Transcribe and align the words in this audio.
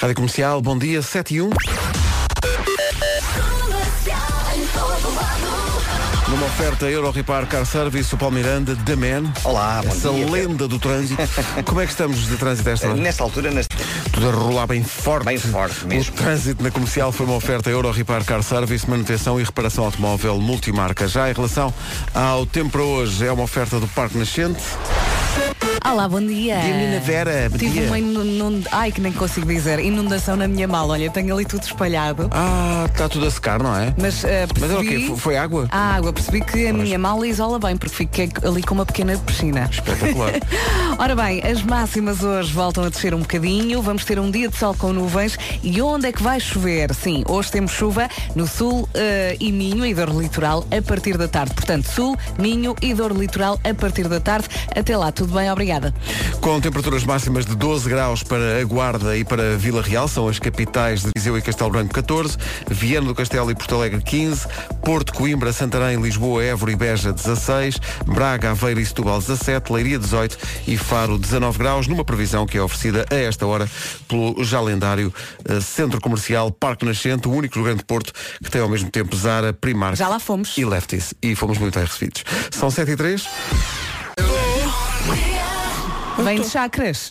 Rádio 0.00 0.14
Comercial, 0.16 0.60
bom 0.62 0.78
dia, 0.78 1.02
7 1.02 1.34
e 1.34 1.42
1. 1.42 1.50
Numa 6.28 6.46
oferta 6.46 6.86
Euro 6.86 7.10
Repar 7.10 7.46
Car 7.46 7.64
Service, 7.64 8.14
o 8.14 8.18
Paulo 8.18 8.34
Miranda, 8.34 8.76
The 8.84 8.94
Man. 8.94 9.32
Olá, 9.44 9.80
bom 9.82 9.88
Essa 9.90 10.10
dia. 10.10 10.30
lenda 10.30 10.68
do 10.68 10.78
trânsito. 10.78 11.20
Como 11.64 11.80
é 11.80 11.84
que 11.86 11.90
estamos 11.92 12.26
de 12.26 12.36
trânsito 12.36 12.68
esta 12.68 12.88
hora? 12.88 12.96
Nesta 12.96 13.22
altura, 13.24 13.50
neste... 13.50 13.74
Tudo 14.12 14.28
a 14.28 14.32
rolar 14.32 14.66
bem 14.66 14.84
forte. 14.84 15.24
Bem 15.24 15.38
forte 15.38 15.84
O 15.84 15.88
mesmo. 15.88 16.14
trânsito 16.14 16.62
na 16.62 16.70
comercial 16.70 17.10
foi 17.10 17.24
uma 17.26 17.36
oferta 17.36 17.70
Euro 17.70 17.90
Repar 17.90 18.24
Car 18.24 18.42
Service, 18.42 18.88
manutenção 18.88 19.40
e 19.40 19.44
reparação 19.44 19.84
automóvel 19.84 20.38
multimarca. 20.38 21.08
Já 21.08 21.30
em 21.30 21.32
relação 21.32 21.72
ao 22.14 22.44
tempo 22.46 22.70
para 22.70 22.82
hoje, 22.82 23.26
é 23.26 23.32
uma 23.32 23.42
oferta 23.44 23.80
do 23.80 23.88
Parque 23.88 24.18
Nascente. 24.18 24.60
Olá, 25.90 26.06
bom 26.06 26.20
dia. 26.20 26.58
Dia, 26.60 26.74
menina 26.74 27.00
Vera, 27.00 27.48
bom 27.50 27.56
Tive 27.56 27.80
dia. 27.80 27.86
uma 27.86 27.98
inundação. 27.98 28.62
Ai, 28.72 28.92
que 28.92 29.00
nem 29.00 29.10
consigo 29.10 29.46
dizer. 29.46 29.78
Inundação 29.78 30.36
na 30.36 30.46
minha 30.46 30.68
mala. 30.68 30.92
Olha, 30.92 31.10
tenho 31.10 31.34
ali 31.34 31.46
tudo 31.46 31.62
espalhado. 31.62 32.28
Ah, 32.30 32.84
está 32.90 33.08
tudo 33.08 33.26
a 33.26 33.30
secar, 33.30 33.62
não 33.62 33.74
é? 33.74 33.94
Mas, 33.98 34.22
eh, 34.22 34.46
Mas 34.60 34.70
é 34.70 34.74
o 34.74 34.78
percebi... 34.80 35.06
quê? 35.08 35.14
Foi- 35.16 35.36
água? 35.38 35.66
A 35.70 35.94
água, 35.94 36.12
percebi 36.12 36.42
que 36.42 36.66
a 36.66 36.72
minha 36.74 36.98
mala 36.98 37.26
isola 37.26 37.58
bem, 37.58 37.74
porque 37.76 37.94
fiquei 37.94 38.30
ali 38.46 38.62
com 38.62 38.74
uma 38.74 38.84
pequena 38.84 39.16
piscina. 39.16 39.68
Espetacular. 39.72 40.32
Ora 40.98 41.16
bem, 41.16 41.40
as 41.42 41.62
máximas 41.62 42.22
hoje 42.22 42.52
voltam 42.52 42.84
a 42.84 42.88
descer 42.90 43.14
um 43.14 43.20
bocadinho, 43.20 43.80
vamos 43.80 44.04
ter 44.04 44.18
um 44.18 44.30
dia 44.30 44.48
de 44.48 44.56
sol 44.56 44.74
com 44.74 44.92
nuvens 44.92 45.38
e 45.62 45.80
onde 45.80 46.08
é 46.08 46.12
que 46.12 46.22
vai 46.22 46.38
chover? 46.38 46.92
Sim, 46.94 47.24
hoje 47.26 47.50
temos 47.50 47.72
chuva 47.72 48.08
no 48.34 48.46
sul 48.46 48.86
eh, 48.94 49.36
e 49.40 49.50
Minho 49.52 49.86
e 49.86 49.94
dor 49.94 50.10
litoral 50.10 50.66
a 50.76 50.82
partir 50.82 51.16
da 51.16 51.28
tarde. 51.28 51.54
Portanto, 51.54 51.86
sul, 51.88 52.16
Minho 52.38 52.74
e 52.82 52.92
dor 52.92 53.12
litoral 53.12 53.58
a 53.64 53.72
partir 53.72 54.06
da 54.08 54.20
tarde. 54.20 54.48
Até 54.76 54.94
lá, 54.96 55.10
tudo 55.10 55.32
bem? 55.34 55.50
Obrigada. 55.50 55.77
Com 56.40 56.60
temperaturas 56.60 57.04
máximas 57.04 57.44
de 57.44 57.54
12 57.54 57.88
graus 57.88 58.22
para 58.22 58.60
a 58.60 58.64
Guarda 58.64 59.16
e 59.16 59.24
para 59.24 59.56
Vila 59.56 59.82
Real, 59.82 60.08
são 60.08 60.28
as 60.28 60.38
capitais 60.38 61.02
de 61.02 61.10
Viseu 61.16 61.36
e 61.36 61.42
Castelo 61.42 61.70
Branco 61.70 61.92
14, 61.92 62.36
Viana 62.68 63.06
do 63.06 63.14
Castelo 63.14 63.50
e 63.50 63.54
Porto 63.54 63.74
Alegre 63.74 64.00
15, 64.02 64.46
Porto, 64.84 65.12
Coimbra, 65.12 65.52
Santarém, 65.52 66.00
Lisboa, 66.00 66.42
Évora 66.42 66.72
e 66.72 66.76
Beja 66.76 67.12
16, 67.12 67.78
Braga, 68.06 68.50
Aveiro 68.50 68.80
e 68.80 68.86
Setúbal 68.86 69.18
17, 69.20 69.72
Leiria 69.72 69.98
18 69.98 70.38
e 70.66 70.76
Faro 70.76 71.18
19 71.18 71.58
graus, 71.58 71.86
numa 71.86 72.04
previsão 72.04 72.46
que 72.46 72.56
é 72.58 72.62
oferecida 72.62 73.04
a 73.10 73.14
esta 73.14 73.46
hora 73.46 73.68
pelo 74.06 74.42
já 74.44 74.60
lendário 74.60 75.12
eh, 75.48 75.60
Centro 75.60 76.00
Comercial 76.00 76.50
Parque 76.50 76.84
Nascente, 76.84 77.28
o 77.28 77.32
único 77.32 77.58
no 77.58 77.64
Grande 77.64 77.84
Porto 77.84 78.12
que 78.42 78.50
tem 78.50 78.60
ao 78.60 78.68
mesmo 78.68 78.90
tempo 78.90 79.16
Zara, 79.16 79.52
Primark 79.52 79.96
Já 79.96 80.08
lá 80.08 80.18
fomos. 80.18 80.56
e 80.56 80.64
Lefties. 80.64 81.14
E 81.22 81.34
fomos 81.34 81.58
muito 81.58 81.74
bem 81.74 81.84
recebidos. 81.84 82.24
São 82.50 82.70
7 82.70 82.92
e 82.92 82.96
3. 82.96 83.28
Vem 86.24 86.40
de 86.40 86.48
chakras. 86.48 87.10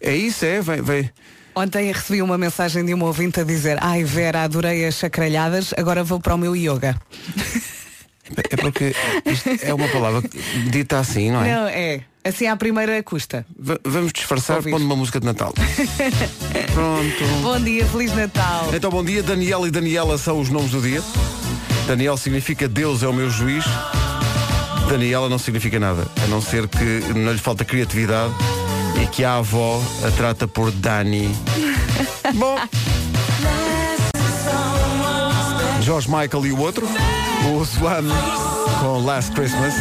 É 0.00 0.14
isso, 0.14 0.44
é, 0.44 0.60
vem, 0.60 0.82
vem. 0.82 1.10
Ontem 1.56 1.92
recebi 1.92 2.20
uma 2.20 2.36
mensagem 2.36 2.84
de 2.84 2.92
uma 2.92 3.06
ouvinte 3.06 3.40
a 3.40 3.44
dizer 3.44 3.78
Ai 3.80 4.02
Vera, 4.04 4.42
adorei 4.42 4.84
as 4.84 4.94
chacralhadas, 4.96 5.72
agora 5.76 6.02
vou 6.02 6.18
para 6.20 6.34
o 6.34 6.38
meu 6.38 6.54
yoga. 6.56 6.96
É 8.50 8.56
porque 8.56 8.94
isto 9.26 9.48
é 9.62 9.72
uma 9.72 9.86
palavra 9.88 10.22
dita 10.70 10.98
assim, 10.98 11.30
não 11.30 11.44
é? 11.44 11.54
Não, 11.54 11.68
é. 11.68 12.00
Assim 12.24 12.46
à 12.46 12.56
primeira 12.56 13.02
custa. 13.02 13.44
Va- 13.58 13.78
vamos 13.84 14.12
disfarçar 14.12 14.62
pondo 14.62 14.84
uma 14.84 14.96
música 14.96 15.20
de 15.20 15.26
Natal. 15.26 15.52
Pronto. 16.72 17.24
Bom 17.42 17.60
dia, 17.60 17.84
Feliz 17.86 18.14
Natal. 18.14 18.70
Então, 18.74 18.90
bom 18.90 19.04
dia. 19.04 19.22
Daniel 19.22 19.66
e 19.66 19.70
Daniela 19.70 20.16
são 20.16 20.40
os 20.40 20.48
nomes 20.48 20.70
do 20.70 20.80
dia. 20.80 21.02
Daniel 21.86 22.16
significa 22.16 22.66
Deus 22.66 23.02
é 23.02 23.08
o 23.08 23.12
meu 23.12 23.28
juiz. 23.28 23.64
Daniela 24.88 25.28
não 25.28 25.38
significa 25.38 25.80
nada, 25.80 26.06
a 26.22 26.26
não 26.26 26.40
ser 26.40 26.68
que 26.68 27.12
não 27.14 27.32
lhe 27.32 27.38
falta 27.38 27.64
criatividade 27.64 28.32
e 29.02 29.06
que 29.06 29.24
a 29.24 29.36
avó 29.36 29.82
a 30.06 30.10
trata 30.10 30.46
por 30.46 30.70
Dani. 30.70 31.34
Bom. 32.34 32.56
George 35.80 36.08
Michael 36.08 36.46
e 36.46 36.52
o 36.52 36.60
outro, 36.60 36.86
o 36.86 37.64
Swan 37.64 38.04
com 38.80 39.04
Last 39.04 39.32
Christmas. 39.32 39.74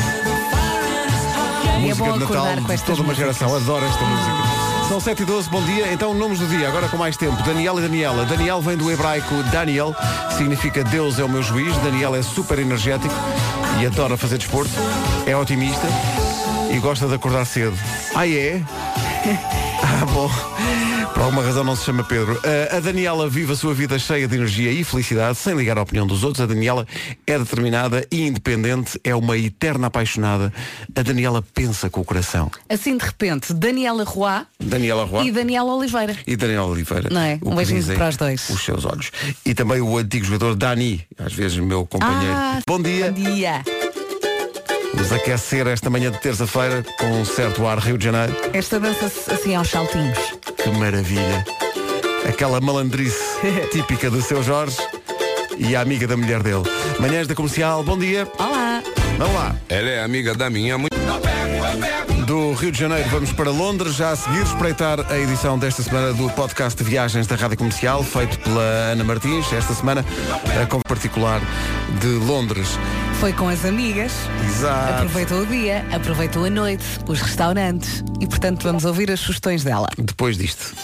É 1.65 1.79
música 1.79 2.13
de 2.13 2.19
Natal 2.19 2.55
de 2.55 2.83
toda 2.83 3.01
uma 3.01 3.13
músicas. 3.13 3.17
geração. 3.17 3.55
Adoro 3.55 3.85
esta 3.85 4.03
música. 4.03 4.63
São 4.87 4.99
7 4.99 5.23
e 5.23 5.25
12, 5.25 5.49
bom 5.49 5.63
dia. 5.63 5.91
Então, 5.91 6.13
nomes 6.13 6.39
do 6.39 6.47
dia, 6.47 6.67
agora 6.67 6.87
com 6.87 6.97
mais 6.97 7.17
tempo. 7.17 7.41
Daniel 7.43 7.79
e 7.79 7.81
Daniela. 7.81 8.25
Daniel 8.25 8.61
vem 8.61 8.77
do 8.77 8.91
hebraico 8.91 9.41
Daniel, 9.51 9.95
significa 10.37 10.83
Deus 10.83 11.19
é 11.19 11.23
o 11.23 11.29
meu 11.29 11.41
juiz. 11.41 11.75
Daniel 11.77 12.15
é 12.15 12.21
super 12.21 12.59
energético 12.59 13.13
e 13.81 13.85
adora 13.85 14.17
fazer 14.17 14.37
desporto. 14.37 14.71
É 15.25 15.35
otimista 15.35 15.87
e 16.71 16.79
gosta 16.79 17.07
de 17.07 17.15
acordar 17.15 17.45
cedo. 17.45 17.77
Ah, 18.15 18.27
é? 18.27 18.61
Ah, 19.85 20.05
bom. 20.05 20.29
Por 21.23 21.27
alguma 21.27 21.45
razão 21.45 21.63
não 21.63 21.73
se 21.73 21.85
chama 21.85 22.03
Pedro. 22.03 22.33
Uh, 22.33 22.75
a 22.75 22.79
Daniela 22.81 23.29
vive 23.29 23.53
a 23.53 23.55
sua 23.55 23.73
vida 23.73 23.97
cheia 23.97 24.27
de 24.27 24.35
energia 24.35 24.69
e 24.69 24.83
felicidade, 24.83 25.37
sem 25.37 25.55
ligar 25.55 25.77
à 25.77 25.81
opinião 25.81 26.05
dos 26.05 26.21
outros. 26.21 26.43
A 26.43 26.45
Daniela 26.45 26.85
é 27.25 27.39
determinada 27.39 28.05
e 28.11 28.27
independente, 28.27 28.99
é 29.05 29.15
uma 29.15 29.37
eterna 29.37 29.87
apaixonada. 29.87 30.51
A 30.93 31.01
Daniela 31.01 31.41
pensa 31.41 31.89
com 31.89 32.01
o 32.01 32.03
coração. 32.03 32.51
Assim 32.67 32.97
de 32.97 33.05
repente, 33.05 33.53
Daniela 33.53 34.03
Roy 34.03 34.41
Daniela 34.59 35.05
Roy 35.05 35.27
e 35.27 35.31
Daniela 35.31 35.73
Oliveira. 35.73 36.13
e 36.27 36.35
Daniela 36.35 36.67
Oliveira. 36.67 37.09
Não 37.09 37.21
é? 37.21 37.39
Um 37.41 37.55
beijinho 37.55 37.85
para 37.95 38.09
os 38.09 38.17
dois. 38.17 38.49
Os 38.49 38.61
seus 38.61 38.83
olhos. 38.83 39.09
E 39.45 39.53
também 39.53 39.79
o 39.79 39.97
antigo 39.97 40.25
jogador 40.25 40.55
Dani, 40.55 41.07
às 41.17 41.31
vezes 41.31 41.57
meu 41.57 41.85
companheiro. 41.85 42.33
Ah, 42.35 42.59
bom 42.67 42.81
dia. 42.81 43.13
Bom 43.13 43.23
dia. 43.23 43.63
Vamos 44.93 45.11
aquecer 45.11 45.67
esta 45.67 45.89
manhã 45.89 46.11
de 46.11 46.19
terça-feira 46.19 46.83
com 46.99 47.07
um 47.07 47.25
certo 47.25 47.65
ar 47.65 47.79
Rio 47.79 47.97
de 47.97 48.05
Janeiro. 48.05 48.35
Esta 48.53 48.79
dança-se 48.79 49.31
assim 49.31 49.55
aos 49.55 49.69
saltinhos. 49.69 50.17
Que 50.57 50.69
maravilha. 50.69 51.45
Aquela 52.27 52.61
malandrice 52.61 53.19
típica 53.71 54.09
do 54.09 54.21
seu 54.21 54.43
Jorge 54.43 54.77
e 55.57 55.75
a 55.75 55.81
amiga 55.81 56.07
da 56.07 56.15
mulher 56.15 56.41
dele. 56.41 56.63
Manhãs 56.99 57.27
da 57.27 57.35
Comercial, 57.35 57.83
bom 57.83 57.97
dia. 57.97 58.27
Olá. 58.37 58.81
Vamos 59.17 59.33
lá. 59.33 59.55
Ela 59.69 59.89
é 59.89 60.03
amiga 60.03 60.33
da 60.33 60.49
minha 60.49 60.77
mãe. 60.77 60.89
Do 62.25 62.53
Rio 62.53 62.71
de 62.71 62.79
Janeiro 62.79 63.09
vamos 63.09 63.33
para 63.33 63.49
Londres, 63.49 63.95
já 63.95 64.11
a 64.11 64.15
seguir 64.15 64.43
espreitar 64.43 64.99
a 65.11 65.19
edição 65.19 65.59
desta 65.59 65.83
semana 65.83 66.13
do 66.13 66.29
podcast 66.29 66.81
de 66.81 66.89
viagens 66.89 67.27
da 67.27 67.35
Rádio 67.35 67.57
Comercial, 67.57 68.01
feito 68.03 68.39
pela 68.39 68.61
Ana 68.61 69.03
Martins, 69.03 69.51
esta 69.51 69.73
semana 69.73 70.05
a 70.61 70.65
com 70.65 70.79
particular 70.81 71.41
de 71.99 72.07
Londres. 72.25 72.69
Foi 73.23 73.31
com 73.31 73.47
as 73.47 73.63
amigas. 73.63 74.11
Exato. 74.45 74.95
Aproveitou 74.95 75.43
o 75.43 75.45
dia, 75.45 75.85
aproveitou 75.93 76.43
a 76.43 76.49
noite, 76.49 76.83
os 77.07 77.21
restaurantes 77.21 78.03
e 78.19 78.27
portanto 78.27 78.63
vamos 78.63 78.83
ouvir 78.83 79.09
as 79.09 79.21
sugestões 79.21 79.63
dela. 79.63 79.87
Depois 79.97 80.37
disto. 80.37 80.75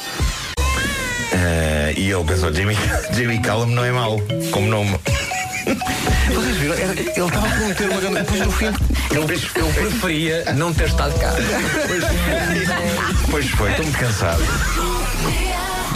Eh, 1.33 1.95
e 1.97 2.09
ele 2.09 2.23
pensou, 2.23 2.53
Jimmy, 2.53 2.77
Jimmy 3.11 3.41
Callum 3.41 3.65
não 3.65 3.83
é 3.83 3.91
mau, 3.91 4.21
como 4.51 4.69
nome. 4.69 4.97
Vocês 6.33 6.55
viram? 6.55 6.75
Ele 6.75 7.09
estava 7.09 7.45
a 7.45 7.49
prometer 7.49 7.89
uma 7.89 7.99
grande. 7.99 8.19
Depois 8.21 8.45
no 8.45 8.51
fim. 8.53 8.65
Eu, 9.11 9.21
eu 9.61 9.73
preferia 9.73 10.53
não 10.53 10.73
ter 10.73 10.87
estado 10.87 11.19
cá. 11.19 11.33
Pois 13.29 13.49
foi, 13.49 13.71
estou 13.71 13.83
muito 13.83 13.99
cansado. 13.99 14.41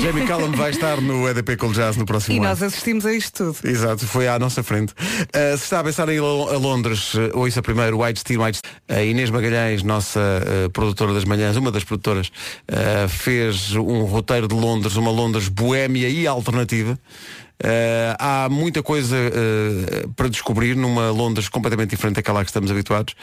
Jamie 0.02 0.26
Callum 0.26 0.52
vai 0.52 0.72
estar 0.72 1.00
no 1.00 1.28
EDP 1.30 1.56
Cool 1.56 1.72
Jazz 1.72 1.96
no 1.96 2.06
próximo 2.06 2.36
E 2.36 2.38
ano. 2.40 2.48
nós 2.48 2.62
assistimos 2.62 3.06
a 3.06 3.14
isto 3.14 3.54
tudo. 3.54 3.70
Exato, 3.70 4.06
foi 4.06 4.28
à 4.28 4.38
nossa 4.38 4.62
frente. 4.62 4.92
Uh, 4.92 5.58
se 5.58 5.64
está 5.64 5.80
a 5.80 5.84
pensar 5.84 6.09
em 6.09 6.14
ir 6.16 6.20
a 6.20 6.58
Londres, 6.58 7.14
uh, 7.14 7.31
ouça 7.38 7.62
primeiro 7.62 8.02
White 8.03 8.20
Steel 8.20 8.42
White 8.42 8.58
Steel. 8.58 8.74
A 8.90 9.03
Inês 9.03 9.30
Magalhães, 9.30 9.82
nossa 9.84 10.20
uh, 10.20 10.70
produtora 10.72 11.14
das 11.14 11.24
manhãs, 11.24 11.56
uma 11.56 11.72
das 11.72 11.84
produtoras, 11.84 12.28
uh, 12.28 13.08
fez 13.08 13.76
um 13.76 14.03
roteiro 14.03 14.48
de 14.48 14.56
Londres, 14.56 14.96
uma 14.96 15.12
Londres 15.12 15.48
boémia 15.48 16.09
e 16.09 16.28
alternativa. 16.28 17.00
Uh, 17.63 18.16
há 18.19 18.50
muita 18.50 18.84
coisa 18.84 19.16
uh, 19.16 20.09
para 20.13 20.28
descobrir 20.28 20.75
numa 20.75 21.09
Londres 21.12 21.47
completamente 21.47 21.91
diferente 21.91 22.16
daquela 22.16 22.44
que 22.44 22.50
estamos 22.50 22.69
habituados, 22.69 23.16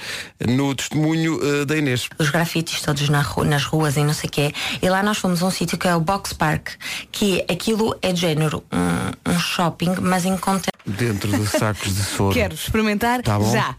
no 0.48 0.74
testemunho 0.74 1.36
uh, 1.36 1.66
da 1.66 1.76
Inês. 1.76 2.08
os 2.18 2.30
grafites 2.30 2.80
todos 2.80 3.08
na 3.10 3.20
ru- 3.20 3.44
nas 3.44 3.64
ruas 3.64 3.96
e 3.98 4.04
não 4.04 4.14
sei 4.14 4.28
o 4.28 4.32
quê. 4.32 4.52
E 4.80 4.88
lá 4.88 5.02
nós 5.02 5.18
fomos 5.18 5.42
a 5.42 5.46
um 5.46 5.50
sítio 5.50 5.76
que 5.76 5.86
é 5.86 5.94
o 5.94 6.00
Box 6.00 6.32
Park, 6.32 6.70
que 7.12 7.44
aquilo 7.50 7.94
é 8.00 8.12
de 8.12 8.20
género 8.20 8.64
um, 8.72 9.30
um 9.32 9.38
shopping, 9.38 9.94
mas 10.00 10.24
em 10.24 10.36
conta 10.38 10.70
Dentro 10.86 11.30
de 11.30 11.46
sacos 11.46 11.94
de 11.94 12.02
soro. 12.16 12.34
Quero 12.34 12.54
experimentar 12.54 13.20
Tá 13.22 13.38
já. 13.52 13.76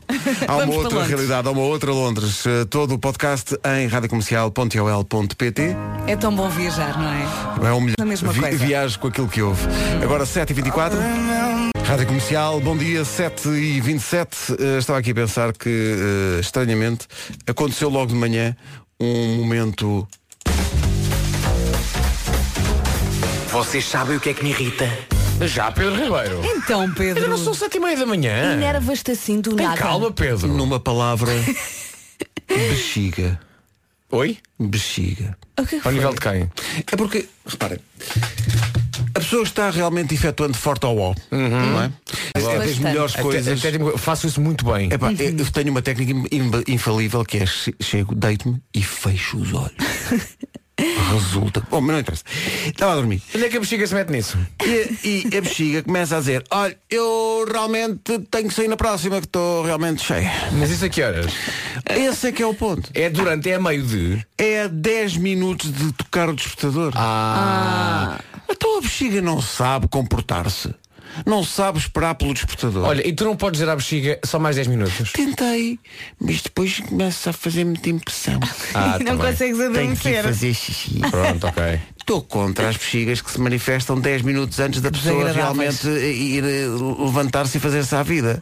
Há 0.47 0.55
uma 0.57 0.75
outra 0.75 1.03
realidade, 1.03 1.47
há 1.47 1.51
uma 1.51 1.61
outra 1.63 1.91
Londres. 1.91 2.43
Todo 2.69 2.93
o 2.93 2.99
podcast 2.99 3.57
em 3.79 3.87
radiocomercial.ol.pt 3.87 5.75
É 6.07 6.15
tão 6.15 6.33
bom 6.35 6.47
viajar, 6.49 6.97
não 6.97 7.11
é? 7.11 7.67
É 7.69 7.73
um. 7.73 7.87
A 7.99 8.05
mesma 8.05 8.31
Vi- 8.31 8.39
coisa. 8.41 8.57
Viaje 8.65 8.99
com 8.99 9.07
aquilo 9.07 9.27
que 9.27 9.41
houve. 9.41 9.61
Agora 10.03 10.25
7h24. 10.53 10.91
Rádio 11.85 12.07
Comercial, 12.07 12.59
bom 12.59 12.75
dia, 12.75 13.03
7h27. 13.03 14.49
Uh, 14.51 14.77
estava 14.77 14.99
aqui 14.99 15.11
a 15.11 15.15
pensar 15.15 15.53
que, 15.53 15.69
uh, 15.69 16.39
estranhamente, 16.39 17.07
aconteceu 17.47 17.89
logo 17.89 18.07
de 18.07 18.15
manhã 18.15 18.55
um 18.99 19.35
momento. 19.37 20.05
Vocês 23.49 23.85
sabem 23.85 24.17
o 24.17 24.19
que 24.19 24.29
é 24.29 24.33
que 24.33 24.43
me 24.43 24.49
irrita? 24.49 24.89
Já, 25.41 25.71
Pedro 25.71 25.95
Ribeiro. 25.95 26.41
Então, 26.43 26.91
Pedro. 26.93 27.23
Eu 27.23 27.29
não 27.29 27.37
são 27.37 27.53
sete 27.53 27.77
e 27.77 27.79
meia 27.79 27.97
da 27.97 28.05
manhã. 28.05 28.53
Enervas-te 28.53 29.11
assim 29.11 29.39
do 29.41 29.55
Tem 29.55 29.65
nada. 29.65 29.77
calma, 29.77 30.11
Pedro. 30.11 30.47
Numa 30.49 30.79
palavra. 30.79 31.31
bexiga. 32.47 33.39
Oi? 34.11 34.37
Bexiga. 34.59 35.37
O 35.57 35.65
que 35.65 35.75
Ao 35.75 35.81
foi? 35.81 35.93
nível 35.93 36.13
de 36.13 36.19
quem? 36.19 36.51
É 36.91 36.95
porque, 36.97 37.27
reparem, 37.45 37.79
pessoa 39.31 39.43
está 39.43 39.69
realmente 39.69 40.13
efetuando 40.13 40.57
forte 40.57 40.85
ao 40.85 40.93
wall, 40.95 41.15
não 41.31 41.81
é? 41.83 41.91
É 42.35 42.59
das 42.59 42.77
melhores 42.79 43.13
Até- 43.13 43.21
coisas. 43.23 43.59
até 43.59 43.71
digo, 43.71 43.97
faço 43.97 44.27
isso 44.27 44.41
muito 44.41 44.65
bem. 44.65 44.89
Epá, 44.91 45.11
eu 45.13 45.37
eu 45.37 45.51
tenho 45.51 45.71
uma 45.71 45.81
técnica 45.81 46.11
im- 46.11 46.63
infalível 46.67 47.23
que 47.23 47.37
é 47.37 47.45
che- 47.45 47.73
chego, 47.81 48.13
deito-me 48.13 48.61
e 48.73 48.83
fecho 48.83 49.37
os 49.37 49.53
olhos. 49.53 49.71
Resulta. 51.13 51.61
Bom, 51.69 51.79
mas 51.79 51.91
não 51.93 51.99
interessa. 51.99 52.23
Estava 52.65 52.93
a 52.93 52.95
dormir. 52.95 53.21
Onde 53.35 53.45
é 53.45 53.49
que 53.49 53.57
a 53.57 53.59
bexiga 53.59 53.85
se 53.85 53.93
mete 53.93 54.09
nisso? 54.09 54.35
E, 54.63 55.27
e 55.31 55.37
a 55.37 55.41
bexiga 55.41 55.83
começa 55.83 56.15
a 56.15 56.19
dizer, 56.19 56.43
olha, 56.49 56.75
eu 56.89 57.45
realmente 57.51 58.17
tenho 58.31 58.47
que 58.47 58.53
sair 58.53 58.67
na 58.67 58.75
próxima 58.75 59.19
que 59.21 59.27
estou 59.27 59.63
realmente 59.63 60.03
cheia. 60.03 60.31
Mas 60.53 60.71
isso 60.71 60.83
a 60.83 60.89
que 60.89 61.03
horas? 61.03 61.31
Esse 61.87 62.27
é 62.29 62.31
que 62.31 62.41
é 62.41 62.47
o 62.47 62.53
ponto. 62.55 62.89
É 62.95 63.09
durante, 63.11 63.49
é 63.51 63.55
a 63.55 63.59
meio 63.61 63.83
de. 63.85 64.25
É 64.37 64.63
a 64.63 64.67
10 64.67 65.17
minutos 65.17 65.71
de 65.71 65.91
tocar 65.93 66.29
o 66.29 66.33
despertador. 66.35 66.91
Ah. 66.95 68.19
Então 68.61 68.77
a 68.77 68.81
bexiga 68.81 69.23
não 69.23 69.41
sabe 69.41 69.87
comportar-se. 69.87 70.71
Não 71.25 71.43
sabe 71.43 71.79
esperar 71.79 72.13
pelo 72.13 72.31
despertador. 72.31 72.85
Olha, 72.87 73.05
e 73.05 73.11
tu 73.11 73.25
não 73.25 73.35
podes 73.35 73.59
dizer 73.59 73.69
à 73.71 73.75
bexiga 73.75 74.19
só 74.23 74.37
mais 74.37 74.55
10 74.55 74.67
minutos. 74.67 75.11
Tentei, 75.11 75.79
mas 76.19 76.41
depois 76.43 76.79
começa 76.79 77.31
a 77.31 77.33
fazer 77.33 77.65
muita 77.65 77.89
impressão. 77.89 78.39
Ah, 78.75 78.97
não 79.03 79.17
também. 79.17 79.31
consegues 79.31 79.57
Tenho 79.57 79.73
que 79.97 80.09
ir 80.09 80.17
adormecer. 80.19 80.23
fazer 80.23 80.53
xixi. 80.53 80.99
Pronto, 81.09 81.47
ok. 81.47 81.79
Estou 81.99 82.21
contra 82.21 82.69
as 82.69 82.77
bexigas 82.77 83.19
que 83.19 83.31
se 83.31 83.41
manifestam 83.41 83.99
10 83.99 84.21
minutos 84.21 84.57
antes 84.59 84.79
da 84.79 84.91
pessoa 84.91 85.25
Desagradáveis. 85.25 85.81
realmente 85.83 86.07
ir 86.07 86.43
eh, 86.43 86.67
levantar-se 87.03 87.57
e 87.57 87.59
fazer-se 87.59 87.95
à 87.95 88.03
vida. 88.03 88.41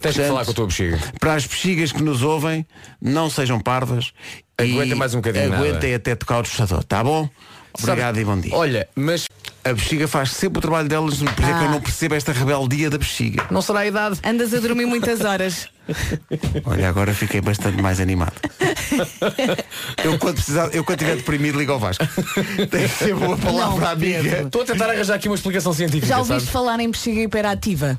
Tens 0.00 0.14
que 0.14 0.20
Portanto, 0.22 0.26
falar 0.28 0.44
com 0.46 0.50
a 0.50 0.54
tua 0.54 0.66
bexiga. 0.66 0.98
Para 1.20 1.34
as 1.34 1.46
bexigas 1.46 1.92
que 1.92 2.02
nos 2.02 2.22
ouvem, 2.22 2.66
não 3.00 3.28
sejam 3.30 3.60
parvas. 3.60 4.12
Aguenta 4.60 4.86
e 4.92 4.94
mais 4.96 5.14
um 5.14 5.18
bocadinho, 5.18 5.54
Aguentem 5.54 5.94
até 5.94 6.16
tocar 6.16 6.40
o 6.40 6.42
despertador, 6.42 6.82
tá 6.82 7.04
bom? 7.04 7.30
Obrigado 7.76 8.06
Sabe- 8.16 8.20
e 8.20 8.24
bom 8.24 8.40
dia. 8.40 8.54
Olha, 8.54 8.88
mas 8.94 9.26
A 9.64 9.72
bexiga 9.72 10.08
faz 10.08 10.30
sempre 10.32 10.58
o 10.58 10.62
trabalho 10.62 10.88
delas, 10.88 11.18
por 11.18 11.24
isso 11.24 11.50
é 11.50 11.58
que 11.58 11.64
eu 11.64 11.70
não 11.70 11.80
percebo 11.80 12.14
esta 12.14 12.32
rebeldia 12.32 12.88
da 12.88 12.96
bexiga. 12.98 13.44
não 13.50 13.60
será 13.60 13.80
a 13.80 13.86
idade. 13.86 14.18
Andas 14.24 14.54
a 14.54 14.60
dormir 14.60 14.86
muitas 14.86 15.20
horas. 15.24 15.68
Olha, 16.64 16.88
agora 16.88 17.12
fiquei 17.14 17.40
bastante 17.40 17.80
mais 17.82 18.00
animado. 18.00 18.32
Eu 20.04 20.18
quando 20.18 20.36
precisar, 20.36 20.68
eu 20.74 20.84
quando 20.84 21.00
estiver 21.00 21.16
deprimido 21.16 21.58
ligo 21.58 21.72
ao 21.72 21.78
Vasco. 21.78 22.06
Tem 22.70 22.82
que 22.82 22.88
ser 22.88 23.14
boa 23.14 23.36
palavra 23.36 23.80
Não, 23.86 23.92
amiga. 23.92 24.42
Estou 24.42 24.62
a 24.62 24.64
tentar 24.64 24.90
arranjar 24.90 25.14
aqui 25.14 25.28
uma 25.28 25.34
explicação 25.34 25.72
científica. 25.72 26.06
Já 26.06 26.18
ouviste 26.18 26.40
sabes? 26.40 26.48
falar 26.50 26.78
em 26.80 26.90
bexiga 26.90 27.20
hiperativa? 27.20 27.98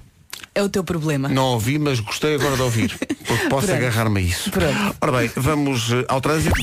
É 0.56 0.64
o 0.64 0.70
teu 0.70 0.84
problema. 0.84 1.28
Não 1.30 1.46
ouvi, 1.54 1.78
mas 1.78 2.00
gostei 2.00 2.36
agora 2.36 2.56
de 2.56 2.62
ouvir. 2.62 2.98
Porque 3.28 3.48
posso 3.50 3.72
agarrar-me 3.72 4.20
a 4.20 4.24
isso. 4.24 4.50
Pronto. 4.52 4.96
Ora 5.02 5.12
bem, 5.12 5.32
vamos 5.36 5.92
eh, 5.92 6.06
ao 6.08 6.22
trânsito. 6.22 6.56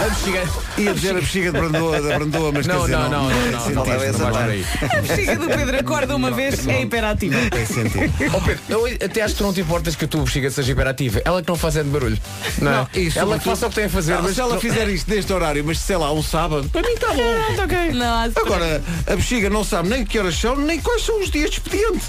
A 0.00 0.08
bexiga. 0.08 0.48
Ia 0.76 0.92
dizer 0.94 1.10
a 1.10 1.14
bexiga 1.20 1.52
de 1.52 1.58
Brandoa, 1.58 2.02
da 2.02 2.18
Brandoa, 2.18 2.52
mas 2.52 2.66
Não, 2.66 2.74
quer 2.76 2.80
dizer, 2.82 2.96
não, 2.96 3.08
não, 3.10 3.22
não, 3.22 3.30
não, 3.30 3.50
não, 3.50 3.74
não, 3.74 4.12
não 4.12 4.30
não. 4.30 4.98
A 4.98 5.00
bexiga 5.02 5.36
do 5.36 5.46
Pedro 5.46 5.78
acorda 5.78 6.16
uma 6.16 6.30
vez 6.30 6.66
é 6.66 6.82
hiperativa. 6.82 7.36
Tem 7.50 7.64
sentido. 7.66 8.12
Ó 8.34 8.40
Pedro, 8.40 8.62
eu 8.68 8.86
até 9.06 9.22
acho 9.22 9.34
que 9.34 9.38
tu 9.38 9.44
não 9.44 9.52
te 9.54 9.60
importas 9.60 9.94
que 9.94 10.04
a 10.04 10.08
tua 10.08 10.22
bexiga 10.22 10.50
seja 10.50 10.72
hiperativa. 10.72 11.22
Ela 11.24 11.42
que 11.42 11.48
não 11.48 11.56
faz 11.56 11.76
é 11.76 11.82
de 11.82 11.88
barulho. 11.90 12.18
Não, 12.60 12.70
é? 12.70 12.74
Não, 12.74 12.88
e 12.94 13.12
ela 13.14 13.38
que 13.38 13.44
faça 13.44 13.66
o 13.66 13.68
que 13.70 13.76
tem 13.76 13.84
a 13.84 13.88
fazer. 13.90 14.14
Não, 14.14 14.22
mas 14.22 14.34
se 14.34 14.40
ela 14.40 14.54
não- 14.54 14.60
fizer 14.60 14.88
isto 14.88 15.08
neste 15.14 15.32
horário, 15.32 15.64
mas 15.64 15.78
sei 15.78 15.96
lá, 15.96 16.12
um 16.12 16.22
sábado, 16.22 16.68
para 16.70 16.82
mim 16.82 16.94
está 16.94 17.08
bom. 17.12 17.62
ok. 17.64 17.92
Não, 17.92 18.32
Agora, 18.36 18.82
a 19.06 19.16
bexiga 19.16 19.48
não 19.48 19.62
sabe 19.64 19.88
nem 19.88 20.04
que 20.04 20.18
horas 20.18 20.34
são, 20.36 20.56
nem 20.56 20.80
quais 20.80 21.02
são 21.02 21.20
os 21.20 21.30
dias 21.30 21.50
de 21.50 21.56
expediente. 21.58 22.04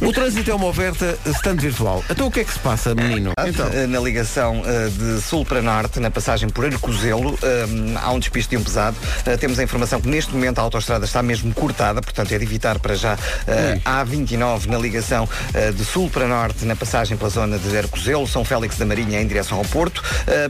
O 0.00 0.12
trânsito 0.12 0.48
é 0.50 0.54
uma 0.54 0.66
oferta 0.66 1.18
stand 1.26 1.56
virtual. 1.56 2.04
Então 2.08 2.28
o 2.28 2.30
que 2.30 2.40
é 2.40 2.44
que 2.44 2.52
se 2.52 2.58
passa, 2.60 2.94
menino? 2.94 3.32
Então, 3.46 3.68
Eh, 3.72 3.86
Na 3.86 3.98
ligação 4.00 4.62
eh, 4.64 4.88
de 4.90 5.20
sul 5.20 5.44
para 5.44 5.60
norte, 5.60 5.98
na 5.98 6.10
passagem 6.10 6.48
por 6.48 6.64
Arcozelo, 6.64 7.36
eh, 7.42 7.66
há 8.00 8.12
um 8.12 8.18
despiste 8.20 8.50
de 8.50 8.56
um 8.56 8.62
pesado. 8.62 8.96
Temos 9.40 9.58
a 9.58 9.62
informação 9.62 10.00
que 10.00 10.08
neste 10.08 10.32
momento 10.32 10.58
a 10.60 10.62
autoestrada 10.62 11.04
está 11.04 11.20
mesmo 11.22 11.52
cortada, 11.52 12.00
portanto 12.00 12.30
é 12.32 12.38
de 12.38 12.44
evitar 12.44 12.78
para 12.78 12.94
já 12.94 13.18
eh, 13.46 13.80
a 13.84 14.04
A29 14.04 14.66
na 14.66 14.78
ligação 14.78 15.28
de 15.74 15.84
sul 15.84 16.08
para 16.08 16.26
norte, 16.28 16.64
na 16.64 16.76
passagem 16.76 17.16
pela 17.16 17.30
zona 17.30 17.58
de 17.58 17.76
Arcozelo, 17.76 18.26
São 18.26 18.44
Félix 18.44 18.76
da 18.78 18.86
Marinha 18.86 19.20
em 19.20 19.26
direção 19.26 19.58
ao 19.58 19.64
Porto. 19.64 20.02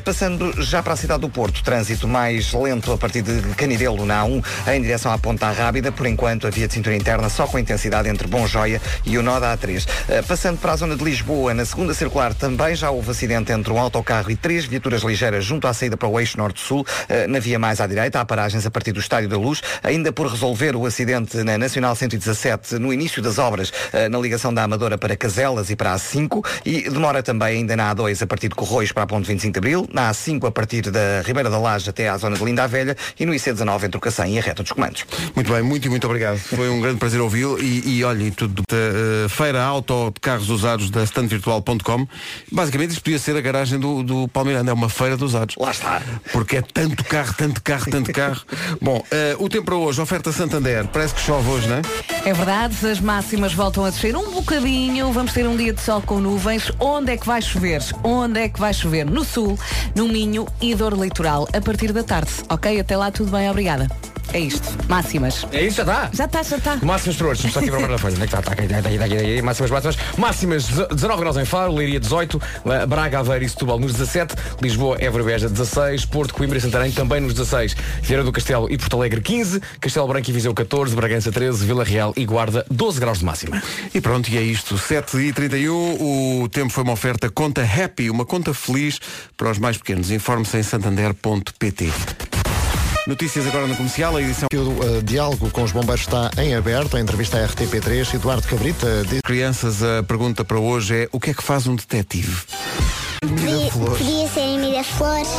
Passando 0.04 0.62
já 0.62 0.82
para 0.82 0.92
a 0.92 0.96
cidade 0.96 1.20
do 1.20 1.28
Porto, 1.28 1.62
trânsito 1.62 2.06
mais 2.06 2.52
lento 2.52 2.92
a 2.92 2.98
partir 2.98 3.22
de 3.22 3.40
Canidelo 3.54 4.04
na 4.04 4.22
A1 4.24 4.44
em 4.74 4.82
direção 4.82 5.10
à 5.12 5.18
Ponta 5.18 5.50
Rábida. 5.50 5.90
Por 5.90 6.06
enquanto, 6.06 6.46
a 6.46 6.50
via 6.50 6.66
de 6.68 6.74
cintura 6.74 6.94
interna 6.96 7.28
só 7.28 7.46
com 7.46 7.58
intensidade 7.58 8.08
entre 8.08 8.26
Bom 8.26 8.46
Joia 8.46 8.80
e 9.04 9.16
o 9.16 9.22
nó 9.22 9.37
da 9.40 9.56
A3. 9.56 9.86
Eh, 10.08 10.22
Passando 10.22 10.58
para 10.58 10.72
a 10.72 10.76
zona 10.76 10.96
de 10.96 11.04
Lisboa, 11.04 11.54
na 11.54 11.64
segunda 11.64 11.94
circular 11.94 12.34
também 12.34 12.74
já 12.74 12.90
houve 12.90 13.10
acidente 13.10 13.52
entre 13.52 13.72
um 13.72 13.78
autocarro 13.78 14.30
e 14.30 14.36
três 14.36 14.64
viaturas 14.64 15.02
ligeiras 15.02 15.44
junto 15.44 15.66
à 15.66 15.72
saída 15.72 15.96
para 15.96 16.08
o 16.08 16.18
eixo 16.20 16.36
norte-sul, 16.38 16.84
eh, 17.08 17.26
na 17.26 17.38
via 17.38 17.58
mais 17.58 17.80
à 17.80 17.86
direita. 17.86 18.20
Há 18.20 18.24
paragens 18.24 18.66
a 18.66 18.70
partir 18.70 18.92
do 18.92 19.00
Estádio 19.00 19.28
da 19.28 19.36
Luz. 19.36 19.62
Ainda 19.82 20.12
por 20.12 20.26
resolver 20.26 20.76
o 20.76 20.84
acidente 20.86 21.36
na 21.38 21.56
Nacional 21.58 21.94
117 21.94 22.78
no 22.78 22.92
início 22.92 23.22
das 23.22 23.38
obras, 23.38 23.72
eh, 23.92 24.08
na 24.08 24.18
ligação 24.18 24.52
da 24.52 24.62
Amadora 24.64 24.98
para 24.98 25.16
Caselas 25.16 25.70
e 25.70 25.76
para 25.76 25.92
a 25.92 25.96
A5. 25.96 26.44
E 26.64 26.88
demora 26.90 27.22
também 27.22 27.58
ainda 27.58 27.76
na 27.76 27.94
A2 27.94 28.22
a 28.22 28.26
partir 28.26 28.48
de 28.48 28.54
Corroios 28.54 28.92
para 28.92 29.04
a 29.04 29.06
Ponte 29.06 29.26
25 29.26 29.52
de 29.52 29.58
Abril, 29.58 29.88
na 29.92 30.10
A5 30.10 30.46
a 30.46 30.50
partir 30.50 30.90
da 30.90 31.22
Ribeira 31.24 31.48
da 31.50 31.58
Laje 31.58 31.88
até 31.90 32.08
à 32.08 32.16
zona 32.16 32.36
de 32.36 32.44
Linda 32.44 32.64
a 32.64 32.66
Velha 32.66 32.96
e 33.18 33.24
no 33.26 33.32
IC19 33.32 33.84
entre 33.84 33.96
o 33.96 34.00
Cacém 34.00 34.34
e 34.34 34.38
a 34.38 34.42
reta 34.42 34.62
dos 34.62 34.72
comandos. 34.72 35.04
muito 35.34 35.52
bem, 35.52 35.62
muito 35.62 35.86
e 35.86 35.88
muito 35.88 36.06
obrigado. 36.06 36.38
Foi 36.38 36.68
um 36.68 36.80
grande 36.80 36.98
prazer 36.98 37.20
ouvi-lo 37.20 37.58
e, 37.60 37.98
e 37.98 38.04
olha, 38.04 38.30
tudo 38.32 38.62
eh, 38.72 39.27
feira 39.28 39.62
auto 39.62 40.10
de 40.12 40.20
carros 40.20 40.48
usados 40.48 40.90
da 40.90 41.02
standvirtual.com. 41.02 42.06
Basicamente 42.50 42.90
isto 42.90 43.02
podia 43.02 43.18
ser 43.18 43.36
a 43.36 43.40
garagem 43.40 43.78
do, 43.78 44.02
do 44.02 44.28
Palmeiranda, 44.28 44.70
é 44.70 44.74
uma 44.74 44.88
feira 44.88 45.16
de 45.16 45.24
usados. 45.24 45.56
Lá 45.58 45.70
está. 45.70 46.02
Porque 46.32 46.56
é 46.56 46.62
tanto 46.62 47.04
carro, 47.04 47.34
tanto 47.36 47.62
carro, 47.62 47.90
tanto 47.90 48.12
carro. 48.12 48.42
Bom, 48.80 49.04
eh, 49.10 49.36
o 49.38 49.48
tempo 49.48 49.66
para 49.66 49.76
hoje, 49.76 50.00
oferta 50.00 50.32
Santander. 50.32 50.86
Parece 50.88 51.14
que 51.14 51.20
chove 51.20 51.48
hoje, 51.48 51.68
não 51.68 51.76
é? 51.76 51.82
É 52.24 52.32
verdade, 52.32 52.86
as 52.86 53.00
máximas 53.00 53.52
voltam 53.52 53.84
a 53.84 53.90
descer 53.90 54.16
um 54.16 54.30
bocadinho. 54.30 55.12
Vamos 55.12 55.32
ter 55.32 55.46
um 55.46 55.56
dia 55.56 55.72
de 55.72 55.80
sol 55.80 56.02
com 56.02 56.20
nuvens. 56.20 56.70
Onde 56.78 57.12
é 57.12 57.16
que 57.16 57.26
vai 57.26 57.40
chover? 57.40 57.82
Onde 58.02 58.40
é 58.40 58.48
que 58.48 58.58
vai 58.58 58.72
chover? 58.72 59.04
No 59.06 59.24
sul, 59.24 59.58
no 59.94 60.08
Minho 60.08 60.46
e 60.60 60.74
dor 60.74 60.94
litoral, 60.94 61.48
a 61.52 61.60
partir 61.60 61.92
da 61.92 62.02
tarde. 62.02 62.30
Ok? 62.48 62.78
Até 62.78 62.96
lá, 62.96 63.10
tudo 63.10 63.30
bem, 63.30 63.48
obrigada. 63.48 63.88
É 64.32 64.40
isto. 64.40 64.68
Máximas. 64.88 65.46
É 65.52 65.64
isso, 65.64 65.76
já 65.76 65.82
está. 65.82 66.10
Já 66.12 66.24
está, 66.26 66.42
já 66.42 66.56
está. 66.56 66.76
Máximas 66.82 67.16
para 67.16 67.26
hoje, 67.28 67.50
só 67.50 67.60
aqui 67.60 67.70
para 67.70 67.94
a 67.94 67.98
folha. 67.98 68.14
Onde 68.14 68.24
é 68.24 68.26
que 68.26 68.36
está? 68.36 68.38
Está 68.40 68.52
aqui, 68.52 68.62
está 68.62 68.78
aqui, 68.78 68.88
está 68.88 69.04
aqui, 69.04 69.14
está 69.14 69.26
aqui. 69.26 69.42
Máximas, 69.42 69.70
máximas. 69.70 69.98
Máximas 70.16 70.68
19 70.94 71.20
graus 71.20 71.36
em 71.36 71.44
Faro, 71.44 71.74
Leiria 71.74 71.98
18, 71.98 72.40
Braga, 72.88 73.20
Aveiro 73.20 73.44
e 73.44 73.48
Setúbal 73.48 73.78
nos 73.78 73.92
17, 73.92 74.34
Lisboa, 74.60 74.96
Évora 75.00 75.24
Beja 75.24 75.48
16, 75.48 76.04
Porto, 76.06 76.34
Coimbra 76.34 76.58
e 76.58 76.60
Santarém 76.60 76.92
também 76.92 77.20
nos 77.20 77.32
16, 77.34 77.74
Vieira 78.02 78.22
do 78.22 78.32
Castelo 78.32 78.70
e 78.70 78.76
Porto 78.76 78.96
Alegre 78.96 79.20
15, 79.20 79.60
Castelo 79.80 80.06
Branco 80.08 80.28
e 80.28 80.32
Viseu 80.32 80.52
14, 80.52 80.94
Bragança 80.94 81.32
13, 81.32 81.64
Vila 81.64 81.84
Real 81.84 82.12
e 82.16 82.24
Guarda 82.24 82.66
12 82.70 83.00
graus 83.00 83.18
de 83.18 83.24
máxima. 83.24 83.62
E 83.94 84.00
pronto, 84.00 84.28
e 84.28 84.36
é 84.36 84.42
isto. 84.42 84.76
7 84.76 85.16
e 85.18 85.32
31 85.32 86.42
o 86.42 86.48
tempo 86.48 86.70
foi 86.70 86.84
uma 86.84 86.92
oferta 86.92 87.30
conta 87.30 87.62
Happy, 87.62 88.10
uma 88.10 88.24
conta 88.24 88.52
feliz 88.52 88.98
para 89.36 89.50
os 89.50 89.58
mais 89.58 89.76
pequenos. 89.76 90.10
Informe-se 90.10 90.58
em 90.58 90.62
santander.pt. 90.62 92.37
Notícias 93.08 93.46
agora 93.46 93.66
no 93.66 93.74
comercial, 93.74 94.14
a 94.18 94.20
edição 94.20 94.48
O 94.52 94.98
uh, 94.98 95.02
diálogo 95.02 95.48
com 95.48 95.62
os 95.62 95.72
bombeiros 95.72 96.02
está 96.02 96.30
em 96.36 96.54
aberto. 96.54 96.94
A 96.94 97.00
entrevista 97.00 97.38
à 97.38 97.48
RTP3. 97.48 98.12
Eduardo 98.12 98.46
Cabrita 98.46 99.02
diz 99.08 99.22
Crianças, 99.22 99.82
a 99.82 100.02
pergunta 100.02 100.44
para 100.44 100.58
hoje 100.58 101.04
é 101.04 101.08
o 101.10 101.18
que 101.18 101.30
é 101.30 101.34
que 101.34 101.42
faz 101.42 101.66
um 101.66 101.74
detetive? 101.74 102.42
Podia, 103.22 103.70
podia 103.70 104.28
ser 104.28 104.40
em 104.40 104.58
Miraflores. 104.58 105.30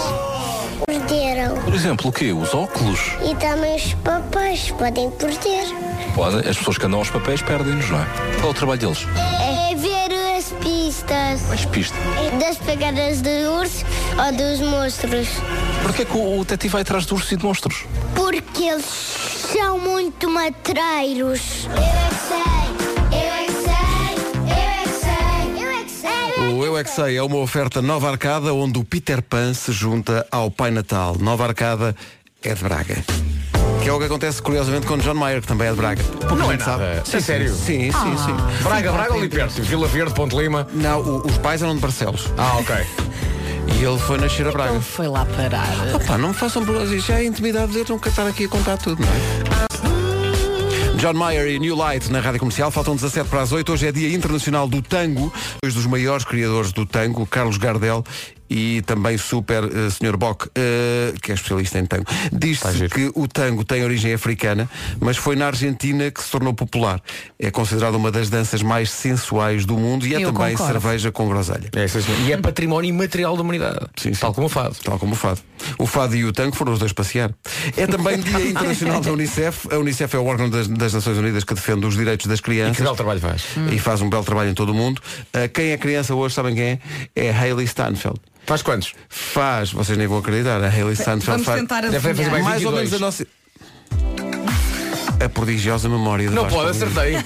Perderam. 0.84 1.62
Por 1.62 1.76
exemplo, 1.76 2.10
o 2.10 2.12
quê? 2.12 2.34
Os 2.34 2.56
óculos? 2.56 3.00
E 3.24 3.36
também 3.36 3.76
os 3.76 3.94
papéis 3.94 4.72
podem 4.72 5.12
perder. 5.12 5.68
Podem. 6.16 6.40
As 6.50 6.58
pessoas 6.58 6.80
que 6.80 6.88
andam 6.88 6.98
aos 6.98 7.12
papéis 7.12 7.44
perdem-nos, 7.44 7.88
não 7.88 8.00
é? 8.02 8.06
Qual 8.38 8.48
é 8.48 8.50
o 8.50 8.54
trabalho 8.56 8.80
deles? 8.80 9.06
É 9.16 9.76
ver 9.76 10.08
as 10.08 10.09
pistas 11.04 11.42
Mais 11.48 11.66
pista. 11.66 11.96
das 12.40 12.58
pegadas 12.58 13.22
de 13.22 13.46
urso 13.48 13.86
ou 14.18 14.32
dos 14.34 14.60
monstros. 14.60 15.28
Porquê 15.84 16.02
é 16.04 16.06
que 16.06 16.18
o, 16.18 16.40
o 16.40 16.44
detetive 16.44 16.74
vai 16.74 16.82
atrás 16.82 17.06
de 17.06 17.14
ursos 17.14 17.32
e 17.32 17.38
de 17.38 17.44
monstros? 17.44 17.86
Porque 18.16 18.64
eles 18.64 18.86
são 18.86 19.80
muito 19.80 20.30
matreiros. 20.30 21.66
Eu 21.66 21.74
é 21.74 22.10
que 22.10 22.16
sei, 22.28 23.20
eu 23.20 23.34
é 23.34 23.46
que 23.46 23.52
sei, 23.52 24.46
eu 24.46 24.60
é 24.60 24.84
que 24.84 24.90
sei, 24.90 25.64
eu 25.64 25.72
é 25.72 25.84
que 25.84 25.92
sei. 25.92 26.54
O 26.54 26.66
Eu 26.66 26.78
É 26.78 26.84
Que 26.84 26.90
Sei 26.90 27.18
é 27.18 27.24
uma 27.24 27.38
oferta 27.38 27.82
Nova 27.82 28.10
Arcada 28.10 28.54
onde 28.54 28.80
o 28.80 28.84
Peter 28.84 29.22
Pan 29.22 29.54
se 29.54 29.72
junta 29.72 30.28
ao 30.32 30.52
Pai 30.52 30.72
Natal. 30.72 31.16
Nova 31.20 31.46
Arcada 31.46 31.96
é 32.44 32.54
de 32.54 32.64
Braga. 32.64 33.04
Que 33.82 33.90
é 33.90 33.94
o 33.94 33.98
que 34.00 34.06
acontece 34.06 34.42
curiosamente 34.42 34.86
com 34.86 34.98
John 34.98 35.14
Mayer, 35.14 35.42
que 35.42 35.48
também 35.48 35.68
é 35.68 35.72
de 35.72 35.78
Braga. 35.78 36.04
Pouca 36.04 36.36
Não 36.36 36.52
é 36.52 36.58
nada. 36.58 36.64
sabe. 37.04 37.18
É 37.18 37.22
sério? 37.22 37.50
Sim, 37.54 37.92
sim, 37.92 38.18
sim. 38.18 38.64
Braga, 38.64 38.92
Braga 38.92 39.14
ou 39.14 39.20
ali 39.20 39.30
perto? 39.30 39.62
Vila 39.62 39.88
Verde, 39.88 40.14
Ponte 40.14 40.36
Lima. 40.36 40.68
Não, 40.74 41.00
o- 41.02 41.26
os 41.28 41.38
pais 41.38 41.62
eram 41.62 41.76
de 41.76 41.82
Barcelos. 41.82 42.28
Ah, 42.38 42.58
ok. 42.58 42.76
E 43.80 43.84
ele 43.84 43.98
foi 44.00 44.18
nascer 44.18 44.48
a 44.48 44.52
Braga. 44.52 44.74
Ele 44.74 44.82
foi 44.82 45.08
lá 45.08 45.26
parar. 45.26 45.96
Opa, 45.96 46.18
não 46.18 46.30
me 46.30 46.34
façam 46.34 46.64
problemas, 46.64 46.92
isto 46.92 47.12
é 47.12 47.24
intimidade 47.26 47.72
deles, 47.72 47.88
não 47.90 47.98
quero 47.98 48.10
estar 48.12 48.28
aqui 48.28 48.46
a 48.46 48.50
contar 48.50 48.78
tudo, 48.78 49.02
não 49.02 49.08
é? 49.08 49.50
John 50.98 51.14
Mayer 51.14 51.48
e 51.48 51.60
New 51.60 51.78
Light 51.78 52.12
na 52.12 52.20
Rádio 52.20 52.40
Comercial, 52.42 52.70
faltam 52.72 52.94
17 52.94 53.30
para 53.30 53.42
as 53.42 53.54
8. 53.54 53.72
Hoje 53.72 53.88
é 53.88 53.92
Dia 53.92 54.14
Internacional 54.14 54.68
do 54.68 54.82
Tango. 54.82 55.32
Dois 55.64 55.74
dos 55.74 55.86
maiores 55.86 56.26
criadores 56.26 56.74
do 56.74 56.86
tango, 56.86 57.26
Carlos 57.26 57.56
Gardel 57.58 58.04
e 58.50 58.82
também 58.82 59.18
super 59.18 59.64
eh, 59.64 59.90
Sr. 59.90 60.18
Bock, 60.18 60.50
eh, 60.56 61.14
que 61.22 61.32
é 61.32 61.36
especialista 61.36 61.78
em 61.80 61.86
tango. 61.86 62.06
Diz-se 62.32 62.90
que 62.90 63.12
o 63.16 63.28
tango 63.28 63.64
tem 63.64 63.84
origem 63.84 64.14
africana, 64.14 64.70
mas 65.00 65.18
foi 65.18 65.36
na 65.36 65.48
Argentina 65.48 66.10
que 66.10 66.24
se 66.24 66.32
tornou 66.32 66.54
popular. 66.54 67.02
É 67.38 67.52
considerado 67.52 67.96
uma 67.96 68.12
das 68.12 68.30
danças 68.30 68.62
mais 68.62 68.90
sensuais 68.90 69.66
do 69.66 69.78
mundo 69.78 70.06
e 70.06 70.16
é 70.16 70.18
Eu 70.18 70.32
também 70.34 70.52
concordo. 70.56 70.74
cerveja 70.74 71.12
com 71.12 71.28
groselha. 71.28 71.70
É, 71.76 71.86
isso 71.86 71.98
mesmo. 71.98 72.26
e 72.26 72.32
é 72.34 72.38
património 72.38 72.90
imaterial 72.90 73.36
da 73.36 73.44
humanidade. 73.44 73.80
Tal 74.20 74.34
como 74.34 74.48
o 74.48 74.50
fado. 74.50 74.76
Tal 74.84 74.98
como 74.98 75.14
o 75.14 75.16
fado. 75.16 75.40
O 75.78 75.86
fado 75.86 76.16
e 76.16 76.26
o 76.26 76.32
tango 76.32 76.56
foram 76.56 76.74
os 76.74 76.80
dois 76.80 76.94
passear. 76.94 77.34
É 77.78 77.86
também 77.86 78.18
Dia 78.20 78.50
Internacional 78.50 79.02
da 79.02 79.12
Unicef. 79.12 79.68
A 79.74 79.78
Unicef 79.78 80.16
é 80.16 80.20
o 80.20 80.26
órgão 80.26 80.50
das, 80.50 80.68
das 80.68 80.94
Nações 80.94 81.18
Unidas 81.18 81.44
que 81.44 81.54
defende 81.54 81.86
os 81.86 81.96
direitos 81.96 82.26
das 82.26 82.40
crianças. 82.40 82.76
E 82.76 82.78
que 82.78 82.84
belo 82.84 82.96
trabalho 82.96 83.20
faz. 83.20 83.44
E 83.72 83.80
faz 83.80 84.02
um 84.02 84.10
belo 84.10 84.24
trabalho 84.24 84.50
em 84.50 84.54
todo 84.54 84.70
o 84.70 84.74
mundo. 84.74 85.02
Ah, 85.34 85.48
quem 85.48 85.72
é 85.72 85.78
criança 85.78 86.16
hoje, 86.16 86.36
sabem 86.36 86.56
quem 86.56 86.64
é? 86.64 86.80
É 87.16 87.32
Hayley 87.32 87.66
Stanfield. 87.66 88.20
Faz 88.50 88.64
quantos? 88.64 88.96
Faz, 89.08 89.72
vocês 89.72 89.96
nem 89.96 90.08
vão 90.08 90.18
acreditar. 90.18 90.60
A 90.64 90.70
Hayley 90.70 90.94
Stanfield 90.94 91.44
Vamos 91.44 91.46
faz. 91.46 91.60
tentar 91.60 91.82
Deve 91.82 92.00
fazer 92.00 92.10
adivinhar. 92.24 92.44
mais 92.44 92.66
ou 92.66 92.72
22. 92.72 92.90
menos 92.90 92.94
a 92.94 93.00
nossa. 93.06 93.28
A 95.24 95.30
prodigiosa 95.30 95.88
memória 95.88 96.28
de 96.28 96.34
Não 96.34 96.46
Vasco 96.46 96.58
pode, 96.58 96.72
acertei. 96.72 97.14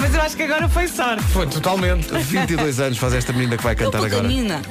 Mas 0.00 0.14
eu 0.14 0.22
acho 0.22 0.36
que 0.36 0.42
agora 0.42 0.68
foi 0.68 0.88
sorte. 0.88 1.22
Foi 1.24 1.46
totalmente. 1.46 2.08
22 2.08 2.80
anos 2.80 2.98
faz 2.98 3.12
esta 3.12 3.32
menina 3.32 3.56
que 3.56 3.62
vai 3.62 3.74
cantar 3.76 3.98
agora. 3.98 4.22
Pequenina. 4.22 4.62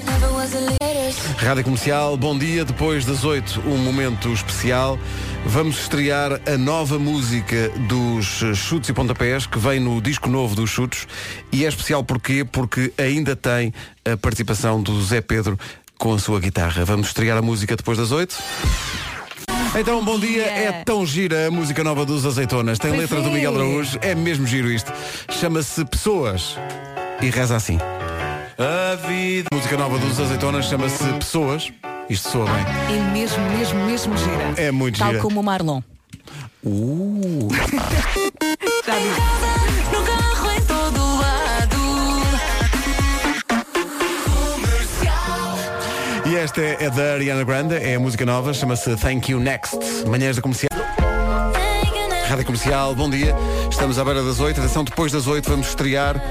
Rádio 1.38 1.64
Comercial, 1.64 2.18
bom 2.18 2.38
dia. 2.38 2.66
Depois 2.66 3.06
das 3.06 3.24
8, 3.24 3.62
um 3.66 3.78
momento 3.78 4.32
especial. 4.34 4.98
Vamos 5.46 5.82
estrear 5.82 6.42
a 6.46 6.58
nova 6.58 6.98
música 7.00 7.70
dos 7.88 8.44
Chutes 8.56 8.90
e 8.90 8.94
Pontapés, 8.94 9.46
que 9.46 9.58
vem 9.60 9.80
no 9.80 10.02
disco 10.02 10.28
novo 10.30 10.56
dos 10.56 10.70
Chutes. 10.70 11.08
E 11.52 11.64
é 11.64 11.70
especial 11.70 12.04
porquê? 12.04 12.44
Porque 12.44 12.92
ainda 12.98 13.36
tem 13.36 13.74
a 14.12 14.18
participação 14.18 14.82
do 14.82 15.02
Zé 15.04 15.22
Pedro 15.22 15.58
com 15.98 16.14
a 16.14 16.20
sua 16.20 16.40
guitarra. 16.40 16.84
Vamos 16.84 17.08
estrear 17.08 17.38
a 17.38 17.42
música 17.42 17.76
depois 17.76 17.98
das 17.98 18.12
8. 18.12 18.36
Então, 19.78 20.04
bom 20.04 20.20
dia. 20.20 20.46
É 20.46 20.84
tão 20.84 21.06
gira 21.06 21.48
a 21.48 21.52
música 21.52 21.84
nova 21.84 22.06
dos 22.06 22.26
Azeitonas. 22.26 22.80
Tem 22.80 22.92
Pois 22.92 23.02
letra 23.02 23.22
do. 23.22 23.32
Miguel 23.32 23.56
Araújo. 23.56 23.98
É 24.02 24.16
mesmo 24.16 24.46
giro 24.46 24.70
isto. 24.72 24.92
Chama-se 25.30 25.86
Pessoas. 25.86 26.58
E 27.22 27.30
reza 27.30 27.56
assim. 27.56 27.78
A 28.58 28.96
vida. 29.08 29.48
A 29.52 29.56
música 29.56 29.78
nova 29.78 29.98
dos 30.00 30.20
Azeitonas 30.20 30.66
chama-se 30.66 31.04
Pessoas. 31.14 31.72
Isto 32.10 32.30
soa 32.30 32.46
bem. 32.46 32.98
É 32.98 33.12
mesmo, 33.14 33.44
mesmo, 33.52 33.86
mesmo 33.86 34.18
gira. 34.18 34.54
É 34.58 34.72
muito 34.72 34.98
Tal 35.00 35.10
gira. 35.10 35.22
como 35.22 35.40
o 35.40 35.44
Marlon. 35.44 35.82
Uh. 36.64 37.48
Já 38.86 38.96
vi. 38.96 39.69
E 46.30 46.36
esta 46.36 46.62
é, 46.62 46.78
é 46.82 46.90
da 46.90 47.14
Ariana 47.14 47.44
Grande, 47.44 47.76
é 47.76 47.96
a 47.96 48.00
música 48.00 48.26
nova, 48.26 48.54
chama-se 48.54 48.96
Thank 48.98 49.32
You 49.32 49.40
Next. 49.40 49.78
Manhãs 50.08 50.36
da 50.36 50.42
Comercial. 50.42 50.70
Rádio 52.28 52.46
Comercial, 52.46 52.94
bom 52.94 53.10
dia. 53.10 53.36
Estamos 53.72 53.98
à 53.98 54.06
beira 54.06 54.22
das 54.24 54.40
8. 54.40 54.60
Atenção, 54.60 54.84
depois 54.84 55.12
das 55.12 55.26
8 55.26 55.50
vamos 55.50 55.68
estrear 55.70 56.22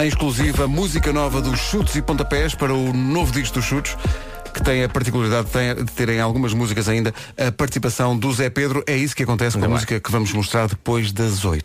em 0.00 0.08
exclusiva 0.08 0.64
a 0.64 0.68
música 0.68 1.12
nova 1.12 1.40
dos 1.40 1.60
Chutes 1.60 1.94
e 1.94 2.02
Pontapés 2.02 2.54
para 2.54 2.74
o 2.74 2.92
novo 2.92 3.30
disco 3.30 3.54
dos 3.54 3.64
Chutes. 3.64 3.96
Que 4.52 4.62
tem 4.62 4.82
a 4.84 4.88
particularidade 4.88 5.46
de 5.46 5.52
ter- 5.52 5.74
de 5.84 5.92
terem 5.92 6.20
algumas 6.20 6.52
músicas 6.52 6.88
ainda 6.88 7.12
a 7.36 7.50
participação 7.52 8.16
do 8.16 8.32
Zé 8.32 8.50
Pedro. 8.50 8.82
É 8.86 8.96
isso 8.96 9.14
que 9.14 9.22
acontece 9.22 9.58
com 9.58 9.64
a 9.64 9.68
música 9.68 9.98
que 10.00 10.10
vamos 10.12 10.32
mostrar 10.32 10.68
depois 10.68 11.12
das 11.12 11.44
8. 11.44 11.64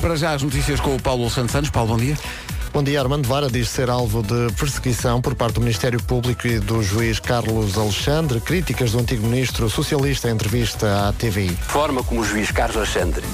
Para 0.00 0.16
já 0.16 0.32
as 0.32 0.42
notícias 0.42 0.80
com 0.80 0.96
o 0.96 1.00
Paulo 1.00 1.28
Santos 1.28 1.52
Santos. 1.52 1.70
Paulo, 1.70 1.90
bom 1.90 1.98
dia. 1.98 2.16
Bom 2.72 2.82
dia, 2.82 3.00
Armando 3.00 3.28
Vara 3.28 3.50
diz 3.50 3.68
ser 3.68 3.90
alvo 3.90 4.22
de 4.22 4.52
perseguição 4.54 5.20
por 5.20 5.34
parte 5.34 5.54
do 5.54 5.60
Ministério 5.60 6.00
Público 6.02 6.46
e 6.46 6.58
do 6.58 6.82
juiz 6.82 7.18
Carlos 7.18 7.76
Alexandre. 7.76 8.40
Críticas 8.40 8.92
do 8.92 9.00
antigo 9.00 9.26
ministro 9.26 9.68
socialista 9.68 10.28
em 10.28 10.32
entrevista 10.32 11.08
à 11.08 11.12
TVI. 11.12 11.50
forma 11.66 12.02
como 12.02 12.20
o 12.20 12.24
juiz 12.24 12.50
Carlos 12.50 12.76
Alexandre 12.76 13.24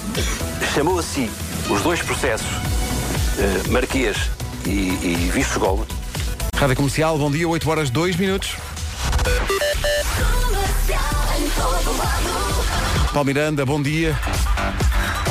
chamou 0.75 0.99
a 0.99 1.02
si 1.02 1.30
os 1.70 1.82
dois 1.82 2.02
processos, 2.02 2.49
eh, 3.38 3.68
Marquês 3.68 4.16
e, 4.64 4.70
e 4.70 5.30
Vice-Golo, 5.32 5.87
Rádio 6.56 6.76
Comercial, 6.76 7.18
bom 7.18 7.30
dia, 7.30 7.46
8 7.46 7.70
horas 7.70 7.90
2 7.90 8.16
minutos. 8.16 8.56
Paulo 13.12 13.26
Miranda, 13.26 13.64
bom 13.64 13.80
dia. 13.82 14.18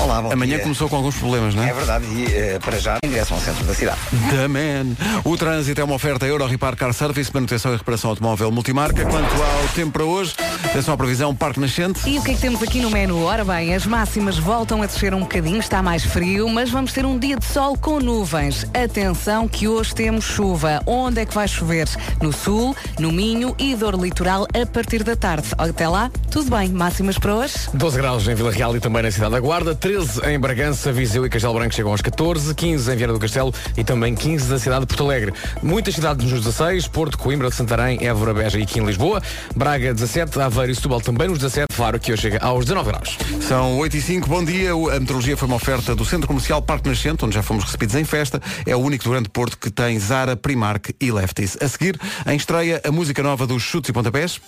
Olá, 0.01 0.21
bom 0.21 0.31
Amanhã 0.31 0.55
dia. 0.55 0.63
começou 0.63 0.87
com 0.89 0.95
alguns 0.97 1.15
problemas, 1.15 1.55
não 1.55 1.63
é? 1.63 1.69
É 1.69 1.73
verdade, 1.73 2.05
e 2.05 2.25
eh, 2.25 2.59
para 2.63 2.77
já 2.79 2.97
em 3.03 3.09
direção 3.09 3.37
ao 3.37 3.43
centro 3.43 3.63
da 3.65 3.73
cidade. 3.73 3.97
The 4.29 4.47
man. 4.47 4.95
O 5.23 5.35
trânsito 5.37 5.81
é 5.81 5.83
uma 5.83 5.95
oferta 5.95 6.25
Euro 6.25 6.45
Repar 6.45 6.75
Car 6.75 6.93
Service, 6.93 7.31
manutenção 7.33 7.73
e 7.73 7.77
reparação 7.77 8.09
automóvel 8.11 8.51
multimarca. 8.51 9.03
Quanto 9.05 9.33
ao 9.33 9.67
tempo 9.73 9.91
para 9.93 10.03
hoje, 10.03 10.35
atenção 10.63 10.93
à 10.93 10.97
previsão, 10.97 11.35
Parque 11.35 11.59
Nascente. 11.59 12.07
E 12.07 12.19
o 12.19 12.23
que 12.23 12.31
é 12.31 12.33
que 12.35 12.41
temos 12.41 12.61
aqui 12.61 12.81
no 12.81 12.91
menu? 12.91 13.23
Ora 13.23 13.43
bem, 13.43 13.73
as 13.73 13.85
máximas 13.85 14.37
voltam 14.37 14.81
a 14.83 14.85
descer 14.85 15.13
um 15.13 15.21
bocadinho, 15.21 15.59
está 15.59 15.81
mais 15.81 16.03
frio, 16.03 16.47
mas 16.49 16.69
vamos 16.69 16.91
ter 16.93 17.05
um 17.05 17.17
dia 17.17 17.37
de 17.37 17.45
sol 17.45 17.75
com 17.77 17.99
nuvens. 17.99 18.65
Atenção 18.73 19.47
que 19.47 19.67
hoje 19.67 19.95
temos 19.95 20.25
chuva. 20.25 20.81
Onde 20.85 21.21
é 21.21 21.25
que 21.25 21.33
vai 21.33 21.47
chover? 21.47 21.87
No 22.21 22.31
sul, 22.31 22.75
no 22.99 23.11
Minho 23.11 23.55
e 23.57 23.75
dor 23.75 23.95
litoral 23.95 24.45
a 24.53 24.65
partir 24.65 25.03
da 25.03 25.15
tarde. 25.15 25.47
Até 25.57 25.87
lá, 25.87 26.11
tudo 26.29 26.55
bem. 26.55 26.69
Máximas 26.69 27.17
para 27.17 27.33
hoje? 27.33 27.55
12 27.73 27.97
graus 27.97 28.27
em 28.27 28.35
Vila 28.35 28.51
Real 28.51 28.75
e 28.75 28.79
também 28.79 29.01
na 29.01 29.11
cidade 29.11 29.31
da 29.31 29.39
Guarda, 29.39 29.73
13 29.85 30.21
em 30.31 30.39
Bragança, 30.39 30.91
Viseu 30.91 31.23
e 31.27 31.29
Castelo 31.29 31.53
Branco 31.53 31.75
chegam 31.75 31.91
aos 31.91 32.01
14, 32.01 32.55
15 32.55 32.91
em 32.91 32.95
Viana 32.95 33.13
do 33.13 33.19
Castelo 33.19 33.53
e 33.77 33.83
também 33.83 34.15
15 34.15 34.49
na 34.49 34.57
cidade 34.57 34.79
de 34.79 34.87
Porto 34.87 35.03
Alegre. 35.03 35.31
Muitas 35.61 35.93
cidades 35.93 36.25
nos 36.25 36.43
16, 36.43 36.87
Porto, 36.87 37.19
Coimbra, 37.19 37.51
Santarém, 37.51 38.03
Évora, 38.03 38.33
Beja 38.33 38.57
e 38.57 38.63
aqui 38.63 38.79
em 38.79 38.83
Lisboa, 38.83 39.21
Braga 39.55 39.93
17, 39.93 40.41
Aveiro 40.41 40.71
e 40.71 40.75
Setúbal 40.75 41.01
também 41.01 41.27
nos 41.27 41.37
17, 41.37 41.71
Faro 41.71 41.99
que 41.99 42.11
hoje 42.11 42.23
chega 42.23 42.39
aos 42.43 42.65
19 42.65 42.89
graus. 42.89 43.15
São 43.47 43.77
8 43.77 43.95
e 43.95 44.01
5, 44.01 44.27
bom 44.27 44.43
dia. 44.43 44.71
A 44.71 44.99
meteorologia 44.99 45.37
foi 45.37 45.47
uma 45.47 45.57
oferta 45.57 45.93
do 45.93 46.03
Centro 46.03 46.25
Comercial 46.25 46.63
Parque 46.63 46.89
Nascente, 46.89 47.23
onde 47.23 47.35
já 47.35 47.43
fomos 47.43 47.63
recebidos 47.63 47.93
em 47.93 48.03
festa. 48.03 48.41
É 48.65 48.75
o 48.75 48.79
único 48.79 49.03
do 49.03 49.11
Grande 49.11 49.29
Porto 49.29 49.55
que 49.55 49.69
tem 49.69 49.99
Zara, 49.99 50.35
Primark 50.35 50.95
e 50.99 51.11
Lefties. 51.11 51.59
A 51.61 51.67
seguir, 51.67 51.95
em 52.25 52.35
estreia, 52.35 52.81
a 52.83 52.91
música 52.91 53.21
nova 53.21 53.45
dos 53.45 53.61
Chutes 53.61 53.89
e 53.89 53.93
Pontapés. 53.93 54.41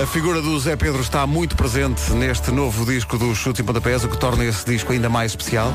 A 0.00 0.06
figura 0.06 0.40
do 0.40 0.58
Zé 0.58 0.76
Pedro 0.76 1.02
está 1.02 1.26
muito 1.26 1.54
presente 1.54 2.10
neste 2.12 2.50
novo 2.50 2.86
disco 2.86 3.18
dos 3.18 3.36
Chutes 3.36 3.60
e 3.60 3.62
Pontapés, 3.62 4.02
o 4.02 4.08
que 4.08 4.16
torna 4.16 4.44
esse 4.44 4.64
disco 4.64 4.92
ainda 4.92 5.10
mais 5.10 5.32
especial. 5.32 5.72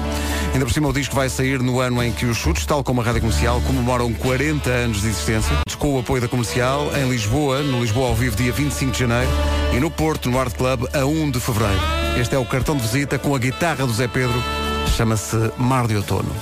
Ainda 0.51 0.65
por 0.65 0.73
cima 0.73 0.87
o 0.87 0.93
disco 0.93 1.15
vai 1.15 1.29
sair 1.29 1.59
no 1.59 1.79
ano 1.79 2.01
em 2.01 2.11
que 2.11 2.25
os 2.25 2.37
Chutes, 2.37 2.65
tal 2.65 2.83
como 2.83 3.01
a 3.01 3.03
Rádio 3.03 3.21
Comercial, 3.21 3.61
comemoram 3.61 4.11
40 4.13 4.67
anos 4.69 5.01
de 5.01 5.09
existência. 5.09 5.55
Com 5.77 5.95
o 5.95 5.99
apoio 5.99 6.21
da 6.21 6.27
Comercial, 6.27 6.91
em 6.97 7.07
Lisboa, 7.07 7.61
no 7.61 7.81
Lisboa 7.81 8.07
ao 8.07 8.15
vivo, 8.15 8.35
dia 8.35 8.51
25 8.51 8.91
de 8.91 8.99
janeiro, 8.99 9.29
e 9.75 9.79
no 9.79 9.91
Porto, 9.91 10.31
no 10.31 10.39
Art 10.39 10.55
Club, 10.55 10.87
a 10.91 11.05
1 11.05 11.29
de 11.29 11.39
fevereiro. 11.39 11.81
Este 12.19 12.33
é 12.33 12.39
o 12.39 12.45
cartão 12.45 12.75
de 12.75 12.81
visita 12.81 13.19
com 13.19 13.35
a 13.35 13.37
guitarra 13.37 13.85
do 13.85 13.93
Zé 13.93 14.07
Pedro, 14.07 14.41
chama-se 14.97 15.37
Mar 15.57 15.85
de 15.85 15.97
Outono. 15.97 16.33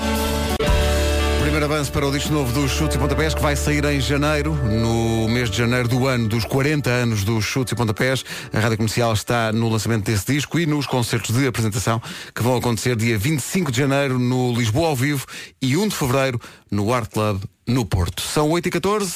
Primeiro 1.44 1.66
avanço 1.66 1.92
para 1.92 2.08
o 2.08 2.12
disco 2.12 2.34
novo 2.34 2.54
dos 2.54 2.72
Chutes 2.72 2.96
e 2.96 3.00
Pontapés, 3.00 3.36
que 3.36 3.42
vai 3.42 3.54
sair 3.56 3.84
em 3.84 4.00
janeiro, 4.00 4.54
no 4.54 5.28
mês 5.28 5.52
de 5.52 5.58
janeiro 5.58 5.90
do 5.90 6.08
ano 6.08 6.30
dos 6.30 6.46
40 6.46 6.90
anos 6.90 7.26
dos 7.26 7.44
Chutes 7.44 7.74
e 7.74 7.76
Pontapés. 7.76 8.24
A 8.54 8.60
Rádio 8.60 8.78
Comercial 8.78 9.12
está 9.12 9.52
no 9.52 9.68
lançamento 9.68 10.06
desse 10.06 10.26
disco 10.26 10.58
e 10.58 10.66
nos 10.66 10.88
concertos 10.88 11.36
de 11.36 11.46
apresentação 11.46 12.02
que 12.34 12.42
vão 12.42 12.56
acontecer 12.56 12.96
dia 12.96 13.18
25 13.18 13.72
de 13.72 13.78
janeiro 13.78 14.18
no 14.18 14.54
Lisboa 14.54 14.88
ao 14.88 14.96
vivo 14.96 15.26
e 15.62 15.76
1 15.76 15.90
de 15.90 15.96
fevereiro 15.96 16.40
no 16.72 16.94
Art 16.94 17.12
Club 17.12 17.44
no 17.68 17.86
Porto. 17.86 18.22
São 18.22 18.50
8 18.50 18.68
e 18.70 18.72
14 18.72 19.14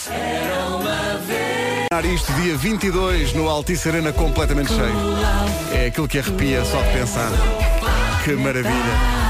isto 2.13 2.31
dia 2.34 2.55
22 2.55 3.34
no 3.34 3.50
Altice 3.50 3.89
Arena 3.89 4.13
completamente 4.13 4.69
cheio. 4.69 4.93
É 5.74 5.88
aquilo 5.88 6.07
que 6.07 6.19
arrepia 6.19 6.63
só 6.63 6.81
de 6.81 6.93
pensar. 6.93 7.31
Que 8.24 8.34
maravilha. 8.34 9.26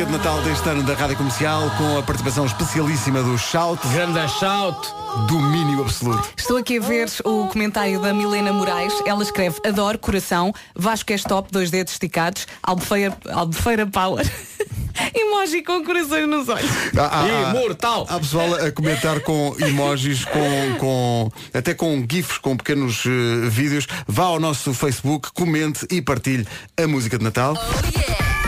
Música 0.00 0.18
de 0.18 0.24
Natal 0.24 0.40
deste 0.42 0.66
ano 0.66 0.82
da 0.82 0.94
Rádio 0.94 1.16
Comercial 1.16 1.70
com 1.76 1.98
a 1.98 2.02
participação 2.02 2.46
especialíssima 2.46 3.22
do 3.22 3.36
Shout. 3.36 3.86
Grande 3.88 4.26
Shout. 4.38 4.88
Domínio 5.28 5.82
absoluto. 5.82 6.26
Estou 6.38 6.56
aqui 6.56 6.78
a 6.78 6.80
ver 6.80 7.10
o 7.22 7.48
comentário 7.48 8.00
da 8.00 8.14
Milena 8.14 8.50
Moraes. 8.50 8.94
Ela 9.04 9.22
escreve: 9.22 9.60
Adoro, 9.62 9.98
coração, 9.98 10.54
Vasco 10.74 11.12
é 11.12 11.18
top, 11.18 11.52
dois 11.52 11.70
dedos 11.70 11.92
esticados, 11.92 12.46
Albufeira, 12.62 13.14
Albufeira 13.30 13.86
Power. 13.86 14.26
Emoji 15.14 15.62
com 15.62 15.84
corações 15.84 16.26
nos 16.26 16.48
olhos. 16.48 16.70
Há, 16.96 17.20
há- 17.20 17.50
Imortal. 17.50 18.06
Há 18.08 18.18
pessoal 18.18 18.54
a 18.54 18.72
comentar 18.72 19.20
com 19.20 19.54
emojis, 19.60 20.24
com, 20.24 20.76
com 20.78 21.30
até 21.52 21.74
com 21.74 22.02
gifs, 22.10 22.38
com 22.38 22.56
pequenos 22.56 23.04
eh, 23.04 23.48
vídeos. 23.50 23.86
Vá 24.08 24.24
ao 24.24 24.40
nosso 24.40 24.72
Facebook, 24.72 25.30
comente 25.34 25.86
e 25.90 26.00
partilhe 26.00 26.46
a 26.82 26.86
música 26.86 27.18
de 27.18 27.24
Natal. 27.24 27.54
Eu 27.54 27.60
Eu 27.62 28.39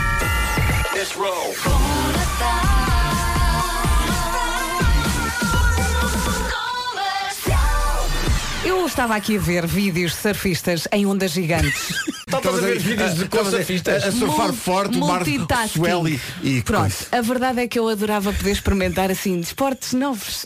estava 8.93 9.15
aqui 9.15 9.37
a 9.37 9.39
ver 9.39 9.65
vídeos 9.65 10.11
de 10.11 10.17
surfistas 10.19 10.87
em 10.91 11.05
ondas 11.05 11.31
gigantes. 11.31 11.89
Estavas 12.27 12.59
a 12.59 12.61
ver 12.67 12.79
vídeos 12.79 13.15
de 13.15 13.23
a- 13.25 13.45
surfistas? 13.45 14.03
a 14.03 14.11
surfar 14.11 14.47
Mul- 14.47 14.55
forte, 14.55 14.97
o 14.97 14.99
mar 15.01 15.25
multitasking. 15.25 15.79
swell 15.79 16.07
e, 16.07 16.19
e 16.43 16.61
Pronto, 16.61 16.81
coisa. 16.81 17.05
a 17.11 17.21
verdade 17.21 17.61
é 17.61 17.67
que 17.67 17.77
eu 17.79 17.89
adorava 17.89 18.31
poder 18.31 18.51
experimentar 18.51 19.09
assim 19.11 19.39
desportos 19.39 19.93
novos. 19.93 20.45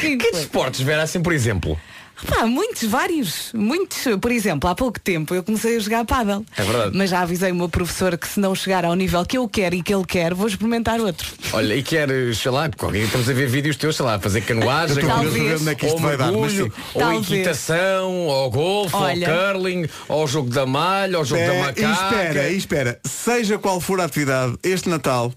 Que 0.00 0.16
desportos, 0.32 0.80
Vera, 0.80 1.02
assim, 1.04 1.20
por 1.22 1.32
exemplo? 1.32 1.78
Pá, 2.26 2.46
muitos, 2.46 2.84
vários, 2.88 3.50
muitos. 3.52 3.98
Por 4.20 4.30
exemplo, 4.30 4.68
há 4.70 4.74
pouco 4.74 4.98
tempo 5.00 5.34
eu 5.34 5.42
comecei 5.42 5.76
a 5.76 5.80
jogar 5.80 6.04
pádel. 6.04 6.44
É 6.56 6.62
verdade. 6.62 6.96
Mas 6.96 7.10
já 7.10 7.20
avisei 7.20 7.50
o 7.50 7.54
meu 7.54 7.68
professor 7.68 8.16
que 8.16 8.28
se 8.28 8.38
não 8.38 8.54
chegar 8.54 8.84
ao 8.84 8.94
nível 8.94 9.24
que 9.26 9.36
eu 9.36 9.48
quero 9.48 9.74
e 9.74 9.82
que 9.82 9.92
ele 9.92 10.04
quer, 10.04 10.32
vou 10.32 10.46
experimentar 10.46 11.00
outro. 11.00 11.28
Olha, 11.52 11.74
e 11.74 11.82
queres, 11.82 12.38
sei 12.38 12.50
lá, 12.52 12.68
qualquer- 12.70 13.00
estamos 13.04 13.28
a 13.28 13.32
ver 13.32 13.48
vídeos 13.48 13.76
teus, 13.76 13.96
sei 13.96 14.06
lá, 14.06 14.18
fazer 14.20 14.40
canoagem, 14.42 14.98
Eu 15.02 15.06
Talvez. 15.08 15.60
onde 15.62 15.70
é 15.70 15.74
que 15.74 15.86
isto 15.86 15.96
ou 15.96 16.00
vai 16.00 16.16
dar, 16.16 16.30
mas 16.32 16.52
sim. 16.52 16.62
ou 16.62 17.00
Talvez. 17.00 17.30
equitação, 17.30 18.10
ou 18.28 18.50
golfe, 18.50 18.94
Olha. 18.96 19.28
ou 19.28 19.52
curling, 19.52 19.88
ou 20.08 20.26
jogo 20.26 20.50
da 20.50 20.64
malha, 20.64 21.18
ou 21.18 21.24
jogo 21.24 21.40
da 21.42 21.52
É, 21.54 21.58
e 21.58 21.60
macaca. 21.60 21.92
espera, 21.92 22.48
e 22.50 22.56
espera, 22.56 23.00
seja 23.04 23.58
qual 23.58 23.80
for 23.80 24.00
a 24.00 24.04
atividade, 24.04 24.56
este 24.62 24.88
Natal, 24.88 25.32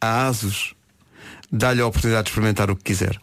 a 0.00 0.28
ASUS 0.28 0.74
dá-lhe 1.50 1.80
a 1.82 1.86
oportunidade 1.86 2.24
de 2.24 2.30
experimentar 2.30 2.70
o 2.70 2.76
que 2.76 2.84
quiser. 2.84 3.18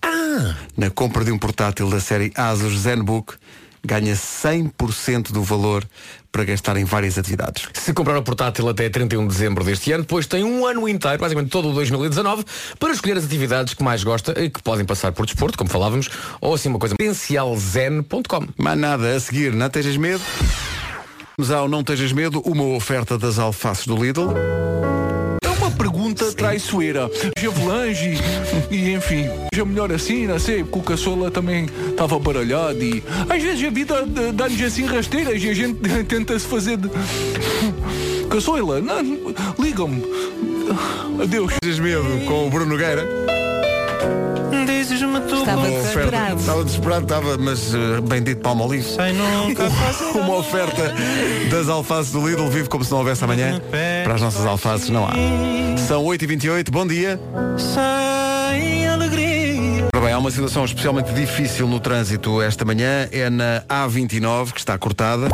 Na 0.76 0.90
compra 0.90 1.24
de 1.24 1.32
um 1.32 1.38
portátil 1.38 1.90
da 1.90 2.00
série 2.00 2.32
ASUS 2.36 2.80
ZenBook, 2.80 3.36
ganha 3.84 4.14
100% 4.16 5.32
do 5.32 5.44
valor 5.44 5.88
para 6.32 6.44
gastar 6.44 6.76
em 6.76 6.84
várias 6.84 7.18
atividades. 7.18 7.68
Se 7.74 7.94
comprar 7.94 8.18
o 8.18 8.24
portátil 8.24 8.68
até 8.68 8.90
31 8.90 9.28
de 9.28 9.34
dezembro 9.34 9.64
deste 9.64 9.92
ano, 9.92 10.04
depois 10.04 10.28
tem 10.28 10.44
um 10.44 10.66
ano 10.66 10.90
inteiro, 10.90 11.20
basicamente 11.20 11.50
todo 11.50 11.70
o 11.70 11.74
2019, 11.74 12.44
para 12.80 12.92
escolher 12.92 13.18
as 13.18 13.26
atividades 13.26 13.74
que 13.74 13.84
mais 13.84 14.04
gosta 14.04 14.34
e 14.42 14.50
que 14.50 14.62
podem 14.62 14.86
passar 14.86 15.12
por 15.12 15.26
desporto, 15.26 15.58
como 15.58 15.70
falávamos, 15.70 16.10
ou 16.42 16.54
assim 16.54 16.68
uma 16.70 16.80
coisa 16.80 16.96
potencialzen.com. 16.96 18.48
Mais 18.58 18.78
nada 18.78 19.16
a 19.16 19.20
seguir, 19.20 19.54
não 19.54 19.70
tejas 19.70 19.96
medo. 19.96 20.22
Vamos 21.38 21.52
ao 21.52 21.68
Não 21.68 21.84
Tejas 21.84 22.14
Medo, 22.14 22.40
uma 22.46 22.64
oferta 22.64 23.18
das 23.18 23.38
alfaces 23.38 23.86
do 23.86 24.02
Lidl. 24.02 24.34
Pergunta 25.78 26.32
traiçoeira. 26.34 27.10
Javelange 27.38 28.18
e 28.72 28.94
enfim, 28.94 29.30
já 29.54 29.66
melhor 29.66 29.92
assim, 29.92 30.28
não 30.28 30.40
sei, 30.40 30.64
porque 30.64 30.80
o 30.80 30.82
caçola 30.82 31.30
também 31.30 31.68
estava 31.90 32.18
baralhado 32.20 32.82
e 32.84 33.04
às 33.30 33.42
vezes 33.42 33.66
a 33.66 33.70
vida 33.70 34.06
dá-nos 34.34 34.62
assim 34.62 34.86
rasteiras 34.86 35.42
e 35.44 35.50
a 35.50 35.54
gente 35.54 35.76
tenta-se 36.08 36.46
fazer 36.46 36.78
de. 36.78 36.90
Caçola, 38.30 38.82
não, 38.82 39.34
ligam-me. 39.60 40.04
Adeus. 41.22 41.54
Medo 41.80 42.26
com 42.26 42.48
o 42.48 42.50
Bruno 42.50 42.72
Nogueira. 42.72 43.06
Estava 44.52 45.60
Uma 45.60 45.68
oferta- 45.68 45.82
desesperado. 45.82 46.40
Estava 46.40 46.64
desesperado, 46.64 47.04
estava, 47.04 47.38
mas 47.38 47.74
uh, 47.74 48.02
bendito 48.02 48.42
Palmolive. 48.42 48.88
Uma 50.16 50.36
oferta 50.38 50.94
das 51.50 51.68
alfaces 51.70 52.12
do 52.12 52.28
Lidl, 52.28 52.48
vive 52.50 52.70
como 52.70 52.84
se 52.84 52.92
não 52.92 53.00
houvesse 53.00 53.24
amanhã. 53.24 53.62
Para 54.04 54.16
as 54.16 54.22
nossas 54.22 54.46
alfaces 54.46 54.90
não 54.90 55.06
há. 55.06 55.12
São 55.88 56.04
8h28, 56.06 56.70
bom 56.72 56.86
dia. 56.88 57.20
Ora 59.96 60.06
bem, 60.06 60.14
há 60.14 60.18
uma 60.18 60.32
situação 60.32 60.66
especialmente 60.66 61.12
difícil 61.14 61.68
no 61.68 61.80
trânsito 61.80 62.42
esta 62.42 62.66
manhã, 62.66 63.08
é 63.12 63.30
na 63.30 63.64
A29, 63.70 64.52
que 64.54 64.60
está 64.60 64.78
cortada. 64.78 65.28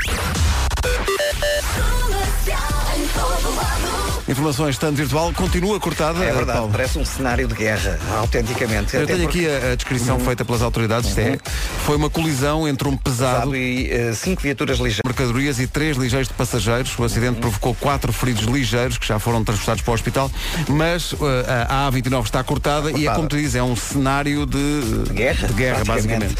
Informações 4.32 4.78
tanto 4.78 4.96
virtual, 4.96 5.32
continua 5.34 5.80
cortada. 5.80 6.24
É 6.24 6.32
verdade, 6.34 6.58
Paulo. 6.60 6.72
parece 6.72 6.98
um 6.98 7.04
cenário 7.06 7.48
de 7.48 7.54
guerra, 7.54 8.00
autenticamente. 8.18 8.96
Eu 8.96 9.04
Até 9.04 9.14
tenho 9.16 9.28
porque- 9.28 9.46
aqui 9.46 9.66
a, 9.68 9.72
a 9.72 9.76
descrição 9.76 10.20
feita 10.20 10.46
pelas 10.46 10.62
autoridades. 10.62 11.10
Isto 11.10 11.20
é, 11.20 11.38
foi 11.86 11.98
uma 11.98 12.10
colisão 12.10 12.68
entre 12.68 12.88
um 12.88 12.96
pesado 12.98 13.12
Pesado 13.52 13.56
e 13.56 13.92
eh, 13.92 14.14
cinco 14.14 14.42
viaturas 14.42 14.78
ligeiras. 14.78 15.02
mercadorias 15.06 15.60
e 15.60 15.68
três 15.68 15.98
ligeiros 15.98 16.28
de 16.30 16.34
passageiros. 16.34 16.98
O 16.98 17.04
acidente 17.04 17.40
provocou 17.40 17.76
quatro 17.76 18.12
feridos 18.14 18.44
ligeiros 18.46 18.98
que 18.98 19.06
já 19.06 19.20
foram 19.20 19.44
transportados 19.44 19.82
para 19.84 19.92
o 19.92 19.94
hospital. 19.94 20.32
Mas 20.70 21.12
uh, 21.14 21.18
a 21.70 21.92
A29 21.92 22.24
está 22.26 22.44
cortada, 22.44 22.90
e 22.90 22.92
é 22.92 22.94
Cortada. 22.94 23.16
como 23.18 23.28
tu 23.28 23.36
dizes, 23.36 23.56
é 23.56 23.64
um 23.64 23.76
cenário 23.76 24.46
de, 24.46 24.82
De 25.08 25.14
guerra, 25.14 25.48
de 25.48 25.54
guerra 25.54 25.84
basicamente. 25.84 26.36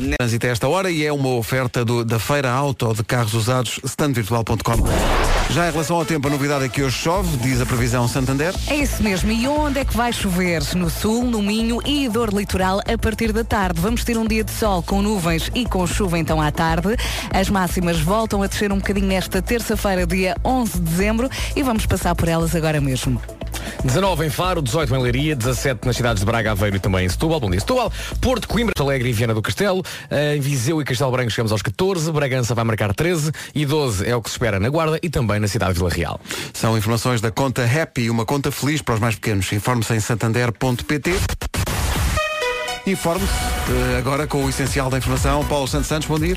Ne- 0.00 0.16
Trânsito 0.18 0.46
a 0.46 0.50
esta 0.50 0.68
hora 0.68 0.90
e 0.90 1.04
é 1.06 1.12
uma 1.12 1.28
oferta 1.30 1.84
do- 1.84 2.04
da 2.04 2.18
Feira 2.18 2.50
Auto 2.50 2.92
de 2.94 3.02
Carros 3.04 3.32
Usados, 3.34 3.78
standvirtual.com. 3.84 5.41
Já 5.52 5.68
em 5.68 5.70
relação 5.70 5.96
ao 5.96 6.04
tempo, 6.06 6.28
a 6.28 6.30
novidade 6.30 6.64
é 6.64 6.68
que 6.70 6.82
hoje 6.82 6.96
chove, 6.96 7.36
diz 7.36 7.60
a 7.60 7.66
previsão 7.66 8.08
Santander. 8.08 8.54
É 8.68 8.74
isso 8.74 9.02
mesmo. 9.02 9.30
E 9.30 9.46
onde 9.46 9.80
é 9.80 9.84
que 9.84 9.94
vai 9.94 10.10
chover? 10.10 10.62
No 10.74 10.88
sul, 10.88 11.24
no 11.24 11.42
Minho 11.42 11.78
e 11.84 12.08
dor 12.08 12.32
litoral 12.32 12.80
a 12.80 12.96
partir 12.96 13.34
da 13.34 13.44
tarde. 13.44 13.78
Vamos 13.78 14.02
ter 14.02 14.16
um 14.16 14.26
dia 14.26 14.42
de 14.42 14.50
sol 14.50 14.82
com 14.82 15.02
nuvens 15.02 15.50
e 15.54 15.66
com 15.66 15.86
chuva 15.86 16.18
então 16.18 16.40
à 16.40 16.50
tarde. 16.50 16.96
As 17.30 17.50
máximas 17.50 18.00
voltam 18.00 18.42
a 18.42 18.46
descer 18.46 18.72
um 18.72 18.78
bocadinho 18.78 19.08
nesta 19.08 19.42
terça-feira, 19.42 20.06
dia 20.06 20.34
11 20.42 20.72
de 20.72 20.80
dezembro, 20.80 21.28
e 21.54 21.62
vamos 21.62 21.84
passar 21.84 22.14
por 22.14 22.28
elas 22.28 22.56
agora 22.56 22.80
mesmo. 22.80 23.20
19 23.84 24.26
em 24.26 24.30
Faro, 24.30 24.62
18 24.62 24.94
em 24.94 25.02
Leiria, 25.02 25.36
17 25.36 25.86
nas 25.86 25.96
cidades 25.96 26.20
de 26.20 26.26
Braga, 26.26 26.52
Aveiro 26.52 26.76
e 26.76 26.78
também 26.80 27.06
em 27.06 27.08
Setúbal. 27.08 27.40
Bom 27.40 27.50
dia, 27.50 27.60
Setúbal. 27.60 27.92
Porto, 28.20 28.46
Coimbra, 28.48 28.72
Alegre 28.78 29.08
e 29.08 29.12
Viana 29.12 29.34
do 29.34 29.42
Castelo. 29.42 29.82
Eh, 30.10 30.36
Em 30.36 30.40
Viseu 30.40 30.80
e 30.80 30.84
Castelo 30.84 31.10
Branco 31.10 31.30
chegamos 31.30 31.52
aos 31.52 31.62
14. 31.62 32.10
Bragança 32.12 32.54
vai 32.54 32.64
marcar 32.64 32.94
13 32.94 33.32
e 33.54 33.64
12 33.66 34.06
é 34.08 34.14
o 34.14 34.22
que 34.22 34.30
se 34.30 34.34
espera 34.34 34.58
na 34.60 34.68
Guarda 34.68 34.98
e 35.02 35.08
também 35.10 35.40
na 35.40 35.48
cidade 35.48 35.72
de 35.74 35.78
Vila 35.78 35.90
Real. 35.90 36.20
São 36.52 36.76
informações 36.76 37.20
da 37.20 37.30
conta 37.30 37.64
Happy, 37.64 38.08
uma 38.10 38.24
conta 38.24 38.50
feliz 38.50 38.82
para 38.82 38.94
os 38.94 39.00
mais 39.00 39.14
pequenos. 39.14 39.52
Informe-se 39.52 39.94
em 39.94 40.00
santander.pt. 40.00 41.12
Informe-se 42.86 43.32
eh, 43.32 43.98
agora 43.98 44.26
com 44.26 44.44
o 44.44 44.48
essencial 44.48 44.90
da 44.90 44.98
informação. 44.98 45.44
Paulo 45.44 45.68
Santos 45.68 45.86
Santos, 45.86 46.08
bom 46.08 46.18
dia. 46.18 46.36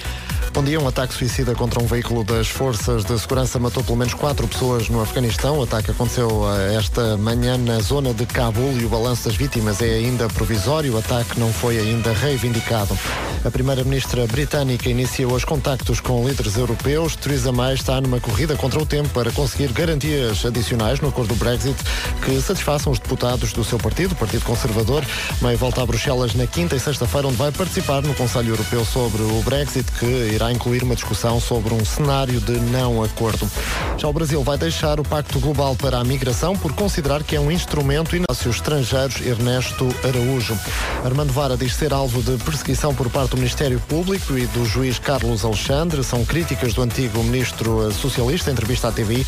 Bom 0.53 0.63
dia, 0.63 0.79
um 0.79 0.87
ataque 0.87 1.13
suicida 1.13 1.53
contra 1.53 1.81
um 1.81 1.85
veículo 1.85 2.23
das 2.23 2.47
forças 2.47 3.03
de 3.03 3.19
segurança 3.19 3.59
matou 3.59 3.83
pelo 3.83 3.97
menos 3.97 4.13
quatro 4.13 4.47
pessoas 4.47 4.87
no 4.87 5.01
Afeganistão. 5.01 5.57
O 5.57 5.63
ataque 5.63 5.91
aconteceu 5.91 6.29
eh, 6.55 6.75
esta 6.75 7.17
manhã 7.17 7.57
na 7.57 7.79
zona 7.79 8.13
de 8.13 8.25
Cabul 8.27 8.71
e 8.79 8.85
o 8.85 8.89
balanço 8.89 9.25
das 9.25 9.35
vítimas 9.35 9.81
é 9.81 9.95
ainda 9.95 10.27
provisório. 10.27 10.93
O 10.93 10.97
ataque 10.99 11.39
não 11.39 11.51
foi 11.51 11.79
ainda 11.79 12.13
reivindicado. 12.13 12.97
A 13.43 13.51
primeira-ministra 13.51 14.25
britânica 14.27 14.89
inicia 14.89 15.27
hoje 15.27 15.45
contactos 15.45 15.99
com 15.99 16.25
líderes 16.27 16.55
europeus. 16.55 17.15
Theresa 17.15 17.51
May 17.51 17.73
está 17.73 17.99
numa 17.99 18.19
corrida 18.19 18.55
contra 18.55 18.81
o 18.81 18.85
tempo 18.85 19.09
para 19.09 19.31
conseguir 19.31 19.73
garantias 19.73 20.45
adicionais 20.45 20.99
no 20.99 21.09
acordo 21.09 21.35
do 21.35 21.35
Brexit 21.35 21.75
que 22.23 22.39
satisfaçam 22.39 22.93
os 22.93 22.99
deputados 22.99 23.51
do 23.51 23.63
seu 23.63 23.77
partido, 23.77 24.13
o 24.13 24.15
Partido 24.15 24.45
Conservador. 24.45 25.03
May 25.41 25.55
volta 25.57 25.81
a 25.81 25.85
Bruxelas 25.85 26.33
na 26.35 26.45
quinta 26.45 26.75
e 26.75 26.79
sexta-feira, 26.79 27.27
onde 27.27 27.37
vai 27.37 27.51
participar 27.51 28.01
no 28.01 28.13
Conselho 28.13 28.49
Europeu 28.49 28.83
sobre 28.85 29.21
o 29.21 29.41
Brexit, 29.43 29.89
que 29.93 30.05
irá 30.05 30.51
incluir 30.51 30.83
uma 30.83 30.95
discussão 30.95 31.39
sobre 31.39 31.73
um 31.73 31.83
cenário 31.83 32.39
de 32.41 32.53
não 32.59 33.03
acordo. 33.03 33.49
Já 33.97 34.07
o 34.07 34.13
Brasil 34.13 34.43
vai 34.43 34.57
deixar 34.57 34.99
o 34.99 35.03
Pacto 35.03 35.39
Global 35.39 35.75
para 35.75 35.99
a 35.99 36.03
Migração 36.03 36.55
por 36.55 36.73
considerar 36.73 37.23
que 37.23 37.35
é 37.35 37.39
um 37.39 37.51
instrumento 37.51 38.15
inácio 38.15 38.49
estrangeiros 38.49 39.21
Ernesto 39.21 39.87
Araújo. 40.03 40.57
Armando 41.03 41.31
Vara 41.31 41.55
diz 41.55 41.75
ser 41.75 41.93
alvo 41.93 42.21
de 42.21 42.41
perseguição 42.43 42.93
por 42.93 43.09
parte 43.09 43.31
do 43.31 43.37
Ministério 43.37 43.79
Público 43.87 44.37
e 44.37 44.45
do 44.47 44.65
juiz 44.65 44.99
Carlos 44.99 45.45
Alexandre. 45.45 46.03
São 46.03 46.25
críticas 46.25 46.73
do 46.73 46.81
antigo 46.81 47.23
ministro 47.23 47.91
socialista, 47.93 48.51
entrevista 48.51 48.89
à 48.89 48.91
TVI. 48.91 49.25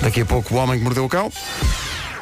Daqui 0.00 0.20
a 0.20 0.26
pouco 0.26 0.54
o 0.54 0.58
homem 0.58 0.78
que 0.78 0.84
mordeu 0.84 1.04
o 1.04 1.08
cão. 1.08 1.30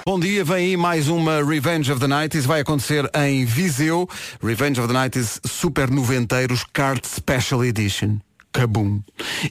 Bom 0.04 0.18
dia, 0.18 0.44
vem 0.44 0.56
aí 0.56 0.76
mais 0.76 1.08
uma 1.08 1.44
Revenge 1.44 1.90
of 1.92 2.00
the 2.00 2.08
90s. 2.08 2.42
Vai 2.42 2.60
acontecer 2.60 3.08
em 3.14 3.44
Viseu. 3.44 4.08
Revenge 4.42 4.80
of 4.80 4.92
the 4.92 4.98
90s 4.98 5.38
Super 5.46 5.88
Noventeiros 5.90 6.64
Card 6.72 7.02
Special 7.06 7.64
Edition. 7.64 8.16
Cabum. 8.52 9.00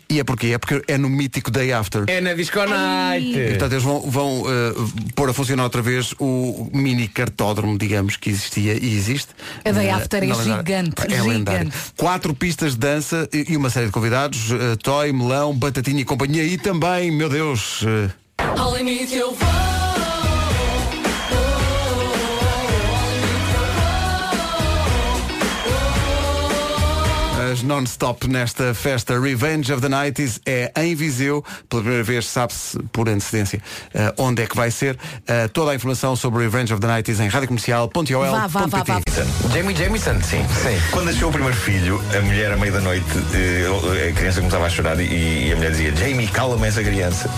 E 0.10 0.20
é 0.20 0.24
porque 0.24 0.48
É 0.48 0.58
porque 0.60 0.84
é 0.88 0.98
no 0.98 1.10
mítico 1.10 1.50
Day 1.50 1.72
After. 1.72 2.04
É 2.08 2.20
na 2.22 2.34
Disco 2.34 2.60
Night. 2.66 3.30
E, 3.36 3.48
portanto, 3.52 3.72
eles 3.72 3.84
vão, 3.84 4.02
vão 4.02 4.44
eh, 4.46 4.74
pôr 5.16 5.30
a 5.30 5.34
funcionar 5.34 5.64
outra 5.64 5.82
vez 5.82 6.14
o 6.20 6.70
mini 6.74 7.08
cartódromo, 7.08 7.78
digamos, 7.80 8.16
que 8.18 8.30
existia 8.30 8.74
e 8.74 8.94
existe. 8.96 9.30
A 9.66 9.72
Day 9.72 9.88
Eh, 9.88 9.92
After 9.92 10.22
é 10.24 10.28
gigante, 10.36 10.94
É 11.12 11.22
lendário. 11.24 11.60
gigante. 11.72 11.78
Quatro 11.98 12.36
pistas 12.36 12.74
de 12.74 12.80
dança 12.80 13.28
e 13.34 13.54
e 13.54 13.58
uma 13.58 13.70
série 13.72 13.86
de 13.88 13.92
convidados. 13.94 14.52
eh, 14.52 14.76
Toy, 14.84 15.12
Melão, 15.14 15.56
Batatinha 15.56 16.02
e 16.02 16.06
companhia. 16.06 16.44
E 16.44 16.58
também, 16.58 17.10
meu 17.10 17.30
Deus... 17.30 17.80
eh, 17.88 18.10
As 27.52 27.62
non-stop 27.62 28.30
nesta 28.30 28.74
festa 28.74 29.20
Revenge 29.20 29.74
of 29.74 29.82
the 29.82 29.90
90s 29.90 30.40
é 30.46 30.72
em 30.78 30.96
Viseu. 30.96 31.44
Pela 31.68 31.82
primeira 31.82 32.04
vez 32.04 32.26
sabe-se 32.26 32.80
por 32.94 33.10
antecedência 33.10 33.62
eh, 33.94 34.14
onde 34.18 34.44
é 34.44 34.48
que 34.48 34.56
vai 34.56 34.72
ser. 34.72 34.98
Eh, 35.28 35.50
toda 35.50 35.72
a 35.72 35.76
informação 35.76 36.16
sobre 36.16 36.44
Revenge 36.44 36.72
of 36.74 36.82
the 36.82 36.88
90s 36.88 37.20
em 37.20 37.28
radiocomercial.ol.pt 37.28 38.32
Vá, 38.32 38.48
vá, 38.48 38.66
vá, 38.68 38.84
vá. 38.84 39.02
Jamie 39.54 39.76
Jamison, 39.76 40.14
sim. 40.22 40.46
Sim. 40.64 40.82
Quando 40.92 41.08
nasceu 41.08 41.28
o 41.28 41.32
primeiro 41.32 41.58
filho, 41.58 42.02
a 42.18 42.22
mulher, 42.22 42.54
à 42.54 42.56
meia 42.56 42.72
da 42.72 42.80
noite, 42.80 43.06
eh, 43.34 44.10
a 44.10 44.14
criança 44.14 44.40
começava 44.40 44.66
a 44.68 44.70
chorar 44.70 44.98
e, 45.02 45.48
e 45.48 45.52
a 45.52 45.56
mulher 45.58 45.72
dizia: 45.72 45.94
Jamie, 45.94 46.28
calma 46.30 46.66
essa 46.66 46.82
criança. 46.82 47.30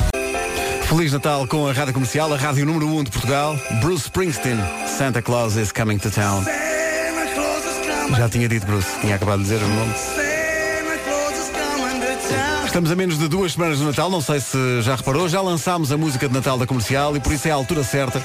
Feliz 0.84 1.12
Natal 1.12 1.48
com 1.48 1.68
a 1.68 1.74
Rádio 1.74 1.96
Comercial, 1.96 2.32
a 2.32 2.38
rádio 2.38 2.68
número 2.68 2.86
1 2.86 2.98
um 3.00 3.04
de 3.04 3.10
Portugal. 3.10 3.58
Bruce 3.82 4.04
Springsteen, 4.04 4.60
Santa 4.86 5.24
Claus 5.24 5.56
is 5.56 5.72
coming 5.72 5.98
to 5.98 6.12
town. 6.12 6.44
Já 8.18 8.30
tinha 8.30 8.48
dito, 8.48 8.66
Bruce. 8.66 8.88
Tinha 9.02 9.16
acabado 9.16 9.38
de 9.40 9.44
dizer 9.44 9.62
o 9.64 9.68
nome. 9.68 9.94
Estamos 12.66 12.92
a 12.92 12.96
menos 12.96 13.20
de 13.20 13.28
duas 13.28 13.54
semanas 13.54 13.78
do 13.80 13.86
Natal, 13.86 14.10
não 14.10 14.20
sei 14.22 14.40
se 14.40 14.82
já 14.82 14.96
reparou, 14.96 15.30
já 15.30 15.42
lançámos 15.42 15.92
a 15.92 15.98
música 15.98 16.28
de 16.28 16.34
Natal 16.34 16.58
da 16.58 16.66
comercial 16.66 17.16
e 17.16 17.20
por 17.20 17.32
isso 17.32 17.48
é 17.48 17.52
a 17.52 17.54
altura 17.56 17.84
certa 17.84 18.20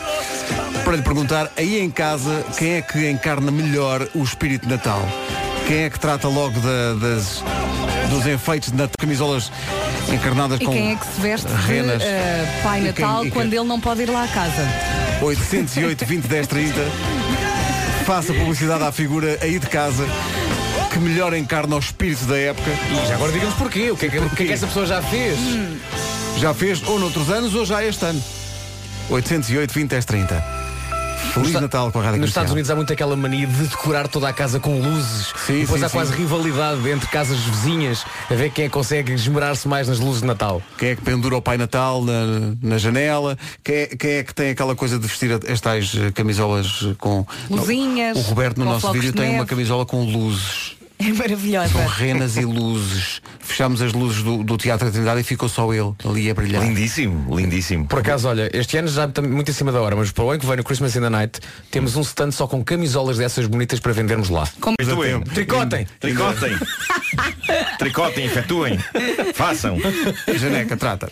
para 0.84 0.96
lhe 0.96 1.02
perguntar 1.02 1.50
aí 1.54 1.78
em 1.80 1.90
casa 1.90 2.42
quem 2.56 2.76
é 2.76 2.82
que 2.82 3.10
encarna 3.10 3.50
melhor 3.50 4.08
o 4.14 4.22
espírito 4.22 4.62
de 4.66 4.70
Natal. 4.72 5.06
Quem 5.66 5.82
é 5.84 5.90
que 5.90 6.00
trata 6.00 6.28
logo 6.28 6.58
da- 6.60 6.94
das, 6.94 7.44
dos 8.08 8.26
enfeites 8.26 8.70
de 8.70 8.76
Natal, 8.78 8.94
camisolas 8.98 9.52
encarnadas 10.10 10.58
E 10.58 10.64
com 10.64 10.72
quem 10.72 10.92
é 10.92 10.96
que 10.96 11.06
se 11.06 11.20
veste 11.20 11.46
de 11.46 11.54
renas. 11.54 12.02
eh, 12.02 12.60
Pai 12.62 12.78
E 12.88 12.92
quem- 12.94 13.04
Natal 13.04 13.20
e 13.20 13.22
quem- 13.24 13.30
quando 13.32 13.52
ele 13.52 13.64
não 13.64 13.78
pode 13.78 14.00
ir 14.02 14.08
lá 14.08 14.24
à 14.24 14.28
casa? 14.28 14.66
808 15.20 16.06
20 16.06 16.26
10 16.26 16.46
30 16.46 16.80
Faça 18.08 18.32
publicidade 18.32 18.82
à 18.84 18.90
figura 18.90 19.38
aí 19.42 19.58
de 19.58 19.66
casa 19.66 20.02
que 20.90 20.98
melhor 20.98 21.34
encarna 21.34 21.76
o 21.76 21.78
espírito 21.78 22.24
da 22.24 22.38
época. 22.38 22.70
E 22.90 23.06
já 23.06 23.16
agora 23.16 23.30
digamos 23.30 23.54
porquê. 23.56 23.90
O 23.90 23.98
que 23.98 24.06
é 24.06 24.08
que, 24.08 24.18
o 24.18 24.30
que 24.30 24.44
é 24.44 24.46
que 24.46 24.52
essa 24.54 24.66
pessoa 24.66 24.86
já 24.86 25.02
fez? 25.02 25.38
Já 26.38 26.54
fez 26.54 26.82
ou 26.88 26.98
noutros 26.98 27.28
anos 27.28 27.54
ou 27.54 27.66
já 27.66 27.84
este 27.84 28.06
ano. 28.06 28.24
808 29.10 29.74
20 29.74 29.90
10 29.90 30.04
30 30.06 30.57
Feliz 31.32 31.52
Nos 31.52 31.62
Natal 31.62 31.92
com 31.92 32.00
a 32.00 32.02
Rádio 32.02 32.20
Nos 32.20 32.30
Estados. 32.30 32.52
Unidos 32.52 32.70
há 32.70 32.76
muito 32.76 32.92
aquela 32.92 33.16
mania 33.16 33.46
de 33.46 33.66
decorar 33.66 34.08
toda 34.08 34.28
a 34.28 34.32
casa 34.32 34.58
com 34.60 34.80
luzes. 34.80 35.32
Sim, 35.46 35.60
depois 35.60 35.80
sim, 35.80 35.86
há 35.86 35.90
quase 35.90 36.12
sim. 36.12 36.18
rivalidade 36.18 36.88
entre 36.88 37.08
casas 37.08 37.38
vizinhas 37.38 38.04
a 38.30 38.34
ver 38.34 38.50
quem 38.50 38.64
é 38.64 38.68
que 38.68 38.72
consegue 38.74 39.12
esmerar-se 39.12 39.66
mais 39.68 39.88
nas 39.88 39.98
luzes 39.98 40.20
de 40.20 40.26
Natal. 40.26 40.62
Quem 40.78 40.90
é 40.90 40.96
que 40.96 41.02
pendura 41.02 41.36
o 41.36 41.42
Pai 41.42 41.58
Natal 41.58 42.02
na, 42.04 42.54
na 42.62 42.78
janela? 42.78 43.36
Quem 43.62 43.74
é, 43.74 43.86
quem 43.86 44.10
é 44.12 44.22
que 44.22 44.34
tem 44.34 44.50
aquela 44.50 44.74
coisa 44.74 44.98
de 44.98 45.06
vestir 45.06 45.30
as 45.50 45.60
tais 45.60 45.92
eh, 45.94 46.10
camisolas 46.12 46.80
eh, 46.82 46.94
com. 46.98 47.26
Luzinhas, 47.50 48.16
O 48.16 48.20
Roberto 48.20 48.58
no 48.58 48.64
nosso 48.64 48.90
vídeo 48.92 49.12
de 49.12 49.18
tem 49.18 49.34
uma 49.34 49.46
camisola 49.46 49.84
com 49.84 50.04
luzes. 50.04 50.76
É 50.98 51.12
maravilhosa. 51.12 51.72
Com 51.72 51.86
renas 51.86 52.36
e 52.36 52.44
luzes. 52.44 53.22
Fechámos 53.58 53.82
as 53.82 53.92
luzes 53.92 54.22
do, 54.22 54.44
do 54.44 54.56
Teatro 54.56 54.86
da 54.86 54.92
Trindade 54.92 55.20
e 55.20 55.24
ficou 55.24 55.48
só 55.48 55.74
ele 55.74 55.92
ali 56.04 56.30
a 56.30 56.34
brilhar. 56.34 56.62
Lindíssimo, 56.62 57.36
lindíssimo. 57.36 57.88
Por 57.88 57.98
acaso, 57.98 58.28
olha, 58.28 58.48
este 58.52 58.76
ano 58.76 58.86
já 58.86 59.04
estamos 59.04 59.32
muito 59.32 59.50
em 59.50 59.54
cima 59.54 59.72
da 59.72 59.80
hora, 59.80 59.96
mas 59.96 60.12
para 60.12 60.22
o 60.22 60.30
ano 60.30 60.38
que 60.38 60.46
vem 60.46 60.58
no 60.58 60.62
Christmas 60.62 60.94
in 60.94 61.00
the 61.00 61.10
Night 61.10 61.40
temos 61.68 61.96
um 61.96 62.02
stand 62.02 62.30
só 62.30 62.46
com 62.46 62.62
camisolas 62.62 63.18
dessas 63.18 63.46
bonitas 63.46 63.80
para 63.80 63.92
vendermos 63.92 64.28
lá. 64.28 64.48
Efetuem. 64.80 65.20
Tricotem! 65.22 65.88
Tricotem. 65.98 66.56
Tricotem, 67.80 68.26
efetuem. 68.26 68.78
Façam. 69.34 69.76
Janeca, 70.36 70.76
trata. 70.76 71.10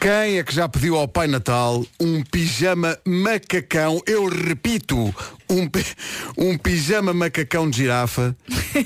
Quem 0.00 0.38
é 0.38 0.42
que 0.42 0.54
já 0.54 0.66
pediu 0.66 0.96
ao 0.96 1.06
Pai 1.06 1.26
Natal 1.26 1.84
um 2.00 2.22
pijama 2.22 2.96
macacão? 3.06 4.00
Eu 4.06 4.26
repito, 4.26 5.14
um, 5.50 5.68
um 6.38 6.56
pijama 6.56 7.12
macacão 7.12 7.68
de 7.68 7.78
girafa 7.78 8.34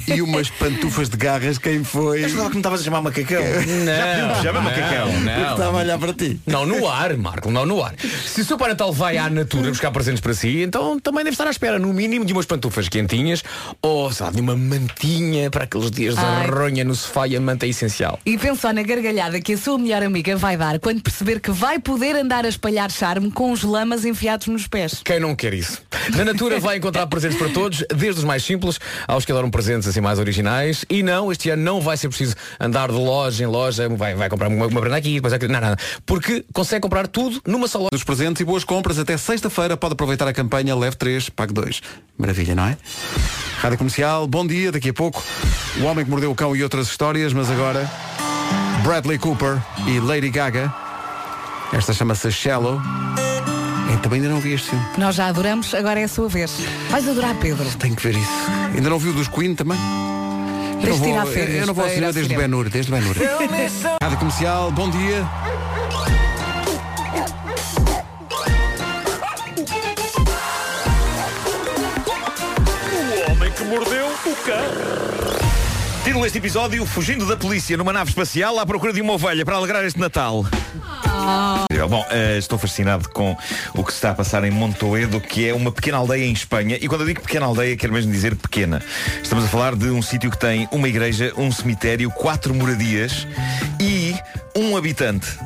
e 0.09 0.23
umas 0.23 0.49
pantufas 0.59 1.09
de 1.09 1.17
garras. 1.17 1.59
Quem 1.59 1.85
foi? 1.85 2.25
Eu 2.25 2.29
que 2.29 2.51
me 2.51 2.57
estavas 2.57 2.81
a 2.81 2.85
chamar 2.85 3.03
macacão. 3.03 3.43
Um 3.45 4.37
pijama 4.37 4.61
macacão. 4.61 5.21
não. 5.21 5.53
Estava 5.53 5.79
a 5.79 5.81
olhar 5.81 5.99
para 5.99 6.13
ti. 6.13 6.41
Não, 6.47 6.65
no 6.67 6.89
ar, 6.89 7.17
Marco, 7.17 7.51
não 7.51 7.67
no 7.67 7.83
ar. 7.83 7.95
Se 8.27 8.41
o 8.41 8.45
seu 8.45 8.57
Pai 8.57 8.71
Natal 8.71 8.93
vai 8.93 9.19
à 9.19 9.29
natura 9.29 9.69
buscar 9.69 9.91
presentes 9.91 10.21
para 10.21 10.33
si, 10.35 10.63
então 10.63 10.99
também 10.99 11.25
deve 11.25 11.35
estar 11.35 11.47
à 11.47 11.51
espera, 11.51 11.79
no 11.79 11.93
mínimo, 11.93 12.25
de 12.25 12.33
umas 12.33 12.47
pantufas 12.47 12.89
quentinhas 12.89 13.43
ou, 13.83 14.11
sei 14.13 14.27
lá, 14.27 14.33
de 14.33 14.41
uma 14.41 14.57
mantinha 14.57 15.51
para 15.51 15.65
aqueles 15.65 15.91
dias 15.91 16.17
Ai. 16.17 16.45
de 16.45 16.51
ronha 16.51 16.85
no 16.85 16.95
sofá 16.95 17.27
e 17.27 17.37
a 17.37 17.41
manta 17.41 17.67
é 17.67 17.69
essencial. 17.69 18.19
E 18.25 18.39
pensou 18.39 18.73
na 18.73 18.83
gargalhada 18.83 19.41
que 19.41 19.53
a 19.53 19.59
sua 19.59 19.79
melhor 19.79 20.03
amiga 20.03 20.37
vai 20.37 20.57
dar 20.57 20.79
quando 20.79 21.03
perceber 21.03 21.41
que 21.41 21.51
vai 21.51 21.79
poder 21.79 22.17
andar 22.17 22.45
a 22.45 22.49
espalhar 22.49 22.91
charme 22.91 23.31
com 23.31 23.53
os 23.53 23.63
lamas 23.63 24.05
enfiados 24.05 24.47
nos 24.47 24.67
pés. 24.67 25.01
Quem 25.05 25.21
não 25.21 25.35
quer 25.35 25.55
isso? 25.55 25.83
Na 26.17 26.25
Natura 26.25 26.54
vai 26.61 26.77
encontrar 26.77 27.07
presentes 27.07 27.39
para 27.39 27.49
todos, 27.49 27.85
desde 27.95 28.21
os 28.21 28.25
mais 28.25 28.43
simples 28.43 28.79
aos 29.07 29.25
que 29.25 29.33
adoram 29.33 29.51
presentes 29.51 29.89
assim 29.89 30.01
mais 30.01 30.19
originais. 30.19 30.85
E 30.89 31.03
não, 31.03 31.31
este 31.31 31.51
ano 31.51 31.63
não 31.63 31.81
vai 31.81 31.97
ser 31.97 32.09
preciso 32.09 32.35
andar 32.61 32.89
de 32.89 32.95
loja 32.95 33.45
em 33.45 33.47
loja, 33.47 33.89
vai, 33.89 34.15
vai 34.15 34.29
comprar 34.29 34.49
uma, 34.49 34.67
uma 34.67 34.81
prenda 34.81 34.97
aqui, 34.97 35.15
depois 35.15 35.33
aqui, 35.33 35.49
não, 35.49 35.61
não, 35.61 35.71
não. 35.71 35.77
Porque 36.05 36.45
consegue 36.53 36.81
comprar 36.83 37.07
tudo 37.07 37.41
numa 37.47 37.69
só 37.69 37.79
loja. 37.79 37.91
Dos 37.93 38.05
presentes 38.05 38.41
e 38.41 38.45
boas 38.45 38.65
compras 38.65 38.99
até 38.99 39.17
sexta-feira 39.17 39.77
pode 39.77 39.93
aproveitar 39.93 40.27
a 40.29 40.33
campanha 40.33 40.75
Leve 40.75 40.97
3, 40.97 41.29
Pague 41.31 41.53
2. 41.53 41.81
Maravilha, 42.19 42.55
não 42.55 42.67
é? 42.67 42.77
Rádio 43.59 43.79
Comercial, 43.79 44.27
bom 44.27 44.47
dia, 44.47 44.71
daqui 44.71 44.91
a 44.91 44.93
pouco 44.93 45.25
O 45.81 45.85
Homem 45.85 46.05
que 46.05 46.11
Mordeu 46.11 46.31
o 46.31 46.35
Cão 46.35 46.55
e 46.55 46.63
outras 46.63 46.87
histórias, 46.89 47.33
mas 47.33 47.51
agora 47.51 47.91
Bradley 48.83 49.19
Cooper 49.19 49.61
e 49.87 49.99
Lady 49.99 50.29
Gaga. 50.29 50.73
Esta 51.73 51.93
chama-se 51.93 52.31
Shallow. 52.31 52.81
Eu 53.95 54.01
também 54.01 54.21
ainda 54.21 54.35
não 54.35 54.41
vi 54.41 54.55
este 54.55 54.71
filme. 54.71 54.85
Nós 54.99 55.15
já 55.15 55.29
adoramos, 55.29 55.73
agora 55.73 56.01
é 56.01 56.05
a 56.05 56.09
sua 56.09 56.29
vez. 56.29 56.51
Vais 56.91 57.09
adorar, 57.09 57.33
Pedro. 57.37 57.65
Tenho 57.79 57.95
que 57.95 58.03
ver 58.03 58.17
isso. 58.17 58.29
Ainda 58.75 58.91
não 58.91 58.99
vi 58.99 59.11
o 59.11 59.13
dos 59.13 59.29
Queen 59.29 59.55
também? 59.55 59.79
Eu 60.83 60.89
não 60.89 60.97
vou, 60.97 61.19
à 61.19 61.25
férias 61.27 61.61
eu 61.61 61.67
não 61.69 61.75
vou 61.75 61.85
ao 61.85 61.91
cinema 61.91 62.09
ao 62.09 62.13
desde. 62.13 62.37
Ben-Hur, 62.37 62.69
desde 62.69 62.93
o 62.93 62.97
Ben-Hur. 62.97 63.17
Rádio 64.03 64.19
Comercial, 64.19 64.73
bom 64.73 64.91
dia. 64.91 65.25
O 73.29 73.31
homem 73.31 73.53
que 73.53 73.65
mordeu 73.65 74.07
o 74.07 74.37
cão. 74.45 76.05
Título 76.05 76.25
deste 76.25 76.39
episódio, 76.39 76.85
fugindo 76.85 77.25
da 77.27 77.37
polícia 77.37 77.77
numa 77.77 77.93
nave 77.93 78.11
espacial 78.11 78.59
à 78.59 78.67
procura 78.67 78.93
de 78.93 79.01
uma 79.01 79.13
ovelha 79.13 79.45
para 79.45 79.55
alegrar 79.55 79.85
este 79.85 80.01
Natal. 80.01 80.45
Bom, 81.95 82.05
eh, 82.11 82.39
estou 82.39 82.59
fascinado 82.59 83.09
com 83.11 83.37
o 83.73 83.85
que 83.85 83.93
se 83.93 83.99
está 83.99 84.11
a 84.11 84.15
passar 84.15 84.43
em 84.43 84.51
Montoedo, 84.51 85.21
que 85.21 85.49
é 85.49 85.55
uma 85.55 85.71
pequena 85.71 85.99
aldeia 85.99 86.25
em 86.25 86.33
Espanha. 86.33 86.77
E 86.81 86.89
quando 86.89 87.03
eu 87.03 87.07
digo 87.07 87.21
pequena 87.21 87.47
aldeia, 87.47 87.77
quero 87.77 87.93
mesmo 87.93 88.11
dizer 88.11 88.35
pequena. 88.35 88.83
Estamos 89.23 89.45
a 89.45 89.49
falar 89.49 89.77
de 89.77 89.87
um 89.91 90.03
sítio 90.03 90.29
que 90.29 90.37
tem 90.37 90.69
uma 90.73 90.89
igreja, 90.89 91.33
um 91.37 91.53
cemitério, 91.53 92.11
quatro 92.11 92.53
moradias 92.53 93.29
e 93.81 94.13
um 94.57 94.77
habitante. 94.77 95.39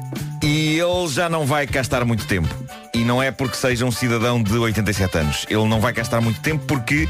E 0.43 0.79
ele 0.79 1.09
já 1.09 1.29
não 1.29 1.45
vai 1.45 1.67
cá 1.67 1.83
estar 1.83 2.03
muito 2.05 2.27
tempo. 2.27 2.49
E 2.95 3.05
não 3.05 3.23
é 3.23 3.31
porque 3.31 3.57
seja 3.57 3.85
um 3.85 3.91
cidadão 3.91 4.43
de 4.43 4.57
87 4.57 5.19
anos. 5.19 5.47
Ele 5.51 5.67
não 5.67 5.81
vai 5.81 5.93
cá 5.93 6.01
estar 6.01 6.21
muito 6.23 6.41
tempo 6.41 6.65
porque 6.67 7.07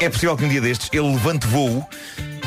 é 0.00 0.08
possível 0.08 0.36
que 0.36 0.44
um 0.44 0.48
dia 0.48 0.60
destes 0.60 0.88
ele 0.92 1.12
levante 1.12 1.46
voo 1.46 1.86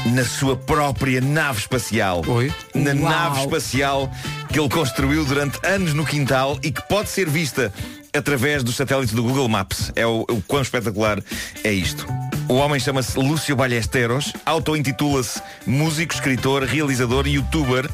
na 0.06 0.26
sua 0.26 0.56
própria 0.56 1.22
nave 1.22 1.60
espacial. 1.60 2.24
Oi? 2.28 2.52
Na 2.74 2.92
Uau. 2.92 3.10
nave 3.10 3.42
espacial 3.42 4.12
que 4.52 4.60
ele 4.60 4.70
construiu 4.70 5.26
durante 5.26 5.60
anos 5.66 5.94
no 5.94 6.06
quintal 6.06 6.60
e 6.62 6.72
que 6.72 6.82
pode 6.88 7.10
ser 7.10 7.30
vista 7.30 7.72
através 8.14 8.64
dos 8.64 8.76
satélites 8.76 9.14
do 9.14 9.24
Google 9.24 9.48
Maps. 9.50 9.92
É 9.96 10.06
o, 10.06 10.26
o 10.30 10.42
quão 10.48 10.62
espetacular 10.62 11.22
é 11.64 11.72
isto. 11.72 12.06
O 12.48 12.56
homem 12.56 12.80
chama-se 12.80 13.18
Lúcio 13.18 13.56
Ballesteros, 13.56 14.34
auto-intitula-se 14.46 15.42
músico, 15.66 16.14
escritor, 16.14 16.64
realizador, 16.64 17.26
youtuber 17.26 17.90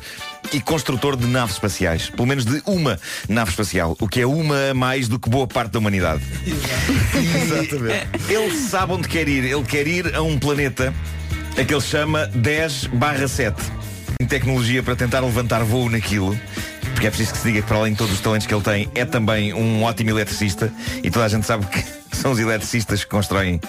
e 0.52 0.60
construtor 0.60 1.16
de 1.16 1.28
naves 1.28 1.56
espaciais. 1.56 2.10
Pelo 2.10 2.28
menos 2.28 2.46
de 2.46 2.62
uma 2.66 3.00
nave 3.30 3.52
espacial, 3.52 3.96
o 4.00 4.08
que 4.08 4.22
é 4.22 4.26
uma 4.26 4.72
a 4.72 4.74
mais 4.74 5.08
do 5.08 5.20
que 5.20 5.30
boa 5.30 5.48
parte 5.48 5.72
da 5.72 5.80
humanidade. 5.80 6.24
Exatamente. 6.46 8.10
Ele 8.28 8.52
sabe 8.58 8.94
onde 8.94 9.08
quer 9.08 9.30
ir. 9.30 9.46
Ele 9.46 9.64
quer 9.64 9.88
ir 9.88 10.16
a 10.16 10.22
um 10.22 10.40
planeta 10.40 10.94
a 11.58 11.66
que 11.66 11.74
ele 11.74 11.82
chama 11.82 12.28
10 12.28 12.88
barra 12.88 13.28
7. 13.28 13.56
Tem 14.18 14.28
tecnologia 14.28 14.84
para 14.84 14.96
tentar 14.96 15.20
levantar 15.20 15.64
voo 15.64 15.90
naquilo. 15.90 16.40
Porque 16.94 17.08
é 17.08 17.10
preciso 17.10 17.32
que 17.34 17.38
se 17.38 17.48
diga 17.48 17.62
que 17.62 17.68
para 17.68 17.78
além 17.78 17.94
de 17.94 17.98
todos 17.98 18.14
os 18.14 18.20
talentos 18.20 18.46
que 18.46 18.54
ele 18.54 18.64
tem, 18.64 18.90
é 18.94 19.06
também 19.06 19.54
um 19.54 19.84
ótimo 19.84 20.10
eletricista. 20.10 20.72
E 21.04 21.10
toda 21.10 21.26
a 21.26 21.30
gente 21.30 21.46
sabe 21.46 21.66
que 21.68 21.99
são 22.20 22.32
os 22.32 22.40
eletricistas 22.40 23.04
que 23.04 23.10
constroem 23.10 23.60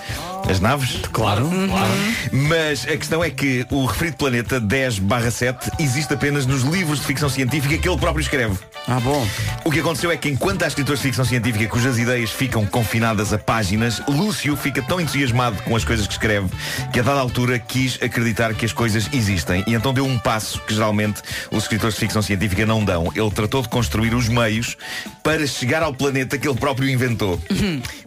as 0.48 0.60
naves. 0.60 1.00
Claro, 1.12 1.48
claro. 1.68 1.92
Mas 2.32 2.84
a 2.84 2.96
questão 2.96 3.22
é 3.22 3.30
que 3.30 3.66
o 3.70 3.84
referido 3.84 4.16
planeta 4.16 4.58
10 4.58 4.98
barra 5.00 5.30
7 5.30 5.70
existe 5.78 6.14
apenas 6.14 6.46
nos 6.46 6.62
livros 6.62 7.00
de 7.00 7.06
ficção 7.06 7.28
científica 7.28 7.78
que 7.78 7.88
ele 7.88 7.98
próprio 7.98 8.22
escreve. 8.22 8.58
Ah, 8.88 8.98
bom. 9.00 9.26
O 9.64 9.70
que 9.70 9.80
aconteceu 9.80 10.10
é 10.10 10.16
que 10.16 10.28
enquanto 10.28 10.62
há 10.62 10.66
escritores 10.66 11.00
de 11.00 11.08
ficção 11.08 11.24
científica 11.24 11.66
cujas 11.68 11.98
ideias 11.98 12.30
ficam 12.30 12.66
confinadas 12.66 13.32
a 13.32 13.38
páginas, 13.38 14.02
Lúcio 14.08 14.56
fica 14.56 14.82
tão 14.82 15.00
entusiasmado 15.00 15.62
com 15.62 15.76
as 15.76 15.84
coisas 15.84 16.06
que 16.06 16.12
escreve 16.12 16.48
que 16.92 17.00
a 17.00 17.02
dada 17.02 17.20
altura 17.20 17.58
quis 17.58 17.98
acreditar 18.02 18.54
que 18.54 18.64
as 18.64 18.72
coisas 18.72 19.08
existem 19.12 19.62
e 19.66 19.74
então 19.74 19.92
deu 19.94 20.04
um 20.04 20.18
passo 20.18 20.60
que 20.62 20.74
geralmente 20.74 21.22
os 21.50 21.64
escritores 21.64 21.94
de 21.94 22.00
ficção 22.00 22.22
científica 22.22 22.66
não 22.66 22.84
dão. 22.84 23.12
Ele 23.14 23.30
tratou 23.30 23.62
de 23.62 23.68
construir 23.68 24.14
os 24.14 24.28
meios 24.28 24.76
para 25.22 25.46
chegar 25.46 25.82
ao 25.82 25.92
planeta 25.92 26.38
que 26.38 26.48
ele 26.48 26.58
próprio 26.58 26.88
inventou. 26.88 27.40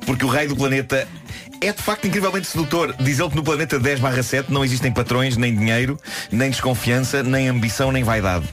Porque 0.05 0.25
o 0.25 0.27
raio 0.33 0.49
do 0.49 0.55
planeta 0.55 1.07
é 1.61 1.71
de 1.71 1.81
facto 1.81 2.05
incrivelmente 2.07 2.47
sedutor. 2.47 2.93
Diz 2.99 3.19
ele 3.19 3.29
que 3.29 3.35
no 3.35 3.43
planeta 3.43 3.79
10 3.79 3.99
7 4.25 4.51
não 4.51 4.65
existem 4.65 4.91
patrões, 4.91 5.37
nem 5.37 5.55
dinheiro, 5.55 5.97
nem 6.31 6.49
desconfiança, 6.49 7.23
nem 7.23 7.47
ambição, 7.47 7.91
nem 7.91 8.03
vaidade. 8.03 8.45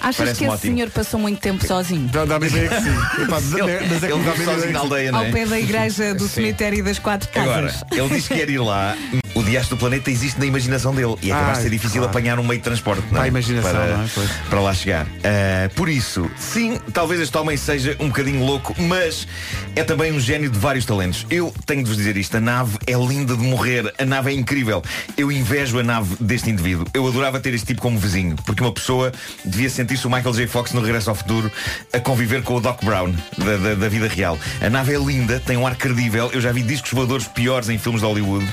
Achas 0.00 0.26
que 0.38 0.44
esse 0.44 0.46
ótimo. 0.46 0.74
senhor 0.76 0.90
passou 0.90 1.18
muito 1.18 1.40
tempo 1.40 1.66
sozinho? 1.66 2.08
Dá- 2.08 2.24
Dá-me 2.24 2.46
a 2.46 2.48
ideia 2.48 2.68
que 2.68 2.80
sim. 2.82 2.90
Epá, 3.24 3.40
mas 3.40 3.52
Ele, 3.52 3.70
é 3.72 3.78
que 3.78 4.04
ele 4.06 4.22
vive 4.22 4.44
sozinho 4.44 4.72
na 4.72 4.78
aldeia, 4.78 5.10
não 5.12 5.18
Ao 5.18 5.24
é? 5.26 5.32
pé 5.32 5.44
da 5.46 5.58
igreja 5.58 6.14
do 6.14 6.22
Sim. 6.28 6.34
cemitério 6.34 6.84
das 6.84 6.98
quatro 7.00 7.28
casas. 7.30 7.82
Agora, 7.82 8.02
ele 8.04 8.08
diz 8.14 8.28
que 8.28 8.34
quer 8.34 8.48
ir 8.48 8.58
lá. 8.60 8.96
O 9.34 9.42
diacho 9.42 9.70
do 9.70 9.76
planeta 9.76 10.10
existe 10.10 10.38
na 10.40 10.46
imaginação 10.46 10.94
dele. 10.94 11.14
E 11.22 11.30
é 11.30 11.34
capaz 11.34 11.58
de 11.58 11.64
ser 11.64 11.70
difícil 11.70 12.00
claro. 12.02 12.08
apanhar 12.10 12.38
um 12.38 12.42
meio 12.42 12.58
de 12.58 12.64
transporte. 12.64 13.02
não 13.02 13.16
é? 13.18 13.20
Para 13.20 13.28
imaginação, 13.28 13.70
para, 13.72 13.96
não 13.96 14.04
é? 14.04 14.08
Pois. 14.14 14.30
para 14.50 14.60
lá 14.60 14.74
chegar. 14.74 15.06
Ah, 15.24 15.70
por 15.76 15.88
isso, 15.88 16.28
sim, 16.36 16.78
talvez 16.92 17.20
este 17.20 17.36
homem 17.38 17.56
seja 17.56 17.96
um 18.00 18.08
bocadinho 18.08 18.44
louco, 18.44 18.74
mas 18.82 19.26
é 19.76 19.84
também 19.84 20.12
um 20.12 20.18
gênio 20.20 20.50
de 20.50 20.58
vários 20.58 20.84
talentos. 20.84 21.26
Eu 21.30 21.54
tenho 21.66 21.82
de 21.82 21.88
vos 21.88 21.96
dizer 21.96 22.16
isto, 22.16 22.36
a 22.36 22.40
nave 22.40 22.78
é 22.86 22.92
linda 22.94 23.36
de 23.36 23.42
morrer, 23.42 23.92
a 23.98 24.04
nave 24.04 24.30
é 24.30 24.34
incrível. 24.34 24.82
Eu 25.16 25.30
invejo 25.30 25.78
a 25.78 25.82
nave 25.82 26.16
deste 26.20 26.50
indivíduo. 26.50 26.86
Eu 26.92 27.06
adorava 27.06 27.38
ter 27.38 27.54
este 27.54 27.66
tipo 27.68 27.80
como 27.82 27.98
vizinho, 27.98 28.34
porque 28.44 28.62
uma 28.62 28.72
pessoa 28.72 29.12
devia 29.44 29.70
sentir-se 29.70 30.06
o 30.06 30.10
Michael 30.10 30.34
J. 30.34 30.46
Fox 30.46 30.72
no 30.72 30.80
Regresso 30.80 31.10
ao 31.10 31.16
Futuro 31.16 31.50
a 31.92 32.00
conviver 32.00 32.42
com 32.42 32.56
o 32.56 32.60
Doc 32.60 32.82
Brown 32.84 33.12
da, 33.36 33.56
da- 33.56 33.74
da 33.74 33.88
vida 33.88 34.08
real. 34.08 34.38
A 34.60 34.68
nave 34.70 34.94
é 34.94 34.98
linda, 34.98 35.40
tem 35.44 35.56
um 35.56 35.66
ar 35.66 35.76
credível. 35.76 36.30
Eu 36.32 36.40
já 36.40 36.50
vi 36.52 36.62
discos 36.62 36.90
voadores 36.92 37.26
piores 37.28 37.68
em 37.68 37.78
filmes 37.78 38.00
de 38.00 38.06
Hollywood. 38.06 38.46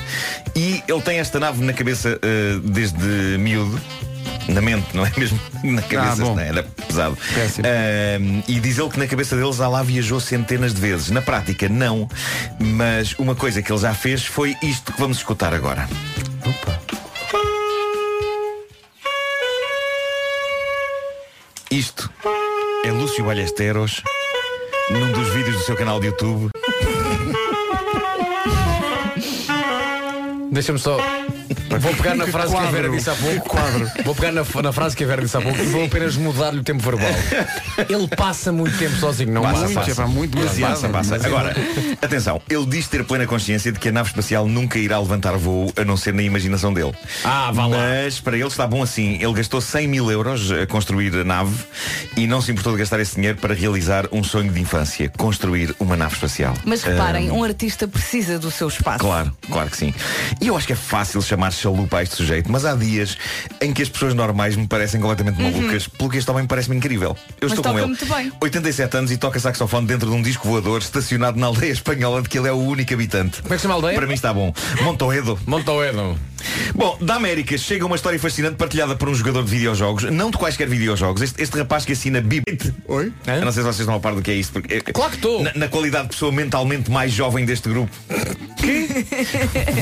E 0.54 0.65
ele 0.88 1.02
tem 1.02 1.18
esta 1.18 1.38
nave 1.40 1.62
na 1.64 1.72
cabeça 1.72 2.18
ah, 2.22 2.60
desde 2.62 2.98
miúdo. 3.38 3.80
Na 4.48 4.60
mente, 4.60 4.86
não 4.94 5.04
é 5.04 5.12
mesmo? 5.18 5.40
Na 5.64 5.82
cabeça, 5.82 6.22
bom. 6.22 6.34
não 6.34 6.40
é? 6.42 6.48
era 6.48 6.62
pesado. 6.62 7.18
Ahm, 7.58 8.42
e 8.46 8.60
diz 8.60 8.78
ele 8.78 8.88
que 8.90 8.98
na 8.98 9.06
cabeça 9.06 9.36
dele 9.36 9.52
já 9.52 9.68
lá 9.68 9.82
viajou 9.82 10.20
centenas 10.20 10.72
de 10.72 10.80
vezes. 10.80 11.10
Na 11.10 11.20
prática, 11.20 11.68
não. 11.68 12.08
Mas 12.60 13.14
uma 13.18 13.34
coisa 13.34 13.60
que 13.60 13.72
ele 13.72 13.80
já 13.80 13.92
fez 13.92 14.24
foi 14.24 14.54
isto 14.62 14.92
que 14.92 15.00
vamos 15.00 15.18
escutar 15.18 15.52
agora. 15.52 15.88
Isto 21.70 22.08
é 22.84 22.92
Lúcio 22.92 23.24
Ballesteros 23.24 24.02
num 24.90 25.10
dos 25.12 25.28
vídeos 25.30 25.56
do 25.56 25.62
seu 25.62 25.76
canal 25.76 25.98
de 25.98 26.06
YouTube. 26.06 26.50
Deixa-me 30.50 30.78
só. 30.78 30.96
Vou 31.80 31.94
pegar 31.94 32.14
na 32.14 32.24
Que 32.24 32.30
frase 32.32 32.54
que 32.54 32.62
a 32.62 32.70
Vera 32.70 32.88
disse 32.88 33.10
há 33.10 33.14
pouco. 33.14 33.40
que 33.42 33.48
quadro. 33.48 33.90
Vou 34.04 34.14
pegar 34.14 34.32
na, 34.32 34.44
na 34.62 34.72
frase 34.72 34.96
que 34.96 35.04
a 35.04 35.06
Vera 35.06 35.22
disse 35.22 35.36
há 35.36 35.40
pouco 35.40 35.58
e 35.58 35.66
vou 35.66 35.84
apenas 35.84 36.16
mudar-lhe 36.16 36.60
o 36.60 36.62
tempo 36.62 36.82
verbal. 36.82 37.10
Ele 37.88 38.08
passa 38.16 38.52
muito 38.52 38.76
tempo 38.78 38.96
sozinho, 38.96 39.32
não 39.32 39.42
Passa, 39.42 39.60
passa. 39.62 39.74
passa. 39.74 39.90
é 39.90 39.94
pá, 39.94 40.06
muito 40.06 40.36
demasiado. 40.38 40.70
Passa, 40.70 40.88
passa. 40.88 41.26
Agora, 41.26 41.54
atenção, 42.00 42.40
ele 42.48 42.66
diz 42.66 42.86
ter 42.88 43.04
plena 43.04 43.26
consciência 43.26 43.70
de 43.72 43.78
que 43.78 43.88
a 43.88 43.92
nave 43.92 44.08
espacial 44.08 44.46
nunca 44.48 44.78
irá 44.78 44.98
levantar 44.98 45.36
voo 45.36 45.72
a 45.76 45.84
não 45.84 45.96
ser 45.96 46.14
na 46.14 46.22
imaginação 46.22 46.72
dele. 46.72 46.92
Ah, 47.24 47.50
vá 47.52 47.66
lá. 47.66 47.76
Mas 47.76 48.20
para 48.20 48.36
ele 48.36 48.46
está 48.46 48.66
bom 48.66 48.82
assim. 48.82 49.14
Ele 49.20 49.32
gastou 49.34 49.60
100 49.60 49.88
mil 49.88 50.10
euros 50.10 50.50
a 50.50 50.66
construir 50.66 51.14
a 51.14 51.24
nave 51.24 51.54
e 52.16 52.26
não 52.26 52.40
se 52.40 52.50
importou 52.52 52.72
de 52.72 52.78
gastar 52.78 53.00
esse 53.00 53.16
dinheiro 53.16 53.38
para 53.38 53.54
realizar 53.54 54.06
um 54.12 54.22
sonho 54.22 54.52
de 54.52 54.60
infância, 54.60 55.10
construir 55.16 55.74
uma 55.78 55.96
nave 55.96 56.14
espacial. 56.14 56.54
Mas 56.64 56.82
reparem, 56.82 57.28
Ah, 57.28 57.32
um 57.32 57.44
artista 57.44 57.86
precisa 57.88 58.38
do 58.38 58.50
seu 58.50 58.68
espaço. 58.68 59.00
Claro, 59.00 59.32
claro 59.50 59.70
que 59.70 59.76
sim. 59.76 59.94
E 60.40 60.48
eu 60.48 60.56
acho 60.56 60.66
que 60.66 60.72
é 60.72 60.76
fácil 60.76 61.20
chamar 61.22 61.45
chalupa 61.54 61.98
a 61.98 62.02
este 62.02 62.16
sujeito, 62.16 62.50
mas 62.50 62.64
há 62.64 62.74
dias 62.74 63.16
em 63.60 63.72
que 63.72 63.82
as 63.82 63.88
pessoas 63.88 64.14
normais 64.14 64.56
me 64.56 64.66
parecem 64.66 65.00
completamente 65.00 65.40
malucas, 65.40 65.86
pelo 65.88 66.10
que 66.10 66.18
este 66.18 66.30
homem 66.30 66.46
parece-me 66.46 66.76
incrível. 66.76 67.16
Eu 67.40 67.48
Uhum. 67.48 67.50
Mas 67.50 67.52
estou 67.52 67.64
com 67.72 67.78
ele. 67.78 67.86
muito 67.86 68.06
bem. 68.06 68.32
87 68.40 68.96
anos 68.96 69.10
e 69.10 69.16
toca 69.16 69.38
saxofone 69.40 69.86
dentro 69.86 70.08
de 70.10 70.14
um 70.14 70.22
disco 70.22 70.48
voador 70.48 70.80
estacionado 70.80 71.38
na 71.38 71.46
aldeia 71.46 71.72
espanhola 71.72 72.22
de 72.22 72.28
que 72.28 72.38
ele 72.38 72.48
é 72.48 72.52
o 72.52 72.56
único 72.58 72.92
habitante. 72.92 73.40
Como 73.42 73.54
é 73.54 73.56
que 73.56 73.60
se 73.60 73.62
chama 73.62 73.74
a 73.74 73.76
aldeia? 73.76 73.94
Para 73.94 74.06
mim 74.06 74.14
está 74.14 74.32
bom. 74.34 74.52
Montoedo. 74.82 75.38
Montoedo. 75.46 76.18
Bom, 76.74 76.96
da 77.00 77.14
América 77.16 77.56
chega 77.58 77.84
uma 77.84 77.96
história 77.96 78.18
fascinante 78.20 78.56
partilhada 78.56 78.94
por 78.94 79.08
um 79.08 79.14
jogador 79.14 79.42
de 79.44 79.50
videojogos, 79.50 80.04
não 80.04 80.30
de 80.30 80.36
quaisquer 80.38 80.68
videojogos. 80.68 81.22
Este, 81.22 81.42
este 81.42 81.58
rapaz 81.58 81.84
que 81.84 81.92
assina 81.92 82.20
Bibit. 82.20 82.72
Oi? 82.86 83.12
Eu 83.26 83.44
não 83.44 83.52
sei 83.52 83.62
se 83.62 83.68
vocês 83.68 83.80
estão 83.80 83.94
a 83.94 84.00
par 84.00 84.14
do 84.14 84.22
que 84.22 84.30
é 84.30 84.34
isto. 84.34 84.52
Porque, 84.52 84.80
Claro 84.80 85.10
que 85.10 85.16
estou. 85.16 85.42
Na, 85.42 85.52
na 85.54 85.68
qualidade 85.68 86.04
de 86.04 86.10
pessoa 86.10 86.30
mentalmente 86.30 86.90
mais 86.90 87.12
jovem 87.12 87.44
deste 87.44 87.68
grupo. 87.68 87.90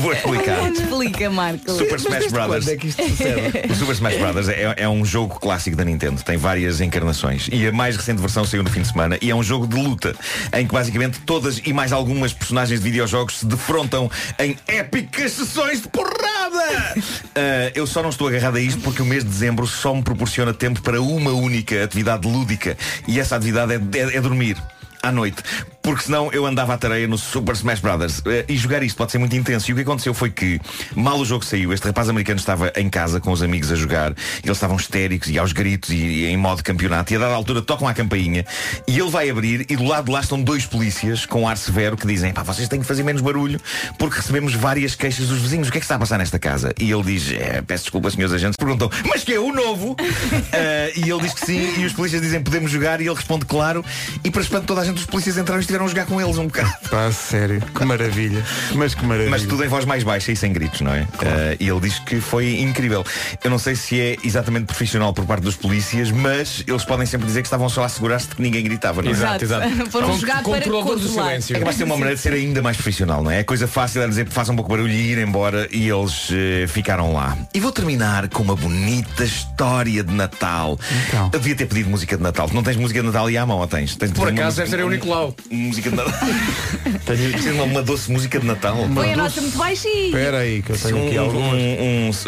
Vou 0.01 0.13
explicar. 0.13 0.71
Explica, 0.71 1.29
Marco. 1.29 1.54
Super 1.65 1.95
Smash 1.99 2.31
Brothers. 2.31 2.67
é 2.67 2.75
que 2.77 2.87
isto 2.87 3.03
sucede? 3.07 3.41
O 3.71 3.75
Super 3.75 3.93
Smash 3.93 4.17
Brothers 4.17 4.49
é, 4.49 4.73
é 4.77 4.89
um 4.89 5.03
jogo 5.05 5.39
clássico 5.39 5.75
da 5.75 5.83
Nintendo, 5.85 6.21
tem 6.23 6.37
várias 6.37 6.81
encarnações 6.81 7.47
e 7.51 7.67
a 7.67 7.71
mais 7.71 7.95
recente 7.95 8.21
versão 8.21 8.45
saiu 8.45 8.63
no 8.63 8.69
fim 8.69 8.81
de 8.81 8.87
semana 8.87 9.17
e 9.21 9.29
é 9.31 9.35
um 9.35 9.43
jogo 9.43 9.67
de 9.67 9.75
luta 9.75 10.15
em 10.53 10.65
que 10.67 10.73
basicamente 10.73 11.19
todas 11.21 11.61
e 11.65 11.73
mais 11.73 11.91
algumas 11.91 12.33
personagens 12.33 12.79
de 12.79 12.83
videojogos 12.89 13.39
se 13.39 13.45
defrontam 13.45 14.09
em 14.39 14.57
épicas 14.67 15.31
sessões 15.33 15.81
de 15.81 15.87
porrada. 15.89 16.25
Ah, 17.37 17.69
eu 17.75 17.85
só 17.85 18.01
não 18.01 18.09
estou 18.09 18.27
agarrado 18.29 18.55
a 18.55 18.61
isto 18.61 18.79
porque 18.81 19.01
o 19.01 19.05
mês 19.05 19.21
de 19.23 19.29
dezembro 19.29 19.67
só 19.67 19.93
me 19.93 20.01
proporciona 20.01 20.53
tempo 20.53 20.81
para 20.81 21.01
uma 21.01 21.31
única 21.31 21.83
atividade 21.83 22.25
lúdica 22.27 22.77
e 23.07 23.19
essa 23.19 23.35
atividade 23.35 23.73
é, 23.73 23.75
é- 23.99 24.15
é 24.17 24.21
dormir. 24.21 24.55
À 25.03 25.11
noite, 25.11 25.43
porque 25.85 26.01
senão 26.01 26.31
eu 26.31 26.47
andava 26.47 26.73
à 26.73 26.77
tareia 26.79 27.07
no 27.07 27.15
Super 27.15 27.53
Smash 27.53 27.79
Brothers 27.79 28.19
Eh, 28.25 28.45
e 28.49 28.57
jogar 28.57 28.81
isto 28.81 28.97
pode 28.97 29.11
ser 29.11 29.19
muito 29.19 29.35
intenso. 29.35 29.69
E 29.69 29.73
o 29.73 29.75
que 29.75 29.83
aconteceu 29.83 30.15
foi 30.15 30.31
que, 30.31 30.59
mal 30.95 31.19
o 31.19 31.23
jogo 31.23 31.45
saiu, 31.45 31.71
este 31.71 31.85
rapaz 31.85 32.09
americano 32.09 32.39
estava 32.39 32.73
em 32.75 32.89
casa 32.89 33.19
com 33.19 33.31
os 33.31 33.43
amigos 33.43 33.71
a 33.71 33.75
jogar, 33.75 34.15
eles 34.43 34.57
estavam 34.57 34.77
histéricos 34.77 35.29
e 35.29 35.37
aos 35.37 35.53
gritos 35.53 35.91
e, 35.91 35.95
e 35.95 36.25
em 36.25 36.37
modo 36.37 36.63
campeonato, 36.63 37.13
e 37.13 37.15
a 37.15 37.19
dada 37.19 37.35
altura 37.35 37.61
tocam 37.61 37.87
à 37.87 37.93
campainha 37.93 38.45
e 38.87 38.97
ele 38.97 39.09
vai 39.11 39.29
abrir 39.29 39.67
e 39.69 39.75
do 39.75 39.83
lado 39.83 40.05
de 40.05 40.11
lá 40.11 40.21
estão 40.21 40.41
dois 40.41 40.65
polícias 40.65 41.25
com 41.27 41.47
ar 41.47 41.55
severo 41.55 41.95
que 41.95 42.07
dizem, 42.07 42.33
pá, 42.33 42.41
vocês 42.41 42.67
têm 42.67 42.79
que 42.79 42.85
fazer 42.85 43.03
menos 43.03 43.21
barulho 43.21 43.61
porque 43.99 44.17
recebemos 44.17 44.55
várias 44.55 44.95
queixas 44.95 45.27
dos 45.27 45.39
vizinhos. 45.39 45.67
O 45.67 45.71
que 45.71 45.77
é 45.77 45.81
que 45.81 45.85
está 45.85 45.95
a 45.95 45.99
passar 45.99 46.17
nesta 46.17 46.39
casa? 46.39 46.73
E 46.79 46.91
ele 46.91 47.03
diz, 47.03 47.31
"É, 47.31 47.61
peço 47.61 47.83
desculpa, 47.83 48.09
senhores 48.09 48.33
agentes, 48.33 48.57
perguntam, 48.57 48.89
mas 49.07 49.23
que 49.23 49.33
é 49.33 49.39
o 49.39 49.53
novo? 49.53 49.95
Eh, 50.51 50.93
e 50.97 51.09
ele 51.09 51.21
diz 51.21 51.33
que 51.33 51.45
sim, 51.45 51.81
e 51.81 51.85
os 51.85 51.91
polícias 51.91 52.21
dizem, 52.21 52.41
podemos 52.41 52.71
jogar, 52.71 53.01
e 53.01 53.05
ele 53.07 53.15
responde, 53.15 53.45
claro, 53.45 53.83
e 54.23 54.31
para 54.31 54.41
espanto 54.41 54.65
toda 54.65 54.81
a 54.81 54.85
gente, 54.85 54.97
os 54.97 55.05
polícias 55.05 55.37
entraram 55.37 55.61
e 55.61 55.65
estiveram 55.75 55.85
a 55.85 55.87
jogar 55.89 56.05
com 56.05 56.21
eles 56.21 56.37
um 56.37 56.47
bocado. 56.47 56.73
Pá, 56.89 57.11
sério, 57.11 57.61
que 57.61 57.85
maravilha. 57.85 58.43
Mas 58.73 58.95
que 58.95 59.05
maravilha. 59.05 59.29
Mas 59.31 59.43
tudo 59.43 59.63
em 59.63 59.67
voz 59.67 59.85
mais 59.85 60.03
baixa 60.03 60.31
e 60.31 60.35
sem 60.35 60.51
gritos, 60.53 60.81
não 60.81 60.93
é? 60.93 61.07
Eh, 61.21 61.57
e 61.59 61.67
ele 61.69 61.79
diz 61.81 61.99
que 61.99 62.19
foi 62.21 62.59
incrível. 62.61 63.03
Eu 63.43 63.49
não 63.49 63.57
sei 63.59 63.75
se 63.75 63.99
é 63.99 64.15
exatamente 64.23 64.65
profissional 64.65 65.13
por 65.13 65.25
parte 65.25 65.41
dos 65.43 65.55
polícias, 65.55 66.11
mas 66.11 66.63
eles 66.67 66.83
podem 66.85 67.05
sempre 67.05 67.27
dizer 67.27 67.41
que 67.41 67.47
estavam 67.47 67.67
só 67.69 67.83
a 67.83 67.85
assegurar-se 67.85 68.29
de 68.29 68.35
que 68.35 68.41
ninguém 68.41 68.63
gritava, 68.63 69.01
não 69.01 69.09
é? 69.09 69.13
Exato, 69.13 69.43
exato. 69.43 69.91
Foram 69.91 70.09
Con- 70.09 70.17
jogar 70.19 70.43
para 70.43 70.43
Controlador 70.43 70.95
do 70.95 71.01
controlar. 71.07 71.27
silêncio. 71.29 71.55
É 71.55 71.59
capaz 71.59 71.77
de 71.77 71.83
uma 71.83 71.95
maneira 71.95 72.15
de 72.15 72.21
ser 72.21 72.33
ainda 72.33 72.61
mais 72.61 72.77
profissional, 72.77 73.23
não 73.23 73.31
é? 73.31 73.39
A 73.39 73.43
coisa 73.43 73.67
fácil 73.67 74.01
é 74.01 74.07
dizer 74.07 74.27
façam 74.29 74.53
um 74.53 74.55
pouco 74.55 74.71
de 74.71 74.77
barulho 74.77 74.93
e 74.93 75.11
ir 75.11 75.17
embora 75.17 75.67
e 75.71 75.89
eles 75.89 76.29
eh, 76.31 76.65
ficaram 76.67 77.13
lá. 77.13 77.37
E 77.53 77.59
vou 77.59 77.71
terminar 77.71 78.27
com 78.29 78.43
uma 78.43 78.55
bonita 78.55 79.23
história 79.23 80.03
de 80.03 80.13
Natal. 80.13 80.79
Então. 81.07 81.25
Eu 81.33 81.39
devia 81.39 81.55
ter 81.55 81.65
pedido 81.65 81.89
música 81.89 82.15
de 82.17 82.23
Natal. 82.23 82.47
Tu 82.47 82.55
não 82.55 82.63
tens 82.63 82.77
música 82.77 82.99
de 83.01 83.05
Natal 83.05 83.29
e 83.29 83.37
à 83.37 83.45
mão, 83.45 83.59
ou 83.59 83.67
tens? 83.67 83.95
tens 83.95 84.11
Por 84.11 84.29
acaso 84.29 84.57
deve 84.57 84.69
ser 84.69 84.79
eu, 84.79 84.89
Nicolau. 84.89 85.35
Música 85.65 85.89
de 85.89 85.95
Natal. 85.95 86.13
De 87.41 87.49
uma, 87.51 87.63
uma 87.63 87.81
doce 87.83 88.11
música 88.11 88.39
de 88.39 88.45
Natal. 88.47 88.75
Põe 88.93 89.13
a 89.13 89.17
nota 89.17 89.39
muito 89.41 89.57
baixinha. 89.57 90.05
Espera 90.07 90.39
aí, 90.39 90.61
que 90.61 90.71
eu 90.71 90.75
Um, 90.75 90.79
tenho 90.79 91.07
aqui 91.07 91.17
algumas. 91.17 91.53
um, 91.53 91.57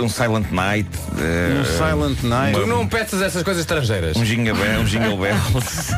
um, 0.02 0.06
um 0.06 0.10
Silent 0.10 0.52
Night. 0.52 0.89
eh, 1.19 1.62
Um 1.62 1.65
Silent 1.65 2.23
Night. 2.23 2.60
Tu 2.60 2.67
não 2.67 2.88
peças 2.88 3.21
essas 3.21 3.41
coisas 3.43 3.62
estrangeiras. 3.62 4.15
Um 4.15 4.23
jingle 4.23 4.56
bell, 4.56 4.82
um 4.82 4.84
jingle 4.86 5.17
bells. 5.21 5.93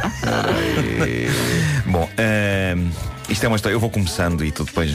Bom, 1.85 2.09
ehm, 2.17 2.89
isto 3.29 3.43
é 3.43 3.47
uma 3.47 3.55
história. 3.57 3.75
Eu 3.75 3.79
vou 3.79 3.89
começando 3.89 4.43
e 4.45 4.51
tu 4.51 4.63
depois. 4.63 4.91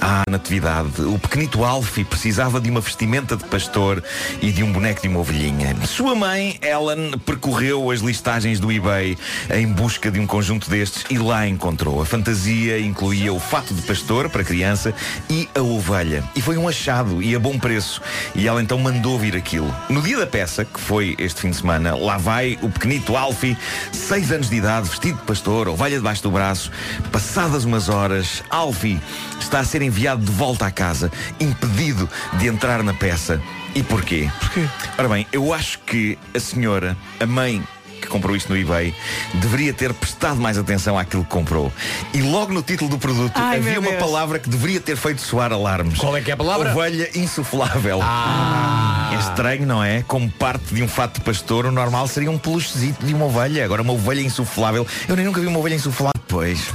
Ah, 0.00 0.22
natividade. 0.30 1.02
O 1.02 1.18
pequenito 1.18 1.64
Alfie 1.64 2.04
precisava 2.04 2.60
de 2.60 2.70
uma 2.70 2.80
vestimenta 2.80 3.36
de 3.36 3.44
pastor 3.44 4.02
e 4.42 4.52
de 4.52 4.62
um 4.62 4.70
boneco 4.70 5.00
de 5.00 5.08
uma 5.08 5.20
ovelhinha. 5.20 5.74
Sua 5.86 6.14
mãe, 6.14 6.58
Ellen, 6.62 7.18
percorreu 7.24 7.90
as 7.90 8.00
listagens 8.00 8.60
do 8.60 8.70
eBay 8.70 9.16
em 9.54 9.66
busca 9.66 10.10
de 10.10 10.20
um 10.20 10.26
conjunto 10.26 10.68
destes 10.68 11.04
e 11.08 11.18
lá 11.18 11.46
encontrou. 11.48 12.02
A 12.02 12.06
fantasia 12.06 12.78
incluía 12.78 13.32
o 13.32 13.40
fato 13.40 13.72
de 13.72 13.82
pastor 13.82 14.28
para 14.28 14.44
criança 14.44 14.94
e 15.30 15.48
a 15.54 15.62
ovelha. 15.62 16.22
E 16.36 16.42
foi 16.42 16.58
um 16.58 16.68
achado 16.68 17.22
e 17.22 17.34
a 17.34 17.38
bom 17.38 17.58
preço. 17.58 18.02
E 18.34 18.46
ela 18.46 18.62
então 18.62 18.78
mandou 18.78 19.18
vir 19.18 19.34
aquilo. 19.34 19.74
No 19.88 20.02
dia 20.02 20.18
da 20.18 20.26
peça, 20.26 20.64
que 20.64 20.78
foi 20.78 21.14
este 21.18 21.40
fim 21.40 21.50
de 21.50 21.56
semana, 21.56 21.96
lá 21.96 22.18
vai 22.18 22.58
o 22.60 22.68
pequenito 22.68 23.16
Alfie, 23.16 23.56
seis 23.92 24.30
anos 24.30 24.50
de 24.50 24.56
idade, 24.56 24.88
vestido 24.88 25.18
de 25.18 25.24
pastor, 25.24 25.68
ovelha 25.68 25.96
debaixo 25.96 26.22
do 26.22 26.30
braço. 26.30 26.70
Passadas 27.10 27.64
umas 27.64 27.88
horas, 27.88 28.44
Alfie 28.50 29.00
está 29.40 29.60
a 29.60 29.64
ser 29.64 29.85
enviado 29.86 30.24
de 30.24 30.32
volta 30.32 30.66
à 30.66 30.70
casa, 30.70 31.10
impedido 31.40 32.08
de 32.34 32.46
entrar 32.48 32.82
na 32.82 32.92
peça. 32.94 33.40
E 33.74 33.82
porquê? 33.82 34.30
Porquê? 34.40 34.66
Ora 34.98 35.08
bem, 35.08 35.26
eu 35.32 35.52
acho 35.52 35.78
que 35.80 36.18
a 36.34 36.40
senhora, 36.40 36.96
a 37.20 37.26
mãe 37.26 37.62
que 38.00 38.08
comprou 38.08 38.36
isto 38.36 38.50
no 38.52 38.58
eBay, 38.58 38.94
deveria 39.34 39.72
ter 39.72 39.92
prestado 39.94 40.40
mais 40.40 40.56
atenção 40.58 40.98
àquilo 40.98 41.24
que 41.24 41.30
comprou. 41.30 41.72
E 42.12 42.20
logo 42.22 42.52
no 42.52 42.62
título 42.62 42.90
do 42.90 42.98
produto 42.98 43.32
Ai, 43.34 43.56
havia 43.56 43.80
uma 43.80 43.90
Deus. 43.90 44.02
palavra 44.02 44.38
que 44.38 44.48
deveria 44.48 44.80
ter 44.80 44.96
feito 44.96 45.20
soar 45.20 45.52
alarmes. 45.52 45.98
Qual 45.98 46.16
é 46.16 46.20
que 46.20 46.30
é 46.30 46.34
a 46.34 46.36
palavra? 46.36 46.70
Ovelha 46.70 47.10
insuflável. 47.14 48.00
Ah. 48.02 49.10
É 49.14 49.18
estranho, 49.18 49.66
não 49.66 49.82
é? 49.82 50.02
Como 50.06 50.30
parte 50.30 50.74
de 50.74 50.82
um 50.82 50.88
fato 50.88 51.14
de 51.14 51.20
pastor, 51.22 51.66
o 51.66 51.72
normal 51.72 52.06
seria 52.06 52.30
um 52.30 52.38
peluchezito 52.38 53.04
de 53.04 53.14
uma 53.14 53.26
ovelha. 53.26 53.64
Agora 53.64 53.82
uma 53.82 53.92
ovelha 53.92 54.20
insuflável. 54.20 54.86
Eu 55.08 55.16
nem 55.16 55.24
nunca 55.24 55.40
vi 55.40 55.46
uma 55.46 55.58
ovelha 55.58 55.74
insuflável. 55.74 56.20
Pois. 56.28 56.72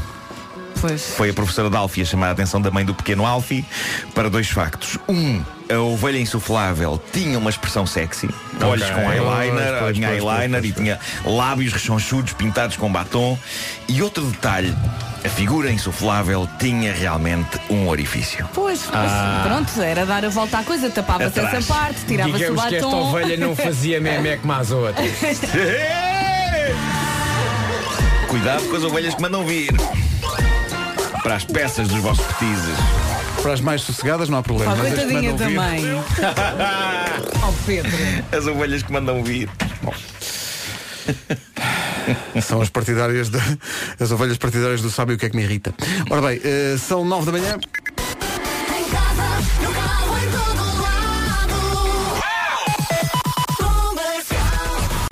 Pois. 0.81 1.13
Foi 1.15 1.29
a 1.29 1.33
professora 1.33 1.69
de 1.69 1.77
Alfie 1.77 2.01
a 2.01 2.05
chamar 2.05 2.29
a 2.29 2.31
atenção 2.31 2.59
da 2.59 2.71
mãe 2.71 2.83
do 2.83 2.93
pequeno 2.95 3.25
Alfie 3.25 3.63
para 4.15 4.29
dois 4.29 4.49
factos. 4.49 4.97
Um, 5.07 5.41
a 5.71 5.77
ovelha 5.79 6.17
insuflável 6.17 6.99
tinha 7.13 7.37
uma 7.37 7.49
expressão 7.51 7.85
sexy, 7.85 8.27
olhos 8.61 8.89
com 8.89 8.99
eyeliner, 9.01 9.69
Pois, 9.69 9.79
pois, 9.81 9.95
tinha 9.95 10.07
pois, 10.09 10.19
eyeliner 10.23 10.61
pois, 10.61 10.71
e 10.71 10.75
tinha 10.75 10.99
lábios 11.23 11.71
rechonchudos 11.71 12.33
pintados 12.33 12.75
com 12.77 12.91
batom. 12.91 13.37
E 13.87 14.01
outro 14.01 14.25
detalhe, 14.25 14.75
a 15.23 15.29
figura 15.29 15.71
insuflável 15.71 16.49
tinha 16.59 16.91
realmente 16.91 17.59
um 17.69 17.87
orifício. 17.87 18.49
Pois, 18.53 18.81
Ah. 18.91 19.43
pronto, 19.45 19.79
era 19.81 20.05
dar 20.05 20.25
a 20.25 20.29
volta 20.29 20.57
à 20.59 20.63
coisa, 20.63 20.89
tapava-se 20.89 21.39
essa 21.39 21.61
parte, 21.73 21.99
tirava-se 22.07 22.35
o 22.35 22.37
Digamos 22.39 22.65
que 22.65 22.75
esta 22.75 22.87
batom. 22.87 23.09
ovelha 23.09 23.37
não 23.37 23.55
fazia 23.55 24.01
como 24.41 24.53
as 24.53 24.71
outras. 24.71 25.11
Cuidado 28.27 28.63
com 28.69 28.75
as 28.77 28.83
ovelhas 28.83 29.13
que 29.13 29.21
mandam 29.21 29.45
vir. 29.45 29.69
Para 31.23 31.35
as 31.35 31.45
peças 31.45 31.87
dos 31.87 31.99
vossos 31.99 32.25
petizes. 32.25 32.75
Para 33.41 33.53
as 33.53 33.61
mais 33.61 33.81
sossegadas 33.81 34.27
não 34.29 34.39
há 34.39 34.43
problema. 34.43 34.73
Oh, 34.73 34.77
mas 34.77 34.93
coitadinha 34.93 35.33
também. 35.35 35.85
oh 37.47 37.53
Pedro. 37.65 37.91
As 38.35 38.45
ovelhas 38.47 38.83
que 38.83 38.91
mandam 38.91 39.23
vir. 39.23 39.49
São 42.41 42.61
as 42.61 42.69
partidárias 42.69 43.29
de, 43.29 43.37
as 43.99 44.11
ovelhas 44.11 44.37
partidárias 44.37 44.81
do 44.81 44.89
Sabe 44.89 45.13
o 45.13 45.17
que 45.17 45.27
é 45.27 45.29
que 45.29 45.35
me 45.35 45.43
irrita. 45.43 45.73
Ora 46.09 46.21
bem, 46.21 46.41
eh, 46.43 46.75
são 46.77 47.05
nove 47.05 47.27
da 47.27 47.31
manhã. 47.31 47.57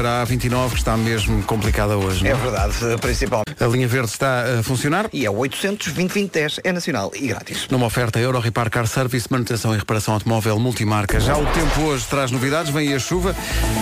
Para 0.09 0.23
a 0.23 0.25
29 0.25 0.73
que 0.73 0.79
está 0.79 0.97
mesmo 0.97 1.43
complicada 1.43 1.95
hoje. 1.95 2.27
É 2.27 2.33
não 2.33 2.39
verdade, 2.39 2.73
principal. 2.99 3.43
A 3.59 3.65
linha 3.67 3.87
verde 3.87 4.09
está 4.09 4.59
a 4.59 4.63
funcionar. 4.63 5.07
E 5.13 5.23
é 5.23 5.29
800 5.29 5.93
2010 5.93 6.61
é 6.63 6.71
nacional 6.71 7.11
e 7.13 7.27
grátis. 7.27 7.67
Numa 7.69 7.85
oferta 7.85 8.19
Euro 8.19 8.39
Repar 8.39 8.71
Car 8.71 8.87
Service, 8.87 9.27
manutenção 9.29 9.71
e 9.75 9.77
reparação 9.77 10.15
automóvel 10.15 10.57
multimarca. 10.57 11.19
Já 11.19 11.37
o 11.37 11.45
tempo 11.45 11.81
hoje 11.81 12.05
traz 12.09 12.31
novidades, 12.31 12.71
vem 12.71 12.91
a 12.91 12.97
chuva, 12.97 13.35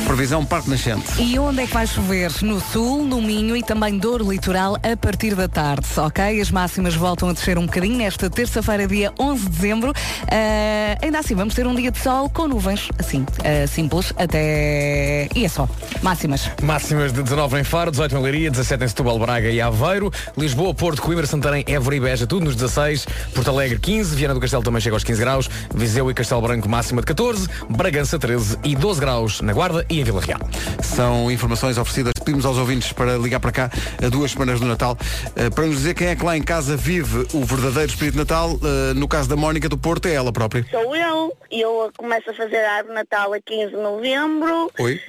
previsão 0.05 0.45
Parque 0.45 0.69
Nascente. 0.69 1.05
E 1.17 1.39
onde 1.39 1.61
é 1.61 1.65
que 1.65 1.73
vai 1.73 1.87
chover? 1.87 2.29
No 2.41 2.59
sul, 2.59 3.05
no 3.05 3.21
Minho 3.21 3.55
e 3.55 3.63
também 3.63 3.97
Douro 3.97 4.29
Litoral 4.29 4.75
a 4.75 4.97
partir 4.97 5.33
da 5.33 5.47
tarde, 5.47 5.87
ok? 5.95 6.41
As 6.41 6.51
máximas 6.51 6.93
voltam 6.93 7.29
a 7.29 7.33
descer 7.33 7.57
um 7.57 7.65
bocadinho 7.65 7.97
nesta 7.97 8.29
terça-feira, 8.29 8.85
dia 8.85 9.13
11 9.17 9.43
de 9.43 9.49
dezembro. 9.49 9.93
Ah, 10.29 10.97
ainda 11.01 11.19
assim, 11.19 11.35
vamos 11.35 11.55
ter 11.55 11.65
um 11.65 11.73
dia 11.73 11.89
de 11.89 11.99
sol 11.99 12.29
com 12.29 12.49
nuvens, 12.49 12.89
assim, 12.99 13.25
ah, 13.45 13.65
simples, 13.65 14.11
até... 14.17 15.29
E 15.33 15.45
é 15.45 15.47
só. 15.47 15.69
Máximas. 16.17 16.49
Máximas 16.63 17.13
de 17.13 17.21
19 17.21 17.59
em 17.59 17.63
Faro, 17.63 17.91
18 17.91 18.15
em 18.15 18.21
Leiria, 18.21 18.49
17 18.49 18.83
em 18.83 18.87
Setúbal, 18.87 19.19
Braga 19.19 19.51
e 19.51 19.61
Aveiro, 19.61 20.11
Lisboa, 20.35 20.73
Porto, 20.73 20.99
Coimbra, 20.99 21.27
Santarém, 21.27 21.63
Évora 21.67 21.95
e 21.95 21.99
Beja, 21.99 22.25
tudo 22.25 22.45
nos 22.45 22.55
16, 22.55 23.05
Porto 23.35 23.51
Alegre 23.51 23.77
15, 23.77 24.15
Viana 24.15 24.33
do 24.33 24.39
Castelo 24.39 24.63
também 24.63 24.81
chega 24.81 24.95
aos 24.95 25.03
15 25.03 25.19
graus, 25.19 25.49
Viseu 25.75 26.09
e 26.09 26.13
Castelo 26.15 26.41
Branco 26.41 26.67
máxima 26.67 27.01
de 27.01 27.07
14, 27.07 27.47
Bragança 27.69 28.17
13 28.17 28.57
e 28.63 28.75
12 28.75 28.99
graus 28.99 29.41
na 29.41 29.53
Guarda 29.53 29.85
e 29.89 29.99
em 29.99 30.03
Vila 30.03 30.19
Real. 30.19 30.39
São 30.81 31.29
informações 31.29 31.77
oferecidas. 31.77 32.13
Pedimos 32.25 32.45
aos 32.45 32.57
ouvintes 32.57 32.91
para 32.91 33.15
ligar 33.17 33.39
para 33.39 33.51
cá 33.51 33.69
a 34.03 34.09
duas 34.09 34.31
semanas 34.31 34.59
do 34.59 34.65
Natal 34.65 34.97
eh, 35.35 35.51
para 35.51 35.65
nos 35.67 35.77
dizer 35.77 35.93
quem 35.93 36.07
é 36.07 36.15
que 36.15 36.25
lá 36.25 36.35
em 36.35 36.41
casa 36.41 36.75
vive 36.75 37.27
o 37.31 37.45
verdadeiro 37.45 37.91
espírito 37.91 38.13
de 38.13 38.19
Natal. 38.19 38.59
Eh, 38.63 38.93
no 38.95 39.07
caso 39.07 39.29
da 39.29 39.35
Mónica 39.35 39.69
do 39.69 39.77
Porto, 39.77 40.07
é 40.07 40.13
ela 40.13 40.33
própria. 40.33 40.65
Sou 40.71 40.95
eu. 40.95 41.37
Eu 41.51 41.91
começo 41.95 42.29
a 42.31 42.33
fazer 42.33 42.57
a 42.57 42.77
árvore 42.77 42.95
de 42.95 42.95
Natal 42.95 43.33
a 43.33 43.39
15 43.39 43.69
de 43.69 43.77
novembro. 43.77 44.71
Oi? 44.79 44.99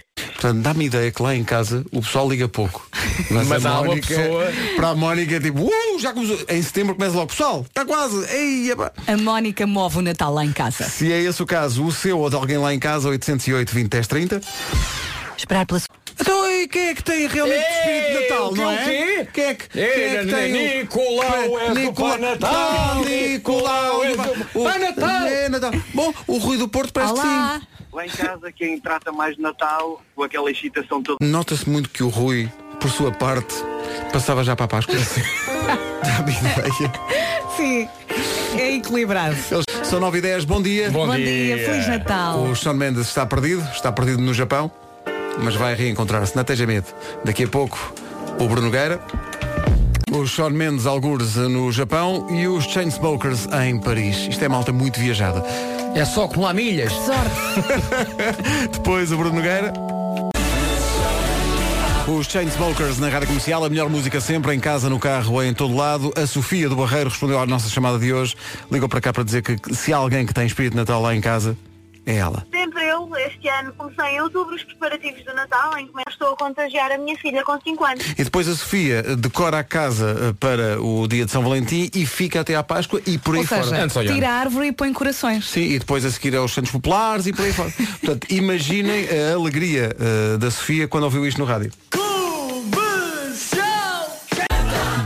Portanto, 0.41 0.63
dá-me 0.63 0.85
ideia 0.85 1.11
que 1.11 1.21
lá 1.21 1.35
em 1.35 1.43
casa 1.43 1.85
o 1.91 2.01
pessoal 2.01 2.31
liga 2.31 2.47
pouco. 2.49 2.87
Mas 3.29 3.51
a 3.51 3.71
há 3.71 3.81
uma 3.81 3.85
Mónica- 3.89 4.07
pessoa- 4.15 4.53
Para 4.77 4.89
a 4.91 4.95
Mónica 4.95 5.35
é 5.37 5.41
tipo, 5.41 5.63
uh, 5.65 5.99
já 5.99 6.13
começou. 6.13 6.39
Em 6.49 6.63
setembro 6.63 6.95
começa 6.95 7.17
logo, 7.17 7.27
pessoal, 7.27 7.67
está 7.69 7.85
quase. 7.85 8.25
Ei. 8.33 8.71
A 9.09 9.17
Mónica 9.17 9.67
move 9.67 9.99
o 9.99 10.03
Natal 10.03 10.33
lá 10.33 10.45
em 10.45 10.53
casa. 10.53 10.85
Se 10.89 11.13
é 11.13 11.21
esse 11.21 11.43
o 11.43 11.47
caso, 11.47 11.85
o 11.85 11.91
seu 11.91 12.21
ou 12.21 12.31
de 12.31 12.37
alguém 12.37 12.57
lá 12.57 12.73
em 12.73 12.79
casa, 12.79 13.09
808 13.09 13.75
20 13.75 13.89
10 13.89 14.07
30. 14.07 14.41
Esperar 15.37 15.67
pela 15.67 15.81
Então, 16.21 16.51
e 16.51 16.69
quem 16.69 16.87
é 16.89 16.95
que 16.95 17.03
tem 17.03 17.27
realmente 17.27 17.59
o 17.59 17.79
espírito 17.79 18.07
de 18.13 18.21
Natal, 18.29 18.49
o 18.53 18.55
não 18.57 18.71
é? 18.71 18.75
o 18.75 18.85
quê? 18.85 19.29
Quem 19.33 19.45
é 19.45 19.55
que, 19.55 19.69
quem 19.69 19.83
É, 19.83 20.15
é 20.17 20.25
que 20.25 20.33
tem 20.33 20.53
o- 20.53 20.79
Nicolau 20.83 21.59
és 21.61 21.69
do 21.69 21.81
Nicolau- 21.81 22.11
Pai 22.19 22.21
Natal, 22.31 23.05
Nicolau 23.05 24.01
do 24.05 24.17
Natal. 24.79 25.27
É 25.27 25.49
Natal. 25.49 25.73
Bom, 25.95 26.15
o 26.29 26.39
Rui 26.39 26.59
do 26.59 26.69
Porto 26.69 26.93
parece 26.93 27.13
que 27.15 27.19
Olá! 27.21 27.61
Lá 27.99 28.07
em 28.07 28.11
casa, 28.11 28.53
quem 28.53 28.79
trata 28.79 29.11
mais 29.11 29.35
de 29.35 29.43
Natal, 29.43 30.01
com 30.15 30.23
aquela 30.23 30.49
excitação 30.53 31.03
toda. 31.03 31.19
Nota-se 31.21 31.69
muito 31.69 31.91
que 31.91 32.05
o 32.05 32.09
Rui, 32.09 32.49
por 32.79 32.89
sua 32.89 33.11
parte, 33.11 33.53
passava 34.13 34.45
já 34.45 34.55
para 34.55 34.67
a 34.67 34.69
Páscoa. 34.69 34.95
Dá-me 36.07 36.31
ideia. 36.31 36.93
Sim, 37.57 37.89
é 38.57 38.77
equilibrado. 38.77 39.35
Eles 39.51 39.65
são 39.83 39.99
9 39.99 40.19
e 40.19 40.21
10, 40.21 40.45
bom 40.45 40.63
dia. 40.63 40.89
Bom, 40.93 41.13
dia. 41.17 41.59
Feliz 41.59 41.89
Natal. 41.89 42.41
O 42.45 42.55
Sean 42.55 42.75
Mendes 42.75 43.09
está 43.09 43.27
perdido, 43.27 43.69
está 43.73 43.91
perdido 43.91 44.23
no 44.23 44.33
Japão, 44.33 44.71
mas 45.43 45.57
vai 45.57 45.75
reencontrar-se, 45.75 46.37
não 46.37 46.45
tenha 46.45 46.69
medo. 46.69 46.87
Daqui 47.25 47.43
a 47.43 47.49
pouco, 47.49 47.93
o 48.39 48.47
Bruno 48.47 48.71
Gueira, 48.71 49.01
o 50.13 50.25
Sean 50.25 50.51
Mendes 50.51 50.87
algures 50.87 51.35
no 51.35 51.73
Japão 51.73 52.29
e 52.31 52.47
os 52.47 52.63
Chainsmokers 52.63 53.49
em 53.67 53.81
Paris. 53.81 54.29
Isto 54.29 54.45
é 54.45 54.49
malta 54.49 54.73
muito 54.73 55.01
viajada. 55.01 55.43
É 55.99 56.05
só 56.05 56.27
acumular 56.27 56.55
milhas. 56.55 56.93
Sorte. 56.93 58.71
Depois 58.73 59.11
o 59.11 59.17
Bruno 59.17 59.35
Nogueira. 59.35 59.73
Os 62.07 62.29
Chainsmokers 62.29 63.01
na 63.01 63.09
rádio 63.09 63.27
comercial, 63.27 63.65
a 63.65 63.69
melhor 63.69 63.91
música 63.91 64.21
sempre, 64.21 64.55
em 64.55 64.61
casa, 64.61 64.89
no 64.89 65.01
carro 65.01 65.35
ou 65.35 65.43
em 65.43 65.53
todo 65.53 65.75
lado. 65.75 66.13
A 66.17 66.25
Sofia 66.25 66.69
do 66.69 66.77
Barreiro 66.77 67.11
respondeu 67.11 67.41
à 67.41 67.47
nossa 67.47 67.69
chamada 67.69 67.99
de 67.99 68.13
hoje. 68.13 68.37
Ligou 68.71 68.89
para 68.89 69.01
cá 69.01 69.13
para 69.13 69.25
dizer 69.25 69.43
que 69.43 69.75
se 69.75 69.93
há 69.93 69.97
alguém 69.97 70.25
que 70.25 70.33
tem 70.33 70.47
espírito 70.47 70.75
de 70.75 70.77
Natal 70.77 71.03
lá 71.03 71.17
em 71.17 71.21
casa, 71.21 71.59
é 72.09 72.17
ela. 72.17 72.47
Sempre 72.51 72.85
eu, 72.87 73.09
este 73.17 73.49
ano, 73.49 73.73
comecei 73.77 74.17
em 74.17 74.21
outubro 74.23 74.55
os 74.55 74.65
preparativos 74.65 75.23
do 75.25 75.35
Natal, 75.35 75.77
em 75.79 75.87
que 75.87 75.93
estou 76.09 76.33
a 76.33 76.37
contagiar 76.37 76.91
a 76.91 76.97
minha 76.97 77.17
filha 77.19 77.45
com 77.45 77.61
5 77.61 77.85
anos. 77.85 78.05
E 78.17 78.25
depois 78.25 78.49
a 78.49 78.55
Sofia 78.55 79.03
decora 79.17 79.59
a 79.59 79.65
casa 79.65 80.17
eh, 80.19 80.35
para 80.41 80.81
o 80.83 81.07
dia 81.07 81.27
de 81.27 81.31
São 81.31 81.43
Valentim 81.43 81.91
e 81.95 82.07
fica 82.07 82.41
até 82.41 82.55
à 82.57 82.63
Páscoa 82.63 83.01
e 83.07 83.19
por 83.19 83.35
aí 83.35 83.43
Ou 83.43 83.47
seja, 83.47 83.65
fora. 83.65 83.83
Antes 83.85 83.97
olhar. 83.97 84.15
tira 84.15 84.31
a 84.31 84.33
árvore 84.33 84.69
e 84.69 84.73
põe 84.73 84.91
corações. 84.93 85.47
Sim, 85.51 85.65
e 85.73 85.79
depois 85.79 86.05
a 86.05 86.11
seguir 86.11 86.35
aos 86.35 86.53
Santos 86.53 86.71
Populares 86.71 87.27
e 87.27 87.33
por 87.33 87.45
aí 87.45 87.53
fora. 87.53 87.71
Portanto, 88.01 88.27
imaginem 88.31 89.07
a 89.11 89.35
alegria 89.35 89.95
eh, 90.01 90.39
da 90.39 90.51
Sofia 90.51 90.89
quando 90.89 91.05
ouviu 91.05 91.27
isto 91.27 91.39
no 91.39 91.45
rádio. 91.45 91.71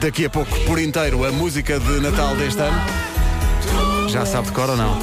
Daqui 0.00 0.24
a 0.24 0.30
pouco, 0.30 0.58
por 0.66 0.80
inteiro, 0.80 1.24
a 1.24 1.30
música 1.30 1.78
de 1.78 2.00
Natal 2.00 2.34
deste 2.36 2.60
ano. 2.60 2.80
Já 4.08 4.26
sabe 4.26 4.48
de 4.48 4.52
cor 4.52 4.70
ou 4.70 4.76
não? 4.76 4.98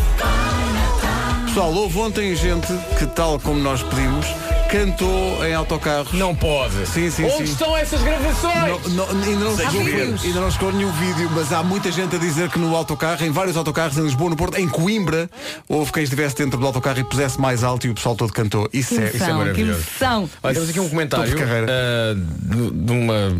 Pessoal, 1.49 1.73
houve 1.73 1.97
ontem 1.97 2.35
gente 2.35 2.67
que, 2.97 3.07
tal 3.07 3.39
como 3.39 3.59
nós 3.59 3.81
pedimos, 3.81 4.27
cantou 4.69 5.43
em 5.43 5.51
autocarros. 5.55 6.13
Não 6.13 6.35
pode. 6.35 6.85
Sim, 6.85 7.09
sim, 7.09 7.25
Onde 7.25 7.37
sim. 7.47 7.53
estão 7.53 7.75
essas 7.75 7.99
gravações? 8.03 8.55
Não, 8.93 9.07
não, 9.07 9.09
ainda, 9.09 9.45
não 9.45 9.57
chegou, 9.57 9.83
vídeos. 9.83 10.23
ainda 10.25 10.41
não 10.41 10.51
chegou 10.51 10.71
nenhum 10.71 10.91
vídeo, 10.91 11.27
mas 11.33 11.51
há 11.51 11.63
muita 11.63 11.91
gente 11.91 12.15
a 12.15 12.19
dizer 12.19 12.49
que 12.49 12.59
no 12.59 12.75
autocarro, 12.75 13.25
em 13.25 13.31
vários 13.31 13.57
autocarros, 13.57 13.97
em 13.97 14.03
Lisboa, 14.03 14.29
no 14.29 14.35
Porto, 14.35 14.59
em 14.59 14.69
Coimbra, 14.69 15.27
houve 15.67 15.91
quem 15.91 16.03
estivesse 16.03 16.35
dentro 16.35 16.59
do 16.59 16.65
autocarro 16.67 16.99
e 16.99 17.03
pusesse 17.03 17.41
mais 17.41 17.63
alto 17.63 17.87
e 17.87 17.89
o 17.89 17.95
pessoal 17.95 18.15
todo 18.15 18.31
cantou. 18.31 18.69
Isso 18.71 18.93
é, 18.99 19.07
isso 19.07 19.15
é 19.15 19.17
Emoção, 19.17 19.27
que 19.27 19.33
maravilhoso. 19.39 19.79
emoção. 19.79 20.29
Olha, 20.43 20.53
temos 20.53 20.69
aqui 20.69 20.79
um 20.79 20.89
comentário 20.89 21.35
de, 21.35 22.71
de 22.71 22.91
uma 22.91 23.35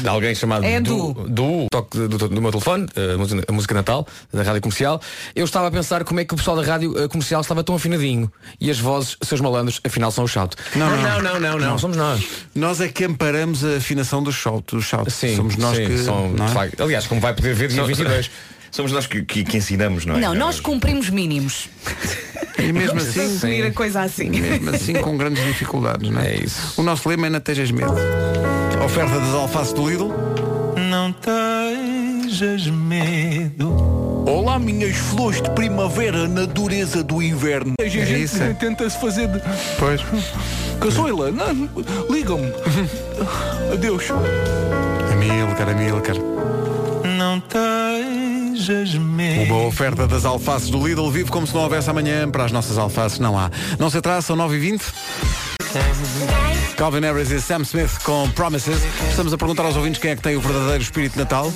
de 0.00 0.08
alguém 0.08 0.34
chamado 0.34 0.64
É 0.64 0.80
do, 0.80 1.12
do 1.12 1.66
toque 1.70 1.98
do, 1.98 2.28
do 2.28 2.40
meu 2.42 2.50
telefone, 2.50 2.86
ah, 2.96 3.14
a 3.14 3.18
música- 3.18 3.44
a 3.48 3.52
música 3.52 3.74
Natal, 3.74 4.06
da 4.32 4.42
rádio 4.42 4.60
comercial. 4.62 5.00
Eu 5.34 5.44
estava 5.44 5.68
a 5.68 5.70
pensar 5.70 6.04
como 6.04 6.20
é 6.20 6.24
que 6.24 6.34
o 6.34 6.36
pessoal 6.36 6.56
da 6.56 6.62
rádio 6.62 6.94
ah, 7.02 7.08
comercial 7.08 7.40
estava 7.40 7.62
tão 7.64 7.74
afinadinho. 7.74 8.30
E 8.60 8.70
as 8.70 8.78
vozes, 8.78 9.16
seus 9.22 9.40
malandros, 9.40 9.80
afinal 9.84 10.10
são 10.10 10.24
o 10.24 10.28
shout. 10.28 10.56
Não, 10.74 10.88
não, 10.90 10.96
não. 10.96 11.22
não, 11.22 11.40
não, 11.40 11.58
não, 11.58 11.78
somos 11.78 11.96
nós. 11.96 12.22
Nós 12.54 12.80
é 12.80 12.88
que 12.88 13.04
amparamos 13.04 13.64
a 13.64 13.76
afinação 13.76 14.22
do 14.22 14.32
shout. 14.32 14.74
Do 14.74 14.82
shout. 14.82 15.10
Sim, 15.10 15.36
Somos 15.36 15.56
nós 15.56 15.76
sim, 15.76 15.86
que. 15.86 15.98
são, 15.98 16.28
não 16.30 16.46
é? 16.46 16.70
Aliás, 16.82 17.06
como 17.06 17.20
vai 17.20 17.34
poder 17.34 17.54
ver 17.54 17.68
dia 17.68 17.82
22. 17.84 18.30
Somos 18.70 18.92
nós 18.92 19.06
que, 19.06 19.22
que- 19.24 19.44
que 19.44 19.56
ensinamos, 19.56 20.04
não 20.06 20.16
é? 20.16 20.20
Não, 20.20 20.34
nós 20.34 20.60
cumprimos 20.60 21.08
mínimos. 21.10 21.68
E 22.58 22.72
mesmo 22.72 22.98
assim, 22.98 23.36
Assumir 23.36 23.66
a 23.66 23.72
coisa 23.72 24.02
assim. 24.02 24.28
mesmo 24.30 24.70
assim 24.70 24.92
com 24.94 25.16
grandes 25.16 25.44
dificuldades, 25.44 26.10
não 26.10 26.20
é? 26.20 26.32
É 26.34 26.36
isso. 26.44 26.74
O 26.80 26.82
nosso 26.82 27.08
lema 27.08 27.26
é 27.26 27.30
não 27.30 27.40
tejas 27.40 27.70
medo. 27.70 27.94
Oferta 28.84 29.18
das 29.18 29.34
alfaces 29.34 29.72
do 29.72 29.88
Lidl. 29.88 30.12
Não 30.90 31.12
tejas 31.12 32.66
medo. 32.68 34.24
Olá, 34.26 34.58
minhas 34.58 34.96
flores 34.96 35.40
de 35.40 35.50
primavera 35.50 36.28
na 36.28 36.44
dureza 36.44 37.02
do 37.02 37.22
inverno. 37.22 37.74
A 37.80 37.84
gente 37.88 38.12
É 38.12 38.18
isso, 38.18 38.42
é. 38.42 38.52
tenta-se 38.54 39.00
fazer 39.00 39.28
de. 39.28 39.40
Pois. 39.78 40.00
Caçoila, 40.80 41.30
não, 41.32 41.68
ligam-me. 42.10 42.52
Adeus. 43.72 44.04
Amilcar, 45.12 45.68
Amilcar. 45.70 46.16
Não 47.16 47.40
tejas 47.40 47.56
medo. 47.56 47.67
Uma 49.44 49.66
oferta 49.66 50.06
das 50.06 50.24
alfaces 50.24 50.70
do 50.70 50.86
Lidl. 50.86 51.10
Vive 51.10 51.30
como 51.30 51.46
se 51.46 51.54
não 51.54 51.62
houvesse 51.62 51.88
amanhã. 51.90 52.28
Para 52.30 52.44
as 52.44 52.52
nossas 52.52 52.78
alfaces 52.78 53.18
não 53.18 53.38
há. 53.38 53.50
Não 53.78 53.88
se 53.90 53.98
atrasa, 53.98 54.26
são 54.26 54.36
9h20. 54.36 54.82
Calvin 56.76 57.00
Harris 57.00 57.30
e 57.30 57.40
Sam 57.40 57.62
Smith 57.62 58.02
com 58.02 58.28
Promises. 58.30 58.78
Estamos 59.10 59.32
a 59.32 59.38
perguntar 59.38 59.64
aos 59.64 59.76
ouvintes 59.76 60.00
quem 60.00 60.12
é 60.12 60.16
que 60.16 60.22
tem 60.22 60.36
o 60.36 60.40
verdadeiro 60.40 60.82
espírito 60.82 61.18
Natal. 61.18 61.52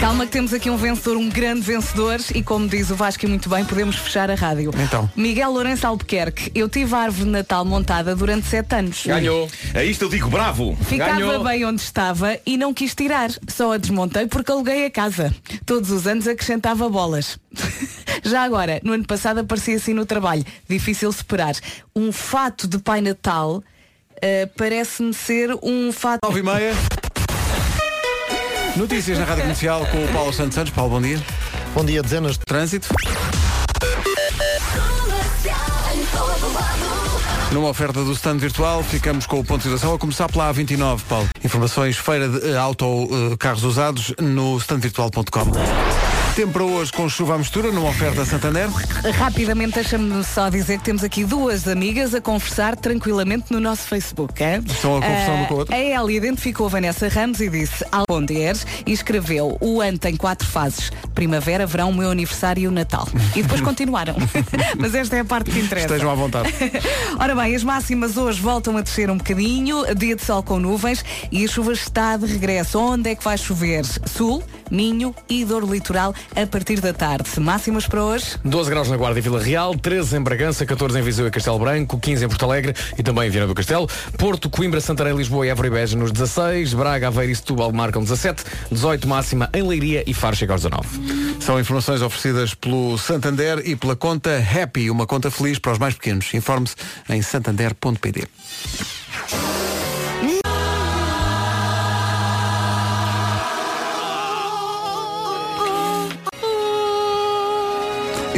Calma 0.00 0.26
que 0.26 0.32
temos 0.32 0.54
aqui 0.54 0.70
um 0.70 0.76
vencedor, 0.76 1.16
um 1.16 1.28
grande 1.28 1.62
vencedor 1.62 2.20
e 2.32 2.40
como 2.40 2.68
diz 2.68 2.88
o 2.90 2.94
Vasco 2.94 3.24
e 3.24 3.28
muito 3.28 3.48
bem, 3.48 3.64
podemos 3.64 3.96
fechar 3.96 4.30
a 4.30 4.34
rádio. 4.36 4.70
Então. 4.78 5.10
Miguel 5.16 5.50
Lourenço 5.50 5.86
Albuquerque, 5.88 6.52
eu 6.54 6.68
tive 6.68 6.94
a 6.94 6.98
árvore 6.98 7.24
de 7.24 7.30
Natal 7.30 7.64
montada 7.64 8.14
durante 8.14 8.46
sete 8.46 8.76
anos. 8.76 9.04
A 9.74 9.84
isto 9.84 10.04
eu 10.04 10.08
digo 10.08 10.30
bravo. 10.30 10.78
Ficava 10.82 11.40
bem 11.40 11.64
onde 11.64 11.82
estava 11.82 12.38
e 12.46 12.56
não 12.56 12.72
quis 12.72 12.94
tirar. 12.94 13.30
Só 13.48 13.72
a 13.72 13.76
desmontei 13.76 14.26
porque 14.28 14.52
aluguei 14.52 14.86
a 14.86 14.90
casa. 14.90 15.34
Todos 15.66 15.90
os 15.90 16.06
anos 16.06 16.28
acrescentava 16.28 16.88
bolas. 16.88 17.36
Já 18.22 18.42
agora, 18.44 18.80
no 18.84 18.92
ano 18.92 19.04
passado 19.04 19.40
aparecia 19.40 19.76
assim 19.76 19.94
no 19.94 20.06
trabalho. 20.06 20.44
Difícil 20.68 21.10
superar. 21.10 21.54
Um 21.94 22.12
fato 22.12 22.68
de 22.68 22.78
Pai 22.78 23.00
Natal 23.00 23.64
eh, 24.22 24.46
parece-me 24.56 25.12
ser 25.12 25.50
um 25.62 25.90
fato. 25.90 26.20
9 26.22 26.38
e 26.38 26.42
meia. 26.42 26.72
Notícias 28.78 29.18
na 29.18 29.24
Rádio 29.24 29.42
Comercial 29.42 29.84
com 29.86 30.04
o 30.04 30.08
Paulo 30.12 30.32
Santos 30.32 30.54
Santos. 30.54 30.72
Paulo, 30.72 30.92
bom 30.92 31.02
dia. 31.02 31.20
Bom 31.74 31.84
dia, 31.84 32.00
dezenas 32.00 32.38
de 32.38 32.44
trânsito. 32.44 32.88
Numa 37.50 37.70
oferta 37.70 38.04
do 38.04 38.12
stand 38.12 38.38
virtual, 38.38 38.84
ficamos 38.84 39.26
com 39.26 39.40
o 39.40 39.44
ponto 39.44 39.58
de 39.58 39.64
situação 39.64 39.94
a 39.94 39.98
começar 39.98 40.28
pela 40.28 40.54
A29, 40.54 41.00
Paulo. 41.08 41.28
Informações 41.42 41.96
feira 41.96 42.28
de 42.28 42.52
eh, 42.52 42.56
auto 42.56 42.86
eh, 42.86 43.36
carros 43.36 43.64
usados 43.64 44.14
no 44.20 44.56
standvirtual.com. 44.58 46.07
Tempo 46.38 46.52
para 46.52 46.64
hoje 46.64 46.92
com 46.92 47.08
chuva 47.08 47.34
à 47.34 47.38
mistura, 47.38 47.72
numa 47.72 47.88
oferta 47.88 48.24
Santander. 48.24 48.68
Rapidamente 49.18 49.74
deixa-me 49.74 50.22
só 50.22 50.48
dizer 50.48 50.78
que 50.78 50.84
temos 50.84 51.02
aqui 51.02 51.24
duas 51.24 51.66
amigas 51.66 52.14
a 52.14 52.20
conversar 52.20 52.76
tranquilamente 52.76 53.52
no 53.52 53.58
nosso 53.58 53.88
Facebook. 53.88 54.40
É? 54.40 54.58
Estão 54.64 54.98
a 54.98 55.00
conversar 55.00 55.32
uma 55.32 55.46
com 55.46 55.54
a 55.54 55.56
outra? 55.56 55.74
A 55.74 55.80
Ellie 55.80 56.16
identificou 56.16 56.68
Vanessa 56.68 57.08
Ramos 57.08 57.40
e 57.40 57.48
disse 57.48 57.84
Alponder 57.90 58.56
e 58.86 58.92
escreveu 58.92 59.58
o 59.60 59.80
ano 59.80 59.98
tem 59.98 60.14
quatro 60.14 60.46
fases. 60.46 60.92
Primavera, 61.12 61.66
verão, 61.66 61.92
meu 61.92 62.12
aniversário 62.12 62.62
e 62.62 62.68
o 62.68 62.70
Natal. 62.70 63.08
E 63.34 63.42
depois 63.42 63.60
continuaram. 63.60 64.14
Mas 64.78 64.94
esta 64.94 65.16
é 65.16 65.20
a 65.20 65.24
parte 65.24 65.50
que 65.50 65.58
interessa. 65.58 65.88
Estejam 65.88 66.08
à 66.08 66.14
vontade. 66.14 66.54
Ora 67.18 67.34
bem, 67.34 67.56
as 67.56 67.64
máximas 67.64 68.16
hoje 68.16 68.40
voltam 68.40 68.76
a 68.76 68.80
descer 68.80 69.10
um 69.10 69.16
bocadinho, 69.16 69.92
dia 69.96 70.14
de 70.14 70.22
sol 70.22 70.44
com 70.44 70.60
nuvens 70.60 71.04
e 71.32 71.44
a 71.44 71.48
chuva 71.48 71.72
está 71.72 72.16
de 72.16 72.26
regresso. 72.26 72.78
Onde 72.78 73.10
é 73.10 73.16
que 73.16 73.24
vai 73.24 73.36
chover? 73.36 73.84
Sul, 74.06 74.40
Minho 74.70 75.14
e 75.28 75.44
Dor 75.44 75.64
Litoral 75.64 76.14
a 76.34 76.46
partir 76.46 76.80
da 76.80 76.92
tarde. 76.92 77.38
Máximas 77.38 77.86
para 77.86 78.04
hoje? 78.04 78.36
12 78.44 78.70
graus 78.70 78.88
na 78.88 78.96
Guarda 78.96 79.18
e 79.18 79.22
Vila 79.22 79.42
Real, 79.42 79.74
13 79.74 80.16
em 80.16 80.20
Bragança, 80.20 80.66
14 80.66 80.98
em 80.98 81.02
Viseu 81.02 81.26
e 81.26 81.30
Castelo 81.30 81.58
Branco, 81.58 81.98
15 81.98 82.24
em 82.24 82.28
Porto 82.28 82.44
Alegre 82.44 82.74
e 82.98 83.02
também 83.02 83.28
em 83.28 83.30
Viana 83.30 83.46
do 83.46 83.54
Castelo, 83.54 83.88
Porto, 84.16 84.50
Coimbra, 84.50 84.80
Santarém, 84.80 85.16
Lisboa 85.16 85.46
e 85.46 85.50
Évora 85.50 85.68
e 85.68 85.70
Beja 85.70 85.96
nos 85.96 86.12
16, 86.12 86.74
Braga, 86.74 87.08
Aveiro 87.08 87.32
e 87.32 87.36
Setúbal 87.36 87.72
marcam 87.72 88.02
17, 88.02 88.44
18 88.70 89.08
máxima 89.08 89.48
em 89.54 89.62
Leiria 89.62 90.04
e 90.06 90.14
Faro 90.14 90.36
chega 90.36 90.52
aos 90.52 90.62
19. 90.62 91.38
São 91.40 91.58
informações 91.58 92.02
oferecidas 92.02 92.54
pelo 92.54 92.98
Santander 92.98 93.62
e 93.64 93.76
pela 93.76 93.96
conta 93.96 94.38
Happy, 94.38 94.90
uma 94.90 95.06
conta 95.06 95.30
feliz 95.30 95.58
para 95.58 95.72
os 95.72 95.78
mais 95.78 95.94
pequenos. 95.94 96.32
Informe-se 96.34 96.76
em 97.08 97.22
santander.pd. 97.22 98.28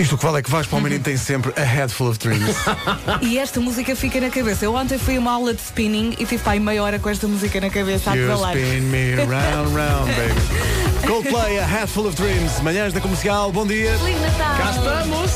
Isto 0.01 0.14
o 0.14 0.18
que 0.18 0.24
vale 0.24 0.38
é 0.38 0.42
que 0.42 0.51
vais 0.51 0.66
para 0.66 0.78
o 0.78 0.80
menino 0.80 1.05
tem 1.05 1.14
sempre 1.18 1.53
a 1.61 1.62
head 1.62 1.92
full 1.92 2.09
of 2.09 2.18
dreams. 2.18 2.57
E 3.20 3.38
esta 3.38 3.61
música 3.61 3.94
fica 3.94 4.18
na 4.18 4.30
cabeça. 4.30 4.64
Eu 4.64 4.74
ontem 4.74 4.96
fui 4.96 5.16
a 5.18 5.20
uma 5.20 5.30
aula 5.32 5.53
de 5.53 5.61
spinning 5.61 6.16
e 6.18 6.24
tive 6.24 6.38
para 6.38 6.53
aí 6.53 6.61
meia 6.61 6.82
hora 6.82 6.98
com 6.98 7.11
esta 7.11 7.28
música 7.28 7.61
na 7.61 7.68
cabeça 7.68 8.12
a 8.12 8.14
You 8.14 8.28
pedalar. 8.28 8.57
spin 8.57 8.80
me 8.80 9.14
round, 9.16 9.74
round, 9.74 10.11
baby. 10.12 10.40
Coldplay, 11.07 11.59
a 11.59 11.66
head 11.66 11.86
full 11.86 12.07
of 12.07 12.16
dreams. 12.16 12.62
Manhãs 12.62 12.94
da 12.94 13.01
comercial, 13.03 13.53
bom 13.53 13.66
dia. 13.66 13.92
Feliz 13.98 14.18
Natal! 14.22 14.57
Cá 14.57 14.70
estamos! 14.70 15.32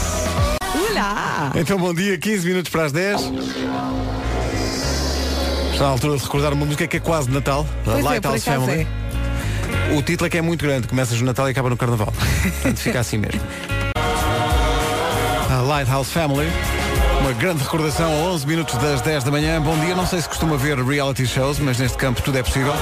Olá! 0.91 1.53
Então 1.55 1.79
bom 1.79 1.93
dia, 1.93 2.17
15 2.17 2.47
minutos 2.47 2.73
para 2.73 2.85
as 2.85 2.93
10. 2.93 3.21
Está 5.73 5.85
na 5.85 5.91
altura 5.91 6.17
de 6.17 6.23
recordar 6.23 6.55
uma 6.55 6.65
música 6.65 6.87
que 6.87 6.97
é 6.97 7.01
quase 7.01 7.29
de 7.29 7.35
Natal, 7.35 7.67
a 7.83 7.85
Pois 7.85 7.99
é, 7.99 8.03
Lighthouse 8.03 8.49
acaso 8.49 8.65
Family. 8.65 8.87
O 9.95 10.01
título 10.01 10.27
é 10.27 10.31
que 10.31 10.39
é 10.39 10.43
muito 10.43 10.65
grande, 10.65 10.89
começas 10.89 11.21
no 11.21 11.27
Natal 11.27 11.49
e 11.49 11.51
acaba 11.51 11.69
no 11.69 11.77
Carnaval. 11.77 12.15
Portanto, 12.15 12.79
fica 12.79 13.01
assim 13.01 13.19
mesmo. 13.19 13.43
A 15.55 15.61
Lighthouse 15.61 16.11
Family. 16.11 16.49
Uma 17.21 17.33
grande 17.33 17.63
recordação 17.63 18.11
a 18.11 18.33
11 18.33 18.45
minutos 18.45 18.75
das 18.79 19.01
10 19.03 19.23
da 19.23 19.31
manhã. 19.31 19.63
Bom 19.63 19.79
dia. 19.79 19.95
Não 19.95 20.05
sei 20.05 20.21
se 20.21 20.29
costuma 20.29 20.57
ver 20.57 20.77
reality 20.79 21.25
shows, 21.25 21.61
mas 21.61 21.79
neste 21.79 21.97
campo 21.97 22.21
tudo 22.21 22.37
é 22.39 22.43
possível. 22.43 22.73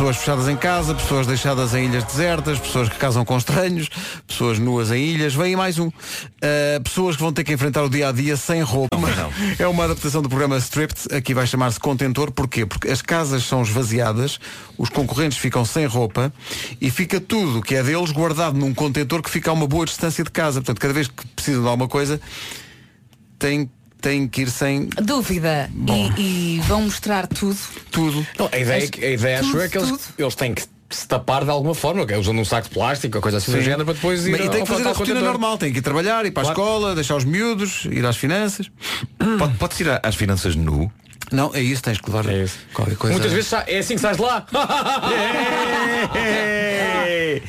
Pessoas 0.00 0.16
fechadas 0.16 0.48
em 0.48 0.56
casa, 0.56 0.94
pessoas 0.94 1.26
deixadas 1.26 1.74
em 1.74 1.84
ilhas 1.84 2.04
desertas, 2.04 2.58
pessoas 2.58 2.88
que 2.88 2.96
casam 2.96 3.22
com 3.22 3.36
estranhos, 3.36 3.90
pessoas 4.26 4.58
nuas 4.58 4.90
em 4.90 4.96
ilhas. 4.96 5.34
Vem 5.34 5.54
mais 5.54 5.78
um. 5.78 5.88
Uh, 5.88 6.82
pessoas 6.82 7.16
que 7.16 7.22
vão 7.22 7.30
ter 7.34 7.44
que 7.44 7.52
enfrentar 7.52 7.84
o 7.84 7.90
dia 7.90 8.08
a 8.08 8.12
dia 8.12 8.34
sem 8.34 8.62
roupa. 8.62 8.96
É 9.58 9.66
uma 9.66 9.84
adaptação 9.84 10.22
do 10.22 10.28
programa 10.30 10.56
Stripped. 10.56 11.14
Aqui 11.14 11.34
vai 11.34 11.46
chamar-se 11.46 11.78
Contentor. 11.78 12.30
Porquê? 12.30 12.64
Porque 12.64 12.88
as 12.88 13.02
casas 13.02 13.44
são 13.44 13.60
esvaziadas, 13.60 14.40
os 14.78 14.88
concorrentes 14.88 15.36
ficam 15.36 15.66
sem 15.66 15.84
roupa 15.84 16.32
e 16.80 16.90
fica 16.90 17.20
tudo 17.20 17.60
que 17.60 17.74
é 17.74 17.82
deles 17.82 18.10
guardado 18.10 18.56
num 18.56 18.72
contentor 18.72 19.22
que 19.22 19.28
fica 19.28 19.50
a 19.50 19.52
uma 19.52 19.66
boa 19.66 19.84
distância 19.84 20.24
de 20.24 20.30
casa. 20.30 20.62
Portanto, 20.62 20.80
cada 20.80 20.94
vez 20.94 21.08
que 21.08 21.26
precisam 21.26 21.60
de 21.60 21.68
alguma 21.68 21.88
coisa, 21.88 22.18
têm, 23.38 23.70
têm 24.00 24.26
que 24.26 24.42
ir 24.42 24.50
sem 24.50 24.88
Dúvida. 25.02 25.70
E, 26.18 26.56
e 26.56 26.60
vão 26.62 26.82
mostrar 26.82 27.26
tudo. 27.26 27.58
tudo. 27.90 28.26
Não, 28.38 28.48
a 28.52 28.58
ideia, 28.58 28.84
Acho- 28.84 29.04
a 29.04 29.08
ideia 29.10 29.40
acho 29.40 29.50
tudo, 29.50 29.62
é 29.62 29.68
que 29.68 29.78
eles, 29.78 29.88
tudo. 29.90 30.00
eles 30.18 30.34
têm 30.34 30.54
que 30.54 30.62
se 30.90 31.06
tapar 31.06 31.44
de 31.44 31.50
alguma 31.50 31.74
forma, 31.74 32.02
ok? 32.02 32.16
usando 32.16 32.38
um 32.40 32.44
saco 32.44 32.68
de 32.68 32.74
plástico 32.74 33.16
ou 33.18 33.22
coisa 33.22 33.38
assim 33.38 33.52
do 33.52 33.58
Sim. 33.58 33.62
género 33.64 33.84
para 33.84 33.94
depois 33.94 34.26
ir 34.26 34.32
Mas- 34.32 34.40
e 34.40 34.48
tem 34.48 34.64
que 34.64 34.68
fazer 34.70 34.88
a 34.88 34.92
rotina 34.92 35.20
normal, 35.20 35.56
tem 35.56 35.72
que 35.72 35.78
ir 35.78 35.82
trabalhar, 35.82 36.26
ir 36.26 36.32
para 36.32 36.42
a 36.42 36.52
Claro. 36.52 36.60
escola, 36.60 36.94
deixar 36.96 37.14
os 37.16 37.24
miúdos, 37.24 37.84
ir 37.90 38.04
às 38.04 38.16
finanças. 38.16 38.68
Pode, 39.38 39.54
pode-se 39.56 39.84
ir 39.84 40.00
às 40.02 40.16
finanças 40.16 40.56
nu? 40.56 40.90
Não, 41.30 41.54
é 41.54 41.60
isso, 41.60 41.82
tens 41.82 42.00
que 42.00 42.10
levar 42.10 42.24
qualquer 42.72 42.96
coisa. 42.96 43.14
Muitas 43.16 43.32
vezes 43.32 43.52
é 43.52 43.78
assim 43.78 43.94
que 43.94 44.00
sais 44.00 44.16
de 44.16 44.22
lá. 44.22 44.46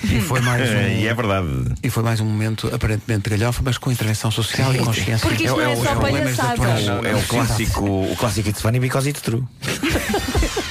E 0.03 0.21
foi 0.21 0.41
mais 0.41 0.61
um. 0.69 0.87
E 0.99 1.07
é 1.07 1.13
verdade. 1.13 1.47
E 1.83 1.89
foi 1.89 2.03
mais 2.03 2.19
um 2.19 2.25
momento 2.25 2.73
aparentemente 2.73 3.29
de 3.29 3.37
galhofa, 3.37 3.61
mas 3.63 3.77
com 3.77 3.91
intervenção 3.91 4.31
social 4.31 4.73
e 4.73 4.79
consciência. 4.79 5.27
Porque 5.27 5.43
isto 5.43 5.57
não 5.57 5.61
é 5.61 5.75
só 5.75 5.95
problemas 5.95 6.37
da 6.37 6.43
palhaçada. 6.55 7.07
É 7.07 7.15
o 7.15 7.23
clássico, 7.23 7.85
o 7.85 8.15
clássico 8.15 8.49
It's 8.49 8.61
funny 8.61 8.79
because 8.79 9.07
it's 9.09 9.21
true. 9.21 9.43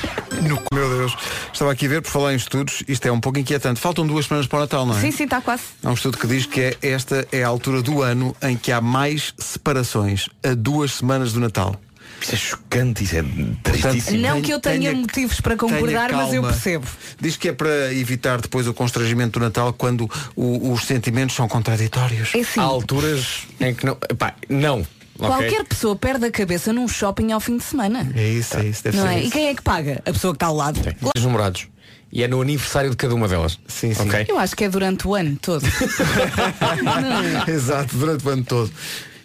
No, 0.40 0.58
meu 0.72 0.88
Deus. 0.88 1.14
Estava 1.52 1.72
aqui 1.72 1.84
a 1.84 1.88
ver, 1.88 2.02
por 2.02 2.10
falar 2.10 2.32
em 2.32 2.36
estudos, 2.36 2.82
isto 2.88 3.06
é 3.06 3.12
um 3.12 3.20
pouco 3.20 3.38
inquietante. 3.38 3.78
Faltam 3.78 4.06
duas 4.06 4.24
semanas 4.24 4.46
para 4.46 4.56
o 4.56 4.60
Natal, 4.62 4.86
não 4.86 4.96
é? 4.96 5.00
Sim, 5.00 5.10
sim, 5.10 5.24
está 5.24 5.40
quase. 5.40 5.64
Há 5.84 5.90
um 5.90 5.94
estudo 5.94 6.16
que 6.16 6.26
diz 6.26 6.46
que 6.46 6.60
é, 6.60 6.76
esta 6.80 7.28
é 7.30 7.42
a 7.44 7.48
altura 7.48 7.82
do 7.82 8.00
ano 8.00 8.34
em 8.40 8.56
que 8.56 8.72
há 8.72 8.80
mais 8.80 9.34
separações, 9.38 10.28
a 10.42 10.54
duas 10.54 10.92
semanas 10.94 11.32
do 11.34 11.40
Natal. 11.40 11.78
Isso 12.20 12.34
é 12.34 12.38
chocante, 12.38 13.04
isso 13.04 13.16
é 13.16 13.24
tristíssimo. 13.62 14.18
Não 14.18 14.42
que 14.42 14.52
eu 14.52 14.60
tenha 14.60 14.92
motivos 14.92 15.40
para 15.40 15.56
concordar, 15.56 16.10
tenha 16.10 16.22
mas 16.22 16.34
eu 16.34 16.42
percebo. 16.42 16.86
Diz 17.20 17.36
que 17.36 17.48
é 17.48 17.52
para 17.52 17.92
evitar 17.94 18.40
depois 18.40 18.66
o 18.66 18.74
constrangimento 18.74 19.38
do 19.38 19.42
Natal 19.44 19.72
quando 19.72 20.10
o- 20.36 20.72
os 20.72 20.84
sentimentos 20.84 21.34
são 21.36 21.48
contraditórios. 21.48 22.34
É 22.34 22.40
assim, 22.40 22.60
Há 22.60 22.64
alturas 22.64 23.46
em 23.60 23.74
que 23.74 23.84
não. 23.86 23.96
Pá, 24.18 24.34
não. 24.48 24.86
qualquer 25.18 25.64
pessoa 25.64 25.96
perde 25.96 26.26
a 26.26 26.30
cabeça 26.30 26.72
num 26.72 26.86
shopping 26.88 27.32
ao 27.32 27.40
fim 27.40 27.56
de 27.56 27.64
semana. 27.64 28.10
É 28.14 28.26
isso, 28.28 28.56
é 28.58 28.66
isso, 28.66 28.84
deve 28.84 28.96
Não 28.98 29.06
ser 29.06 29.12
é? 29.14 29.18
isso. 29.18 29.28
E 29.28 29.30
quem 29.30 29.48
é 29.48 29.54
que 29.54 29.62
paga? 29.62 30.02
A 30.06 30.12
pessoa 30.12 30.32
que 30.32 30.36
está 30.36 30.46
ao 30.46 30.56
lado. 30.56 30.78
Os 31.16 31.22
namorados. 31.22 31.68
E 32.12 32.24
é 32.24 32.28
no 32.28 32.42
aniversário 32.42 32.90
de 32.90 32.96
cada 32.96 33.14
uma 33.14 33.28
delas. 33.28 33.58
Sim, 33.68 33.94
sim. 33.94 34.02
Ok? 34.02 34.26
Eu 34.28 34.36
acho 34.38 34.56
que 34.56 34.64
é 34.64 34.68
durante 34.68 35.06
o 35.06 35.14
ano 35.14 35.36
todo. 35.40 35.64
Exato, 37.46 37.96
durante 37.96 38.26
o 38.26 38.30
ano 38.30 38.44
todo. 38.44 38.70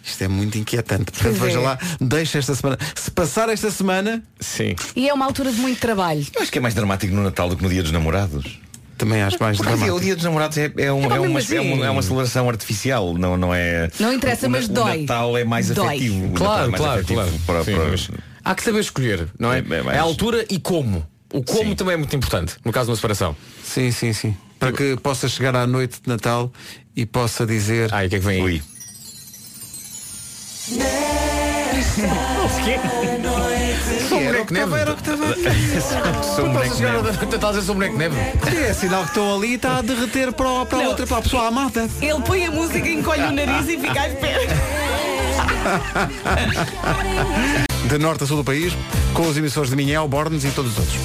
Isto 0.06 0.22
é 0.24 0.28
muito 0.28 0.56
inquietante. 0.56 1.10
Portanto, 1.10 1.34
veja 1.40 1.58
é. 1.58 1.62
lá, 1.62 1.78
deixa 2.00 2.38
esta 2.38 2.54
semana. 2.54 2.78
Se 2.94 3.10
passar 3.10 3.48
esta 3.48 3.70
semana, 3.70 4.22
Sim. 4.38 4.76
E 4.94 5.08
é 5.08 5.12
uma 5.12 5.24
altura 5.26 5.50
de 5.50 5.58
muito 5.60 5.80
trabalho. 5.80 6.24
Eu 6.34 6.42
acho 6.42 6.52
que 6.52 6.58
é 6.58 6.60
mais 6.60 6.74
dramático 6.74 7.12
no 7.14 7.22
Natal 7.22 7.48
do 7.48 7.56
que 7.56 7.62
no 7.62 7.68
dia 7.68 7.82
dos 7.82 7.90
namorados. 7.92 8.60
também 8.96 9.20
acho 9.22 9.36
mais 9.40 9.56
Porque 9.58 9.72
o 9.72 9.74
dia- 9.76 9.82
o 9.82 9.86
dramático. 9.86 10.04
dia 10.06 10.14
dos 10.14 10.24
namorados 10.24 10.56
é, 10.58 10.72
é, 10.78 10.92
um- 10.92 11.00
É 11.12 11.16
é 11.16 11.20
uma, 11.20 11.28
mesmo 11.28 11.54
é, 11.54 11.60
uma, 11.60 11.74
assim. 11.74 11.82
é 11.84 11.90
uma 11.90 12.02
celebração 12.02 12.48
artificial, 12.48 13.14
não, 13.18 13.36
não 13.36 13.52
é. 13.54 13.90
Não 14.00 14.12
interessa, 14.12 14.46
o, 14.46 14.50
mas 14.50 14.66
o 14.66 14.72
dói. 14.72 15.00
Natal 15.02 15.36
é 15.36 15.44
mais 15.44 15.68
Dói. 15.70 15.86
afetivo. 15.88 16.26
O 16.26 16.30
Claro, 16.30 16.64
é 16.64 16.68
mais 16.68 16.80
claro, 16.82 17.00
afetivo 17.00 17.20
claro. 17.20 17.40
Para, 17.46 17.64
Sim, 17.64 17.74
para- 17.76 17.88
mas 17.90 18.10
Há 18.44 18.54
que 18.54 18.62
saber 18.62 18.78
escolher, 18.80 19.28
não 19.38 19.52
é? 19.52 19.58
É, 19.58 19.64
é 19.74 19.78
É, 19.78 19.82
mais- 19.82 19.98
a 19.98 20.02
altura 20.02 20.46
e 20.48 20.58
como. 20.60 21.04
O 21.32 21.42
como 21.42 21.74
também 21.74 21.94
é 21.94 21.96
muito 21.96 22.14
importante, 22.14 22.54
no 22.64 22.70
caso 22.72 22.86
de 22.86 22.90
uma 22.92 22.96
separação. 22.96 23.36
Sim, 23.64 23.90
sim, 23.90 24.12
sim. 24.12 24.36
Para 24.58 24.72
que 24.72 24.96
possa 25.02 25.28
chegar 25.28 25.54
à 25.56 25.66
noite 25.66 26.00
de 26.02 26.08
Natal 26.08 26.50
e 26.94 27.04
possa 27.04 27.44
dizer. 27.44 27.92
Ai, 27.92 28.06
o 28.06 28.08
que 28.08 28.16
é 28.16 28.18
que 28.20 28.24
vem 28.24 28.36
aí? 28.36 28.42
Ui. 28.42 28.62
Sou 34.08 34.18
um 34.18 34.24
boneco 34.24 34.46
de 34.46 34.52
neve. 34.54 34.74
Era 34.74 34.92
o 34.92 34.96
que 34.96 35.02
estava. 35.02 35.26
Sou 36.34 36.46
um 36.46 36.52
boneco 36.52 36.74
de 36.76 36.82
neve. 36.82 37.08
Estás 37.10 37.44
a 37.44 37.48
dizer 37.50 37.62
sou 37.62 37.74
um 37.74 37.78
boneco 37.78 37.92
de 37.92 37.98
neve? 37.98 38.16
É 38.66 38.72
sinal 38.74 39.02
que 39.02 39.08
estão 39.10 39.36
ali 39.36 39.52
e 39.52 39.54
está 39.54 39.76
a 39.78 39.82
derreter 39.82 40.32
para, 40.32 40.48
o- 40.48 40.66
para 40.66 40.78
a 40.78 40.82
Não. 40.82 40.88
outra, 40.88 41.06
para 41.06 41.18
a 41.18 41.22
pessoa 41.22 41.46
amada. 41.46 41.88
Ele 42.02 42.20
põe 42.22 42.46
a 42.46 42.50
música, 42.50 42.88
encolhe 42.88 43.22
o 43.22 43.30
nariz 43.32 43.68
e 43.68 43.78
fica 43.78 44.00
à 44.00 44.08
espera. 44.08 44.40
de 47.88 47.98
norte 47.98 48.24
a 48.24 48.26
sul 48.26 48.38
do 48.38 48.44
país, 48.44 48.72
com 49.14 49.28
os 49.28 49.36
emissores 49.36 49.70
de 49.70 49.76
Minhel, 49.76 50.08
Bornes 50.08 50.42
e 50.44 50.50
todos 50.50 50.72
os 50.72 50.78
outros. 50.78 50.96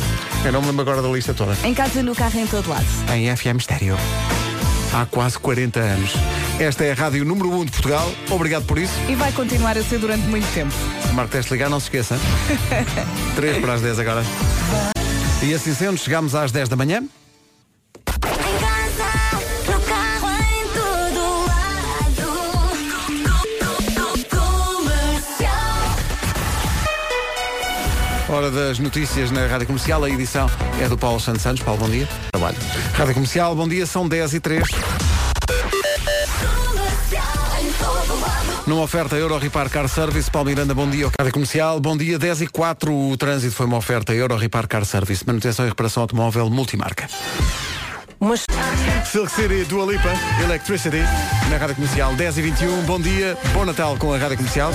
Eu 0.43 0.51
não 0.51 0.61
me 0.61 0.67
lembro 0.67 0.81
agora 0.81 1.01
da 1.03 1.09
lista 1.09 1.33
toda. 1.35 1.55
Em 1.63 1.73
casa, 1.75 2.01
no 2.01 2.15
carro, 2.15 2.39
em 2.39 2.47
todo 2.47 2.67
lado. 2.67 2.85
Em 3.13 3.35
FM 3.35 3.59
Stereo. 3.61 3.97
Há 4.93 5.05
quase 5.05 5.37
40 5.37 5.79
anos. 5.79 6.11
Esta 6.59 6.83
é 6.85 6.91
a 6.91 6.95
rádio 6.95 7.25
número 7.25 7.49
1 7.51 7.65
de 7.65 7.71
Portugal. 7.71 8.11
Obrigado 8.29 8.65
por 8.65 8.77
isso. 8.77 8.93
E 9.09 9.15
vai 9.15 9.31
continuar 9.31 9.77
a 9.77 9.83
ser 9.83 9.97
durante 9.99 10.23
muito 10.27 10.45
tempo. 10.53 10.73
Marco 11.13 11.31
teste 11.31 11.51
ligar, 11.53 11.69
não 11.69 11.79
se 11.79 11.87
esqueça. 11.87 12.19
3 13.35 13.57
para 13.59 13.73
as 13.73 13.81
10 13.81 13.99
agora. 13.99 14.23
E 15.41 15.53
assim 15.53 15.73
sendo, 15.73 15.97
chegamos 15.97 16.35
às 16.35 16.51
10 16.51 16.69
da 16.69 16.75
manhã. 16.75 17.03
Hora 28.29 28.49
das 28.49 28.79
notícias 28.79 29.29
na 29.29 29.45
Rádio 29.45 29.67
Comercial. 29.67 30.03
A 30.03 30.09
edição 30.09 30.49
é 30.81 30.87
do 30.87 30.97
Paulo 30.97 31.19
Santos 31.19 31.41
Santos. 31.41 31.63
Paulo, 31.63 31.81
bom 31.81 31.89
dia. 31.89 32.07
Trabalho. 32.31 32.57
Rádio 32.93 33.13
Comercial, 33.13 33.53
bom 33.55 33.67
dia. 33.67 33.85
São 33.85 34.07
10 34.07 34.35
e 34.35 34.39
3. 34.39 34.63
Numa 38.67 38.83
oferta 38.83 39.15
Euro 39.15 39.37
Repar 39.37 39.69
Car 39.69 39.87
Service, 39.87 40.29
Paulo 40.29 40.49
Miranda, 40.49 40.73
bom 40.73 40.87
dia. 40.87 41.09
Rádio 41.19 41.33
Comercial, 41.33 41.79
bom 41.79 41.97
dia. 41.97 42.19
10 42.19 42.41
e 42.41 42.47
4. 42.47 42.93
O 42.93 43.17
trânsito 43.17 43.55
foi 43.55 43.65
uma 43.65 43.77
oferta 43.77 44.13
Euro 44.13 44.35
Repar 44.35 44.67
Car 44.67 44.85
Service. 44.85 45.25
Manutenção 45.25 45.65
e 45.65 45.69
reparação 45.69 46.03
automóvel 46.03 46.49
multimarca. 46.49 47.07
Mas... 48.19 48.45
Silk 49.03 49.31
City, 49.31 49.65
Dua 49.65 49.91
Lipa, 49.91 50.09
Electricity, 50.43 51.01
na 51.49 51.57
Rádio 51.57 51.75
Comercial 51.75 52.13
10 52.15 52.37
e 52.37 52.41
21. 52.43 52.81
Bom 52.83 52.99
dia, 52.99 53.35
bom 53.51 53.65
Natal 53.65 53.97
com 53.97 54.13
a 54.13 54.17
Rádio 54.17 54.37
Comercial. 54.37 54.71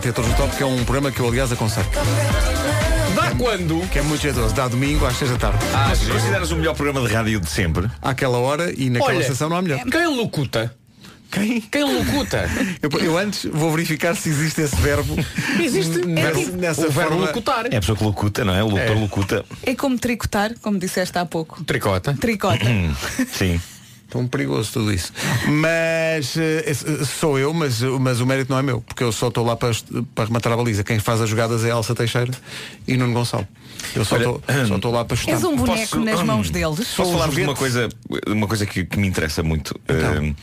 Tetores 0.00 0.28
no 0.30 0.36
Top, 0.36 0.56
que 0.56 0.62
é 0.64 0.66
um 0.66 0.84
programa 0.84 1.12
que 1.12 1.20
eu, 1.20 1.28
aliás, 1.28 1.52
aconselho. 1.52 1.86
Dá 3.14 3.30
quando? 3.38 3.88
Que 3.88 4.00
é 4.00 4.02
muito 4.02 4.20
jeitoso. 4.20 4.52
Dá 4.52 4.66
domingo 4.66 5.06
às 5.06 5.16
6 5.16 5.30
da 5.30 5.38
tarde. 5.38 5.64
Mas 5.72 6.08
consideras 6.08 6.50
o 6.50 6.56
melhor 6.56 6.74
programa 6.74 7.06
de 7.06 7.14
rádio 7.14 7.40
de 7.40 7.48
sempre? 7.48 7.88
Àquela 8.02 8.38
hora 8.38 8.72
e 8.76 8.90
naquela 8.90 9.12
Olha, 9.12 9.22
estação 9.22 9.48
não 9.48 9.56
há 9.56 9.62
melhor. 9.62 9.78
Quem 9.84 10.06
locuta? 10.16 10.74
Quem? 11.32 11.60
Quem 11.62 11.82
locuta? 11.84 12.48
Eu, 12.82 12.90
eu 13.00 13.18
antes 13.18 13.46
vou 13.50 13.70
verificar 13.72 14.14
se 14.14 14.28
existe 14.28 14.60
esse 14.60 14.76
verbo. 14.76 15.16
Existe. 15.60 16.06
Nessa, 16.06 16.28
É 16.40 16.44
tipo- 16.44 16.56
nessa 16.58 16.86
o 16.86 16.90
verbo 16.90 17.10
forma. 17.10 17.26
locutar. 17.26 17.66
É 17.70 17.76
a 17.76 17.80
pessoa 17.80 17.96
que 17.96 18.04
locuta, 18.04 18.44
não 18.44 18.54
é? 18.54 18.62
O 18.62 18.66
locutor 18.68 18.96
É. 18.96 19.00
locuta. 19.00 19.44
É 19.62 19.74
como 19.74 19.98
tricotar, 19.98 20.52
como 20.60 20.78
disseste 20.78 21.16
há 21.18 21.24
pouco. 21.24 21.64
Tricota. 21.64 22.14
Tricota. 22.14 22.64
Sim. 23.32 23.60
Tão 24.12 24.26
perigoso 24.26 24.70
tudo 24.74 24.92
isso. 24.92 25.10
Mas 25.48 26.36
eh, 26.36 26.64
esse- 26.66 27.06
sou 27.06 27.38
eu, 27.38 27.54
mas, 27.54 27.80
mas 27.80 28.20
o 28.20 28.26
mérito 28.26 28.52
não 28.52 28.58
é 28.58 28.62
meu, 28.62 28.82
porque 28.82 29.02
eu 29.02 29.10
só 29.10 29.28
estou 29.28 29.42
lá 29.42 29.56
para, 29.56 29.70
para 30.14 30.26
rematar 30.26 30.52
a 30.52 30.56
baliza. 30.56 30.84
Quem 30.84 30.98
faz 30.98 31.22
as 31.22 31.30
jogadas 31.30 31.64
é 31.64 31.70
Elsa 31.70 31.94
Teixeira 31.94 32.30
e 32.86 32.94
Nuno 32.96 33.14
Gonçalo. 33.14 33.48
Eu 33.96 34.04
só 34.04 34.16
estou 34.18 34.92
lá 34.92 35.04
para 35.04 35.16
chutar. 35.16 35.32
És 35.32 35.44
um 35.44 35.56
boneco 35.56 35.80
Posso- 35.96 36.00
nas 36.04 36.22
mãos 36.22 36.50
deles. 36.50 36.88
Posso 36.94 37.12
falar-vos 37.12 37.34
de 37.34 37.42
uma 37.42 37.54
coisa, 37.54 37.88
uma 38.28 38.46
coisa 38.46 38.66
que, 38.66 38.84
que 38.84 38.98
me 38.98 39.08
interessa 39.08 39.42
muito. 39.42 39.74
Então. 39.88 40.28
Uh, 40.28 40.36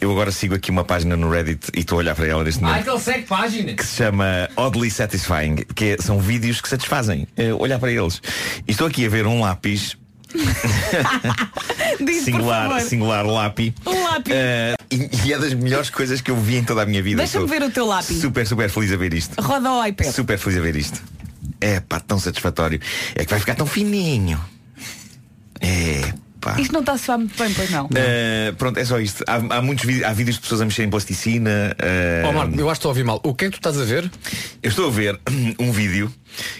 eu 0.00 0.10
agora 0.10 0.32
sigo 0.32 0.54
aqui 0.54 0.70
uma 0.70 0.82
página 0.84 1.14
no 1.16 1.30
Reddit 1.30 1.68
e 1.76 1.80
estou 1.80 1.96
a 1.96 1.98
olhar 2.00 2.14
para 2.14 2.26
ela 2.26 2.42
neste 2.42 2.62
momento. 2.62 2.88
ele 2.88 2.98
segue 2.98 3.22
página. 3.26 3.74
que 3.74 3.84
se 3.86 3.96
chama 3.96 4.48
Oddly 4.56 4.90
Satisfying, 4.90 5.56
que 5.74 5.84
é- 5.84 5.96
são 6.00 6.18
vídeos 6.18 6.60
que 6.62 6.68
satisfazem 6.68 7.28
eh, 7.36 7.52
olhar 7.52 7.78
para 7.78 7.92
eles. 7.92 8.20
E 8.66 8.72
estou 8.72 8.86
aqui 8.86 9.04
a 9.06 9.08
ver 9.08 9.26
um 9.26 9.40
lápis 9.40 9.96
Diz, 12.04 12.24
singular, 12.24 12.80
singular 12.80 13.26
lápis. 13.26 13.72
Um 13.86 14.02
lápis. 14.04 14.34
Eh, 14.34 14.74
e, 14.90 15.10
e 15.26 15.32
é 15.32 15.38
das 15.38 15.54
melhores 15.54 15.90
coisas 15.90 16.20
que 16.20 16.30
eu 16.30 16.36
vi 16.36 16.56
em 16.56 16.64
toda 16.64 16.82
a 16.82 16.86
minha 16.86 17.02
vida. 17.02 17.18
Deixa-me 17.18 17.46
ver 17.46 17.62
o 17.62 17.70
teu 17.70 17.86
lápis. 17.86 18.20
Super, 18.20 18.46
super 18.46 18.70
feliz 18.70 18.92
a 18.92 18.96
ver 18.96 19.14
isto. 19.14 19.40
Roda 19.40 19.68
ao 19.68 19.86
iPad. 19.86 20.12
Super 20.12 20.38
feliz 20.38 20.58
a 20.58 20.62
ver 20.62 20.76
isto. 20.76 21.02
É 21.60 21.80
pá, 21.80 22.00
tão 22.00 22.18
satisfatório. 22.18 22.80
É 23.14 23.24
que 23.24 23.30
vai 23.30 23.40
ficar 23.40 23.54
tão 23.54 23.66
fininho. 23.66 24.40
É 25.60 26.12
pá. 26.42 26.60
Isto 26.60 26.72
não 26.72 26.80
está 26.80 26.92
a 26.92 26.98
soar 26.98 27.18
muito 27.18 27.36
bem, 27.42 27.52
pois 27.54 27.70
não. 27.70 27.88
Eh, 27.94 28.52
pronto, 28.58 28.78
é 28.78 28.84
só 28.84 29.00
isto. 29.00 29.24
Há, 29.26 29.36
há 29.56 29.62
muitos 29.62 29.84
vídeos, 29.86 30.04
há 30.06 30.12
vídeos 30.12 30.36
de 30.36 30.42
pessoas 30.42 30.60
a 30.60 30.64
mexer 30.66 30.82
em 30.82 30.90
plasticina. 30.90 31.74
eh, 31.78 32.22
Oh, 32.28 32.32
Marco, 32.32 32.54
eu 32.60 32.68
acho 32.68 32.74
que 32.74 32.78
estou 32.80 32.88
a 32.90 32.92
ouvir 32.92 33.04
mal. 33.04 33.20
O 33.22 33.34
que 33.34 33.46
é 33.46 33.48
que 33.48 33.52
tu 33.52 33.58
estás 33.68 33.80
a 33.80 33.84
ver? 33.84 34.10
Eu 34.62 34.68
estou 34.68 34.88
a 34.88 34.90
ver 34.90 35.18
um 35.58 35.72
vídeo 35.72 36.12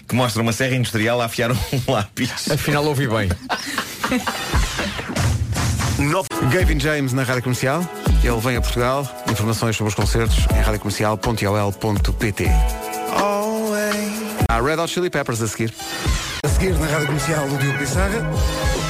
que 0.07 0.15
mostra 0.15 0.41
uma 0.41 0.51
serra 0.53 0.75
industrial 0.75 1.21
a 1.21 1.25
afiar 1.25 1.51
um 1.53 1.57
lápis. 1.87 2.49
Afinal 2.49 2.83
ouvi 2.85 3.07
bem. 3.07 3.29
Gavin 6.51 6.79
James 6.79 7.13
na 7.13 7.23
Rádio 7.23 7.43
Comercial. 7.43 7.87
Ele 8.23 8.39
vem 8.39 8.57
a 8.57 8.61
Portugal. 8.61 9.07
Informações 9.29 9.75
sobre 9.75 9.89
os 9.89 9.95
concertos 9.95 10.37
em 10.55 10.61
radiocomercial.ol.pt 10.61 12.47
A 14.49 14.61
Red 14.61 14.79
Hot 14.79 14.91
Chili 14.93 15.09
Peppers 15.09 15.41
a 15.41 15.47
seguir. 15.47 15.73
A 16.45 16.49
seguir 16.49 16.73
na 16.79 16.87
Rádio 16.87 17.07
Comercial 17.07 17.45
o 17.47 17.57
Diogo 17.57 17.77
Pissarra. 17.77 18.82